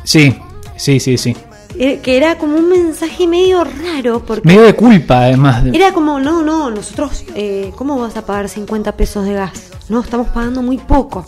Sí, 0.04 0.36
sí, 0.82 0.98
sí, 1.00 1.16
sí. 1.16 1.36
Eh, 1.78 2.00
que 2.02 2.16
era 2.18 2.36
como 2.36 2.56
un 2.58 2.68
mensaje 2.68 3.26
medio 3.26 3.64
raro, 3.64 4.22
porque 4.26 4.46
Medio 4.46 4.62
de 4.62 4.74
culpa, 4.74 5.22
además. 5.22 5.64
de- 5.64 5.70
era 5.76 5.92
como, 5.92 6.20
no, 6.20 6.42
no, 6.42 6.70
nosotros, 6.70 7.24
eh, 7.34 7.72
¿cómo 7.76 7.98
vas 7.98 8.16
a 8.16 8.26
pagar 8.26 8.48
50 8.48 8.92
pesos 8.92 9.24
de 9.24 9.32
gas? 9.34 9.52
No, 9.88 10.00
estamos 10.00 10.28
pagando 10.28 10.60
muy 10.62 10.76
poco. 10.78 11.24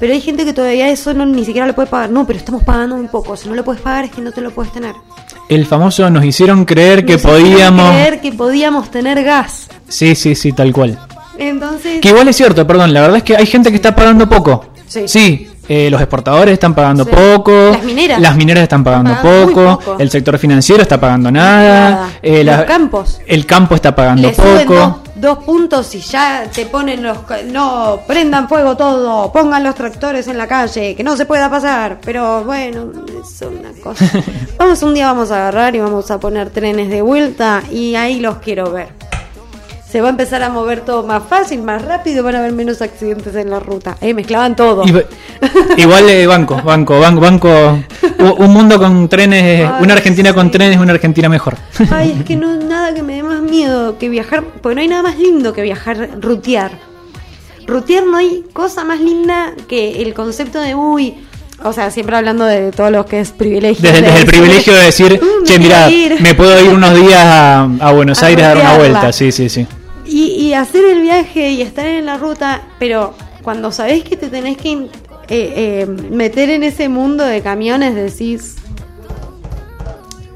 Pero 0.00 0.12
hay 0.12 0.20
gente 0.20 0.44
que 0.44 0.52
todavía 0.52 0.88
eso 0.88 1.12
no, 1.14 1.24
ni 1.26 1.44
siquiera 1.44 1.66
lo 1.66 1.74
puede 1.74 1.88
pagar. 1.88 2.10
No, 2.10 2.26
pero 2.26 2.38
estamos 2.38 2.62
pagando 2.64 2.96
muy 2.96 3.06
poco. 3.08 3.36
Si 3.36 3.48
no 3.48 3.54
lo 3.54 3.64
puedes 3.64 3.80
pagar 3.82 4.04
es 4.06 4.10
que 4.10 4.20
no 4.22 4.32
te 4.32 4.40
lo 4.40 4.50
puedes 4.50 4.72
tener. 4.72 4.94
El 5.48 5.66
famoso 5.66 6.08
nos 6.10 6.24
hicieron 6.24 6.64
creer 6.64 7.04
que 7.04 7.12
Nos 7.14 7.22
podíamos... 7.22 7.90
creer 7.90 8.20
que 8.20 8.32
podíamos 8.32 8.90
tener 8.90 9.22
gas. 9.22 9.68
Sí, 9.88 10.14
sí, 10.14 10.34
sí, 10.34 10.52
tal 10.52 10.72
cual. 10.72 10.98
Entonces... 11.38 12.00
Que 12.00 12.08
igual 12.08 12.26
es 12.28 12.36
cierto, 12.36 12.66
perdón, 12.66 12.92
la 12.92 13.02
verdad 13.02 13.18
es 13.18 13.22
que 13.22 13.36
hay 13.36 13.46
gente 13.46 13.70
que 13.70 13.76
está 13.76 13.94
pagando 13.94 14.28
poco. 14.28 14.64
Sí. 14.86 15.48
Eh, 15.68 15.88
los 15.90 16.00
exportadores 16.00 16.52
están 16.54 16.74
pagando 16.74 17.04
Sí. 17.04 17.10
poco. 17.10 17.52
Las 17.72 17.82
mineras. 17.82 18.20
Las 18.20 18.36
mineras 18.36 18.62
están 18.64 18.84
pagando, 18.84 19.10
Están 19.10 19.22
pagando 19.24 19.46
muy 19.46 19.54
poco, 19.54 19.78
poco. 19.84 19.96
El 20.00 20.10
sector 20.10 20.38
financiero 20.38 20.82
está 20.82 21.00
pagando 21.00 21.30
nada. 21.30 21.90
Nada. 21.90 22.08
eh, 22.22 22.44
Los 22.44 22.56
la- 22.56 22.66
campos. 22.66 23.20
El 23.26 23.46
campo 23.46 23.74
está 23.74 23.94
pagando 23.94 24.28
Le 24.28 24.34
suben 24.34 24.66
dos, 24.68 24.78
poco. 24.78 25.00
dos 25.16 25.38
puntos 25.44 25.94
y 25.94 26.00
ya 26.00 26.44
te 26.52 26.66
ponen 26.66 27.02
los... 27.02 27.16
No, 27.50 28.00
prendan 28.06 28.48
fuego 28.48 28.76
todo, 28.76 29.32
pongan 29.32 29.64
los 29.64 29.74
tractores 29.74 30.28
en 30.28 30.36
la 30.38 30.46
calle, 30.46 30.94
que 30.94 31.02
no 31.04 31.16
se 31.16 31.24
pueda 31.26 31.48
pasar. 31.50 31.98
Pero 32.04 32.44
bueno, 32.44 32.90
es 33.22 33.40
una 33.42 33.70
cosa. 33.82 34.04
Vamos, 34.58 34.82
un 34.82 34.94
día 34.94 35.06
vamos 35.12 35.30
a 35.30 35.36
agarrar 35.36 35.74
y 35.74 35.80
vamos 35.80 36.10
a 36.10 36.18
poner 36.20 36.50
trenes 36.50 36.88
de 36.88 37.02
vuelta 37.02 37.62
y 37.70 37.94
ahí 37.96 38.20
los 38.20 38.36
quiero 38.38 38.70
ver. 38.70 38.88
Se 39.94 40.00
va 40.00 40.08
a 40.08 40.10
empezar 40.10 40.42
a 40.42 40.48
mover 40.48 40.80
todo 40.80 41.04
más 41.04 41.22
fácil, 41.22 41.62
más 41.62 41.80
rápido, 41.80 42.24
van 42.24 42.34
a 42.34 42.40
haber 42.40 42.50
menos 42.50 42.82
accidentes 42.82 43.32
en 43.36 43.48
la 43.48 43.60
ruta. 43.60 43.96
Eh, 44.00 44.12
mezclaban 44.12 44.56
todo. 44.56 44.82
Igual 45.76 46.10
eh, 46.10 46.26
banco, 46.26 46.60
banco, 46.64 46.98
banco, 46.98 47.20
banco. 47.20 47.78
Un 48.18 48.52
mundo 48.52 48.76
con 48.80 49.08
trenes, 49.08 49.64
Ay, 49.64 49.84
una 49.84 49.94
Argentina 49.94 50.34
con 50.34 50.50
trenes, 50.50 50.80
una 50.80 50.94
Argentina 50.94 51.28
mejor. 51.28 51.56
Ay, 51.92 52.16
es 52.18 52.24
que 52.24 52.34
no 52.44 52.56
nada 52.56 52.92
que 52.92 53.04
me 53.04 53.14
dé 53.14 53.22
más 53.22 53.40
miedo 53.40 53.96
que 53.96 54.08
viajar, 54.08 54.42
porque 54.60 54.74
no 54.74 54.80
hay 54.80 54.88
nada 54.88 55.04
más 55.04 55.16
lindo 55.16 55.52
que 55.52 55.62
viajar, 55.62 56.10
rutear. 56.20 56.72
Rutear 57.64 58.04
no 58.04 58.16
hay 58.16 58.42
cosa 58.52 58.82
más 58.82 58.98
linda 58.98 59.52
que 59.68 60.02
el 60.02 60.12
concepto 60.12 60.58
de 60.58 60.74
uy, 60.74 61.14
o 61.62 61.72
sea, 61.72 61.92
siempre 61.92 62.16
hablando 62.16 62.44
de 62.46 62.72
todo 62.72 62.90
lo 62.90 63.06
que 63.06 63.20
es 63.20 63.30
privilegio. 63.30 63.80
Desde, 63.80 64.00
de 64.02 64.08
desde 64.08 64.20
el 64.22 64.26
privilegio 64.26 64.74
de 64.74 64.80
decir, 64.86 65.20
"Mm, 65.22 65.44
che, 65.46 65.58
mira, 65.60 65.86
quiero 65.86 66.16
ir". 66.16 66.20
me 66.20 66.34
puedo 66.34 66.60
ir 66.64 66.70
unos 66.70 66.94
días 66.96 67.24
a, 67.24 67.68
a 67.78 67.92
Buenos 67.92 68.20
A 68.24 68.26
Aires 68.26 68.44
a 68.44 68.48
dar 68.48 68.56
una 68.56 68.76
vuelta. 68.76 69.12
Sí, 69.12 69.30
sí, 69.30 69.48
sí. 69.48 69.64
Y, 70.06 70.24
y 70.26 70.54
hacer 70.54 70.84
el 70.84 71.00
viaje 71.00 71.50
y 71.50 71.62
estar 71.62 71.86
en 71.86 72.06
la 72.06 72.18
ruta, 72.18 72.62
pero 72.78 73.14
cuando 73.42 73.72
sabés 73.72 74.04
que 74.04 74.16
te 74.16 74.28
tenés 74.28 74.56
que 74.56 74.72
eh, 74.72 74.88
eh, 75.28 75.86
meter 75.86 76.50
en 76.50 76.62
ese 76.64 76.88
mundo 76.88 77.24
de 77.24 77.40
camiones, 77.40 77.94
decís, 77.94 78.56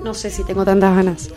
no 0.02 0.14
sé 0.14 0.30
si 0.30 0.44
tengo 0.44 0.64
tantas 0.64 0.96
ganas. 0.96 1.30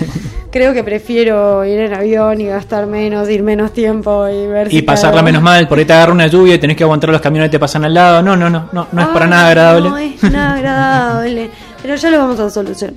Creo 0.50 0.72
que 0.72 0.82
prefiero 0.82 1.64
ir 1.64 1.80
en 1.80 1.94
avión 1.94 2.40
y 2.40 2.46
gastar 2.46 2.86
menos, 2.86 3.28
ir 3.28 3.42
menos 3.42 3.72
tiempo 3.72 4.26
y 4.28 4.46
ver 4.46 4.68
Y 4.68 4.76
si 4.76 4.82
pasarla 4.82 5.22
menos 5.22 5.42
mal, 5.42 5.68
por 5.68 5.78
ahí 5.78 5.84
te 5.84 5.92
agarra 5.92 6.12
una 6.12 6.26
lluvia 6.26 6.54
y 6.54 6.58
tenés 6.58 6.76
que 6.76 6.84
aguantar 6.84 7.10
los 7.10 7.20
camiones 7.20 7.48
que 7.48 7.52
te 7.52 7.58
pasan 7.60 7.84
al 7.84 7.94
lado. 7.94 8.22
No, 8.22 8.36
no, 8.36 8.48
no, 8.48 8.68
no, 8.72 8.86
no 8.90 9.02
es 9.02 9.08
para 9.08 9.26
nada 9.26 9.48
agradable. 9.48 9.90
No 9.90 9.98
es 9.98 10.22
nada 10.22 10.54
agradable. 10.56 11.50
Pero 11.82 11.96
ya 11.96 12.10
lo 12.10 12.18
vamos 12.18 12.40
a 12.40 12.50
solucionar. 12.50 12.96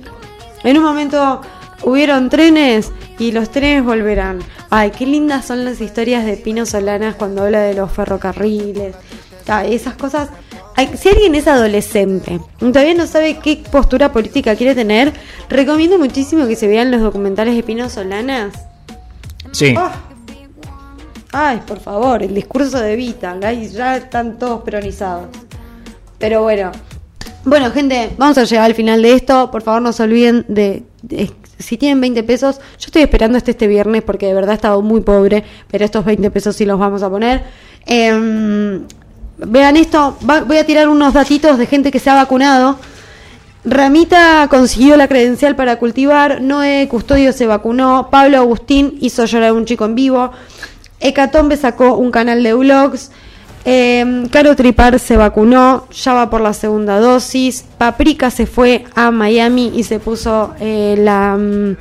En 0.64 0.78
un 0.78 0.82
momento 0.82 1.40
hubieron 1.82 2.30
trenes 2.30 2.90
y 3.18 3.32
los 3.32 3.50
trenes 3.50 3.84
volverán. 3.84 4.40
Ay, 4.74 4.90
qué 4.90 5.04
lindas 5.04 5.44
son 5.44 5.66
las 5.66 5.82
historias 5.82 6.24
de 6.24 6.38
Pino 6.38 6.64
Solanas 6.64 7.14
cuando 7.16 7.42
habla 7.44 7.60
de 7.60 7.74
los 7.74 7.92
ferrocarriles. 7.92 8.94
Ay, 9.46 9.74
esas 9.74 9.96
cosas. 9.96 10.30
Ay, 10.76 10.88
si 10.96 11.10
alguien 11.10 11.34
es 11.34 11.46
adolescente 11.46 12.40
y 12.58 12.72
todavía 12.72 12.94
no 12.94 13.06
sabe 13.06 13.38
qué 13.38 13.62
postura 13.70 14.12
política 14.12 14.56
quiere 14.56 14.74
tener, 14.74 15.12
recomiendo 15.50 15.98
muchísimo 15.98 16.46
que 16.46 16.56
se 16.56 16.68
vean 16.68 16.90
los 16.90 17.02
documentales 17.02 17.54
de 17.54 17.62
Pino 17.62 17.90
Solanas. 17.90 18.54
Sí. 19.50 19.74
Ah. 19.76 19.92
Ay, 21.32 21.60
por 21.66 21.78
favor, 21.78 22.22
el 22.22 22.34
discurso 22.34 22.80
de 22.80 22.96
Vita, 22.96 23.36
ay, 23.42 23.68
ya 23.68 23.98
están 23.98 24.38
todos 24.38 24.62
peronizados. 24.62 25.26
Pero 26.18 26.42
bueno. 26.44 26.72
Bueno, 27.44 27.70
gente, 27.72 28.10
vamos 28.16 28.38
a 28.38 28.44
llegar 28.44 28.64
al 28.64 28.74
final 28.74 29.02
de 29.02 29.12
esto. 29.12 29.50
Por 29.50 29.60
favor, 29.60 29.82
no 29.82 29.92
se 29.92 30.02
olviden 30.04 30.46
de, 30.48 30.82
de- 31.02 31.30
si 31.62 31.76
tienen 31.78 32.00
20 32.00 32.22
pesos, 32.24 32.58
yo 32.78 32.86
estoy 32.86 33.02
esperando 33.02 33.38
este 33.38 33.52
este 33.52 33.66
viernes 33.66 34.02
porque 34.02 34.26
de 34.26 34.34
verdad 34.34 34.52
he 34.52 34.56
estado 34.56 34.82
muy 34.82 35.00
pobre, 35.00 35.44
pero 35.70 35.84
estos 35.84 36.04
20 36.04 36.30
pesos 36.30 36.56
sí 36.56 36.64
los 36.64 36.78
vamos 36.78 37.02
a 37.02 37.08
poner. 37.10 37.44
Em, 37.86 38.82
vean 39.38 39.76
esto, 39.76 40.16
va- 40.28 40.42
voy 40.42 40.58
a 40.58 40.66
tirar 40.66 40.88
unos 40.88 41.14
datitos 41.14 41.58
de 41.58 41.66
gente 41.66 41.90
que 41.90 41.98
se 41.98 42.10
ha 42.10 42.14
vacunado. 42.14 42.78
Ramita 43.64 44.48
consiguió 44.50 44.96
la 44.96 45.06
credencial 45.06 45.54
para 45.54 45.76
cultivar, 45.76 46.40
Noé 46.42 46.88
Custodio 46.88 47.32
se 47.32 47.46
vacunó, 47.46 48.08
Pablo 48.10 48.38
Agustín 48.38 48.98
hizo 49.00 49.24
llorar 49.24 49.50
a 49.50 49.52
un 49.54 49.66
chico 49.66 49.84
en 49.84 49.94
vivo, 49.94 50.32
Hecatombe 50.98 51.56
sacó 51.56 51.94
un 51.94 52.10
canal 52.10 52.42
de 52.42 52.54
vlogs, 52.54 53.12
eh, 53.64 54.24
Caro 54.30 54.56
Tripar 54.56 54.98
se 54.98 55.16
vacunó, 55.16 55.86
ya 55.92 56.12
va 56.14 56.30
por 56.30 56.40
la 56.40 56.52
segunda 56.52 56.98
dosis, 56.98 57.64
Paprika 57.78 58.30
se 58.30 58.46
fue 58.46 58.84
a 58.94 59.10
Miami 59.10 59.72
y 59.74 59.82
se 59.84 59.98
puso 60.00 60.52
eh, 60.60 60.96
la 60.98 61.36
mm, 61.36 61.76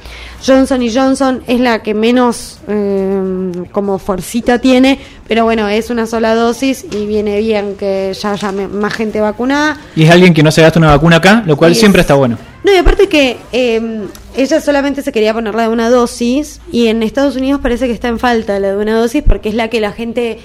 Johnson 0.45 0.81
y 0.83 0.93
Johnson, 0.93 1.41
es 1.47 1.59
la 1.59 1.81
que 1.83 1.93
menos 1.93 2.59
eh, 2.67 3.51
como 3.71 3.99
forcita 3.99 4.59
tiene, 4.59 4.99
pero 5.27 5.43
bueno, 5.43 5.67
es 5.67 5.89
una 5.89 6.07
sola 6.07 6.35
dosis 6.35 6.85
y 6.91 7.05
viene 7.05 7.39
bien 7.39 7.75
que 7.77 8.13
ya 8.19 8.33
haya 8.33 8.51
más 8.51 8.93
gente 8.93 9.19
vacunada. 9.21 9.77
Y 9.95 10.03
es 10.03 10.09
alguien 10.11 10.33
que 10.33 10.43
no 10.43 10.51
se 10.51 10.61
gasta 10.61 10.79
una 10.79 10.89
vacuna 10.89 11.17
acá, 11.17 11.43
lo 11.45 11.55
cual 11.57 11.71
es- 11.71 11.79
siempre 11.79 12.01
está 12.01 12.15
bueno. 12.15 12.37
No, 12.63 12.71
y 12.71 12.75
aparte 12.77 13.09
que 13.09 13.37
eh, 13.53 14.05
ella 14.37 14.61
solamente 14.61 15.01
se 15.01 15.11
quería 15.11 15.33
poner 15.33 15.55
la 15.55 15.63
de 15.63 15.69
una 15.69 15.89
dosis 15.89 16.61
y 16.71 16.87
en 16.87 17.01
Estados 17.01 17.35
Unidos 17.35 17.59
parece 17.59 17.87
que 17.87 17.93
está 17.93 18.07
en 18.07 18.19
falta 18.19 18.59
la 18.59 18.69
de 18.69 18.77
una 18.77 18.93
dosis 18.99 19.23
porque 19.27 19.49
es 19.49 19.55
la 19.55 19.69
que 19.69 19.81
la 19.81 19.91
gente, 19.93 20.37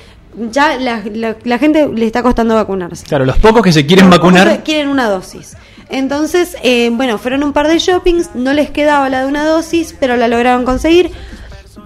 ya 0.50 0.76
la, 0.78 1.02
la- 1.12 1.36
la 1.44 1.58
gente 1.58 1.88
le 1.94 2.06
está 2.06 2.22
costando 2.22 2.54
vacunarse. 2.54 3.04
Claro, 3.06 3.24
los 3.24 3.38
pocos 3.38 3.62
que 3.62 3.72
se 3.72 3.86
quieren 3.86 4.10
Los 4.10 4.18
vacunar, 4.18 4.62
Quieren 4.64 4.88
una 4.88 5.08
dosis. 5.08 5.56
Entonces, 5.88 6.56
eh, 6.62 6.90
bueno, 6.92 7.16
fueron 7.18 7.42
un 7.44 7.52
par 7.52 7.68
de 7.68 7.78
shoppings, 7.78 8.30
no 8.34 8.52
les 8.52 8.70
quedaba 8.70 9.08
la 9.08 9.20
de 9.22 9.26
una 9.28 9.44
dosis, 9.46 9.94
pero 9.98 10.16
la 10.16 10.26
lograron 10.28 10.64
conseguir. 10.64 11.10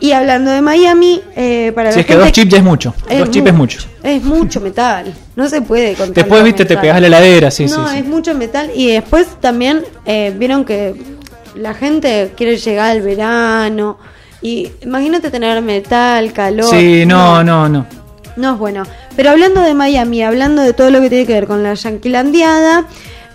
Y 0.03 0.12
hablando 0.12 0.51
de 0.51 0.62
Miami, 0.62 1.20
eh, 1.36 1.72
para 1.74 1.90
si 1.92 1.96
la 1.96 2.01
es 2.01 2.07
que 2.07 2.16
dos 2.16 2.32
chips 2.32 2.51
ya 2.51 2.57
es 2.59 2.64
mucho. 2.64 2.94
dos 3.18 3.30
chips 3.30 3.48
es 3.48 3.55
mucho. 3.55 3.78
Es 4.03 4.22
mucho 4.22 4.61
metal. 4.62 5.12
No 5.36 5.46
se 5.48 5.61
puede 5.61 5.92
con 5.94 6.14
Después, 6.14 6.42
viste, 6.42 6.64
te 6.64 6.78
pegas 6.78 6.98
la 7.03 7.07
heladera, 7.09 7.51
sí, 7.51 7.66
no, 7.66 7.86
sí, 7.86 7.92
sí. 7.92 7.98
es 7.98 8.07
mucho 8.07 8.34
metal. 8.34 8.70
Y 8.74 8.86
después 8.92 9.26
también 9.40 9.82
eh, 10.07 10.34
vieron 10.38 10.64
que 10.64 10.94
la 11.55 11.74
gente 11.74 12.32
quiere 12.34 12.57
llegar 12.57 12.92
al 12.92 13.03
verano. 13.03 13.98
Y 14.40 14.70
imagínate 14.82 15.30
tener 15.30 15.61
metal, 15.61 16.32
calor. 16.32 16.64
Sí, 16.70 17.05
no, 17.05 17.44
no, 17.44 17.68
no. 17.68 17.80
No 17.80 17.99
es 18.49 18.59
bueno. 18.59 18.84
Pero 19.16 19.30
hablando 19.30 19.61
de 19.61 19.74
Miami, 19.74 20.22
hablando 20.22 20.62
de 20.62 20.72
todo 20.72 20.91
lo 20.91 21.01
que 21.01 21.09
tiene 21.09 21.26
que 21.26 21.34
ver 21.34 21.47
con 21.47 21.62
la 21.62 21.74
yanquilandiada, 21.74 22.86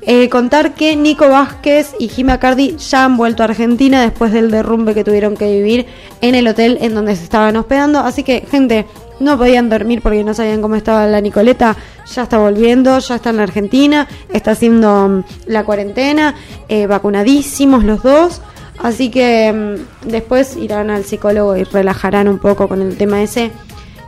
eh, 0.07 0.29
contar 0.29 0.75
que 0.75 0.95
Nico 0.95 1.29
Vázquez 1.29 1.95
y 1.97 2.09
Jimmy 2.09 2.37
Cardi 2.37 2.77
ya 2.77 3.05
han 3.05 3.17
vuelto 3.17 3.41
a 3.41 3.45
Argentina 3.45 4.03
después 4.03 4.31
del 4.31 4.51
derrumbe 4.51 4.93
que 4.93 5.03
tuvieron 5.03 5.35
que 5.35 5.51
vivir 5.51 5.87
en 6.21 6.35
el 6.35 6.47
hotel 6.47 6.77
en 6.81 6.93
donde 6.93 7.15
se 7.15 7.23
estaban 7.23 7.55
hospedando. 7.55 7.99
Así 7.99 8.21
que, 8.21 8.45
gente, 8.49 8.85
no 9.19 9.37
podían 9.37 9.69
dormir 9.69 10.01
porque 10.01 10.23
no 10.23 10.33
sabían 10.33 10.61
cómo 10.61 10.75
estaba 10.75 11.07
la 11.07 11.21
Nicoleta, 11.21 11.75
ya 12.13 12.23
está 12.23 12.37
volviendo, 12.37 12.99
ya 12.99 13.15
está 13.15 13.29
en 13.31 13.37
la 13.37 13.43
Argentina, 13.43 14.07
está 14.31 14.51
haciendo 14.51 15.07
mm, 15.07 15.23
la 15.47 15.63
cuarentena, 15.63 16.35
eh, 16.67 16.87
vacunadísimos 16.87 17.83
los 17.83 18.03
dos, 18.03 18.41
así 18.83 19.09
que 19.09 19.51
mm, 19.51 20.09
después 20.09 20.55
irán 20.57 20.89
al 20.89 21.05
psicólogo 21.05 21.55
y 21.55 21.63
relajarán 21.63 22.27
un 22.27 22.39
poco 22.39 22.67
con 22.67 22.81
el 22.81 22.97
tema 22.97 23.23
ese. 23.23 23.51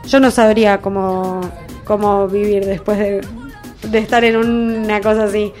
Yo 0.06 0.20
no 0.20 0.30
sabría 0.30 0.78
cómo, 0.78 1.40
cómo 1.84 2.28
vivir 2.28 2.64
después 2.64 2.98
de, 2.98 3.20
de 3.82 3.98
estar 3.98 4.24
en 4.24 4.36
una 4.36 5.00
cosa 5.00 5.24
así. 5.24 5.52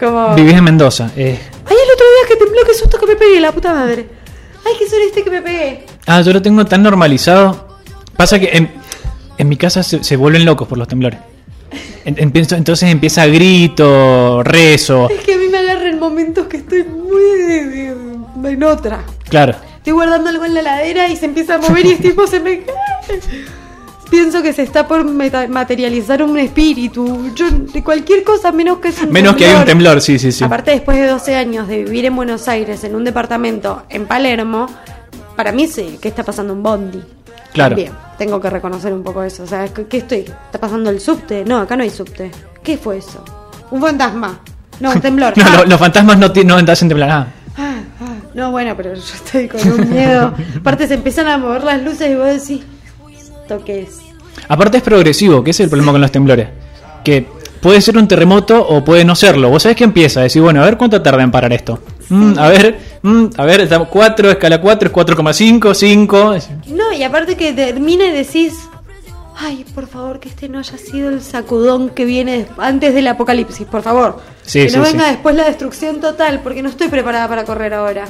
Como... 0.00 0.34
Vivís 0.34 0.54
en 0.54 0.64
Mendoza. 0.64 1.10
eh. 1.16 1.38
Ay, 1.66 1.76
el 1.76 1.90
otro 1.94 2.06
día 2.06 2.28
que 2.28 2.36
tembló, 2.36 2.60
qué 2.66 2.74
susto 2.74 2.98
que 2.98 3.06
me 3.06 3.16
pegué, 3.16 3.40
la 3.40 3.52
puta 3.52 3.72
madre. 3.72 4.06
Ay, 4.64 4.72
qué 4.78 4.84
este 4.84 5.22
que 5.24 5.30
me 5.30 5.42
pegué. 5.42 5.86
Ah, 6.06 6.20
yo 6.22 6.32
lo 6.32 6.40
tengo 6.42 6.64
tan 6.64 6.82
normalizado. 6.82 7.68
Pasa 8.16 8.38
que 8.38 8.50
en, 8.52 8.70
en 9.38 9.48
mi 9.48 9.56
casa 9.56 9.82
se, 9.82 10.02
se 10.04 10.16
vuelven 10.16 10.44
locos 10.44 10.68
por 10.68 10.78
los 10.78 10.88
temblores. 10.88 11.18
En- 12.04 12.16
entonces 12.18 12.82
empieza 12.90 13.26
grito, 13.26 14.42
rezo. 14.42 15.08
Es 15.10 15.20
que 15.24 15.34
a 15.34 15.36
mí 15.36 15.48
me 15.48 15.58
agarra 15.58 15.88
en 15.88 15.98
momentos 15.98 16.46
que 16.46 16.58
estoy 16.58 16.84
muy 16.84 17.90
en 18.44 18.62
otra. 18.64 19.00
Claro. 19.28 19.54
Estoy 19.76 19.92
guardando 19.92 20.28
algo 20.30 20.44
en 20.44 20.54
la 20.54 20.60
heladera 20.60 21.08
y 21.08 21.16
se 21.16 21.26
empieza 21.26 21.54
a 21.56 21.58
mover 21.58 21.86
y 21.86 21.92
es 21.92 22.00
tipo 22.00 22.26
se 22.26 22.40
me 22.40 22.60
cae. 22.62 23.20
Pienso 24.12 24.42
que 24.42 24.52
se 24.52 24.60
está 24.62 24.86
por 24.86 25.04
materializar 25.04 26.22
un 26.22 26.38
espíritu. 26.38 27.32
Yo 27.34 27.46
de 27.50 27.82
cualquier 27.82 28.22
cosa 28.24 28.52
menos 28.52 28.76
que 28.78 28.88
es 28.88 29.00
un 29.00 29.10
Menos 29.10 29.36
que 29.36 29.46
hay 29.46 29.54
un 29.56 29.64
temblor, 29.64 30.02
sí, 30.02 30.18
sí, 30.18 30.30
sí. 30.30 30.44
Aparte, 30.44 30.70
después 30.72 30.98
de 30.98 31.06
12 31.06 31.34
años 31.34 31.66
de 31.66 31.82
vivir 31.84 32.04
en 32.04 32.14
Buenos 32.14 32.46
Aires, 32.46 32.84
en 32.84 32.94
un 32.94 33.04
departamento 33.04 33.84
en 33.88 34.04
Palermo, 34.04 34.66
para 35.34 35.50
mí 35.50 35.66
sí, 35.66 35.98
que 35.98 36.08
está 36.08 36.22
pasando 36.24 36.52
un 36.52 36.62
bondi. 36.62 37.02
Claro. 37.54 37.74
Bien, 37.74 37.90
tengo 38.18 38.38
que 38.38 38.50
reconocer 38.50 38.92
un 38.92 39.02
poco 39.02 39.22
eso. 39.22 39.44
O 39.44 39.46
sea, 39.46 39.66
¿qué, 39.68 39.86
qué 39.86 39.96
estoy? 39.96 40.18
¿Está 40.20 40.58
pasando 40.60 40.90
el 40.90 41.00
subte? 41.00 41.42
No, 41.46 41.58
acá 41.60 41.74
no 41.74 41.82
hay 41.82 41.90
subte. 41.90 42.30
¿Qué 42.62 42.76
fue 42.76 42.98
eso? 42.98 43.24
Un 43.70 43.80
fantasma. 43.80 44.40
No, 44.80 44.92
un 44.92 45.00
temblor. 45.00 45.32
No, 45.38 45.44
Ah, 45.46 45.56
lo- 45.60 45.64
los 45.64 45.78
fantasmas 45.80 46.18
no, 46.18 46.28
no 46.28 46.56
hacen 46.72 46.88
temblar 46.88 47.08
nada. 47.08 47.32
ah, 47.56 47.76
ah. 48.00 48.14
No, 48.34 48.50
bueno, 48.50 48.74
pero 48.76 48.92
yo 48.94 49.00
estoy 49.00 49.48
con 49.48 49.60
un 49.72 49.88
miedo. 49.90 50.34
Aparte, 50.58 50.86
se 50.86 50.94
empiezan 50.94 51.28
a 51.28 51.38
mover 51.38 51.64
las 51.64 51.82
luces 51.82 52.10
y 52.10 52.14
vos 52.14 52.26
decís, 52.26 52.62
¿esto 53.52 53.64
qué 53.64 53.82
es? 53.82 54.00
Aparte 54.48 54.78
es 54.78 54.82
progresivo, 54.82 55.44
que 55.44 55.50
es 55.50 55.60
el 55.60 55.68
problema 55.68 55.92
con 55.92 56.00
los 56.00 56.10
temblores. 56.10 56.48
Que 57.04 57.26
puede 57.60 57.80
ser 57.80 57.96
un 57.96 58.08
terremoto 58.08 58.66
o 58.66 58.84
puede 58.84 59.04
no 59.04 59.14
serlo. 59.14 59.50
Vos 59.50 59.62
sabés 59.62 59.76
que 59.76 59.84
empieza 59.84 60.20
a 60.20 60.22
decir, 60.24 60.42
bueno, 60.42 60.62
a 60.62 60.64
ver 60.64 60.76
cuánto 60.76 61.00
tarda 61.02 61.22
en 61.22 61.30
parar 61.30 61.52
esto. 61.52 61.80
Mm, 62.08 62.38
a 62.38 62.48
ver, 62.48 62.78
mm, 63.02 63.26
a 63.36 63.44
ver, 63.44 63.60
estamos 63.60 63.88
4, 63.88 64.30
escala 64.30 64.60
4 64.60 64.88
es 64.88 64.94
4,5, 64.94 65.74
5. 65.74 66.34
No, 66.68 66.92
y 66.92 67.02
aparte 67.02 67.36
que 67.36 67.52
termina 67.52 68.06
y 68.06 68.10
decís, 68.10 68.54
ay, 69.36 69.64
por 69.74 69.86
favor, 69.86 70.20
que 70.20 70.28
este 70.28 70.48
no 70.48 70.58
haya 70.58 70.76
sido 70.76 71.08
el 71.08 71.22
sacudón 71.22 71.90
que 71.90 72.04
viene 72.04 72.46
antes 72.58 72.94
del 72.94 73.06
apocalipsis, 73.06 73.66
por 73.66 73.82
favor. 73.82 74.20
Sí, 74.42 74.64
que 74.64 74.70
sí, 74.70 74.76
no 74.76 74.84
sí. 74.84 74.92
venga 74.92 75.08
después 75.08 75.36
la 75.36 75.44
destrucción 75.44 76.00
total, 76.00 76.40
porque 76.42 76.62
no 76.62 76.68
estoy 76.68 76.88
preparada 76.88 77.28
para 77.28 77.44
correr 77.44 77.74
ahora. 77.74 78.06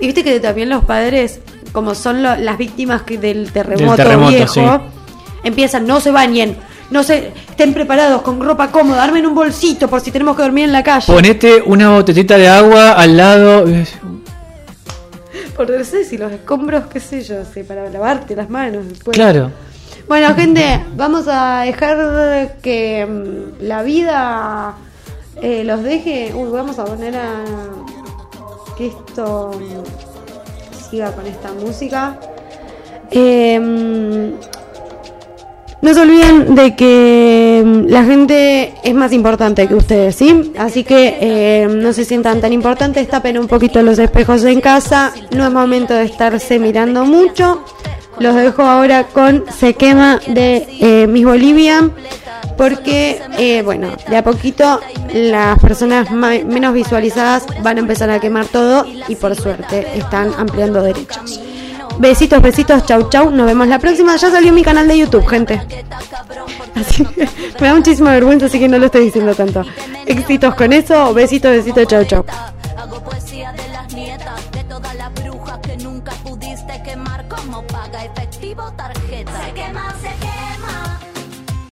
Y 0.00 0.06
viste 0.06 0.24
que 0.24 0.40
también 0.40 0.68
los 0.68 0.84
padres, 0.84 1.40
como 1.72 1.94
son 1.94 2.22
lo- 2.22 2.36
las 2.36 2.58
víctimas 2.58 3.02
que 3.02 3.18
del 3.18 3.50
terremoto, 3.52 3.96
terremoto, 3.96 4.30
viejo, 4.30 4.52
sí. 4.52 4.60
empiezan, 5.42 5.86
no 5.86 6.00
se 6.00 6.10
bañen, 6.10 6.56
no 6.90 7.02
se 7.02 7.32
estén 7.48 7.72
preparados 7.74 8.22
con 8.22 8.40
ropa 8.40 8.70
cómoda, 8.70 9.02
armen 9.02 9.26
un 9.26 9.34
bolsito 9.34 9.88
por 9.88 10.00
si 10.00 10.10
tenemos 10.10 10.36
que 10.36 10.42
dormir 10.42 10.64
en 10.64 10.72
la 10.72 10.82
calle. 10.82 11.12
Ponete 11.12 11.62
una 11.64 11.90
botellita 11.90 12.36
de 12.36 12.48
agua 12.48 12.92
al 12.92 13.16
lado. 13.16 13.64
Por 15.56 15.70
no 15.70 15.84
sé 15.84 16.04
si 16.04 16.16
los 16.16 16.32
escombros, 16.32 16.84
qué 16.86 17.00
sé 17.00 17.22
yo, 17.22 17.36
para 17.66 17.88
lavarte 17.90 18.34
las 18.34 18.48
manos 18.48 18.88
después. 18.88 19.14
Claro. 19.14 19.50
Bueno, 20.08 20.34
gente, 20.34 20.84
vamos 20.96 21.26
a 21.28 21.60
dejar 21.60 22.56
que 22.62 23.06
mm, 23.06 23.62
la 23.64 23.82
vida 23.82 24.74
eh, 25.40 25.62
los 25.64 25.82
deje. 25.82 26.32
Uy, 26.34 26.50
vamos 26.50 26.78
a 26.78 26.84
poner 26.84 27.16
a 27.16 27.44
que 28.76 28.88
esto 28.88 29.52
con 31.00 31.26
esta 31.26 31.52
música. 31.54 32.18
Mm, 33.14 34.34
no 35.80 35.94
se 35.94 36.00
olviden 36.00 36.54
de 36.54 36.76
que 36.76 37.62
mm, 37.64 37.86
la 37.88 38.04
gente 38.04 38.74
es 38.84 38.94
más 38.94 39.12
importante 39.12 39.66
que 39.66 39.74
ustedes, 39.74 40.14
¿sí? 40.14 40.52
Así 40.58 40.84
que 40.84 41.16
eh, 41.20 41.66
no 41.66 41.92
se 41.92 42.04
sientan 42.04 42.40
tan 42.40 42.52
importantes, 42.52 43.08
tapen 43.08 43.38
un 43.38 43.48
poquito 43.48 43.82
los 43.82 43.98
espejos 43.98 44.44
en 44.44 44.60
casa, 44.60 45.12
no 45.34 45.46
es 45.46 45.52
momento 45.52 45.94
de 45.94 46.04
estarse 46.04 46.58
mirando 46.58 47.04
mucho. 47.04 47.64
Los 48.18 48.36
dejo 48.36 48.62
ahora 48.62 49.04
con 49.04 49.44
Se 49.58 49.74
quema 49.74 50.20
de 50.28 50.66
eh, 50.80 51.06
Miss 51.06 51.24
Bolivia, 51.24 51.90
porque, 52.56 53.20
eh, 53.38 53.62
bueno, 53.62 53.88
de 54.08 54.16
a 54.16 54.22
poquito 54.22 54.80
las 55.12 55.58
personas 55.58 56.10
menos 56.10 56.74
visualizadas 56.74 57.44
van 57.62 57.76
a 57.76 57.80
empezar 57.80 58.10
a 58.10 58.20
quemar 58.20 58.46
todo 58.46 58.86
y 59.08 59.16
por 59.16 59.34
suerte 59.34 59.86
están 59.98 60.32
ampliando 60.38 60.82
derechos. 60.82 61.40
Besitos, 61.98 62.40
besitos, 62.42 62.86
chau 62.86 63.08
chau, 63.10 63.30
nos 63.30 63.46
vemos 63.46 63.68
la 63.68 63.78
próxima. 63.78 64.16
Ya 64.16 64.30
salió 64.30 64.52
mi 64.52 64.62
canal 64.62 64.88
de 64.88 64.98
YouTube, 64.98 65.26
gente. 65.26 65.60
Me 67.60 67.66
da 67.66 67.74
muchísima 67.74 68.12
vergüenza, 68.12 68.46
así 68.46 68.58
que 68.58 68.68
no 68.68 68.78
lo 68.78 68.86
estoy 68.86 69.04
diciendo 69.04 69.34
tanto. 69.34 69.62
Éxitos 70.06 70.54
con 70.54 70.72
eso, 70.72 71.12
besitos, 71.14 71.52
besitos, 71.52 71.86
chau 71.86 72.04
chau. 72.04 72.24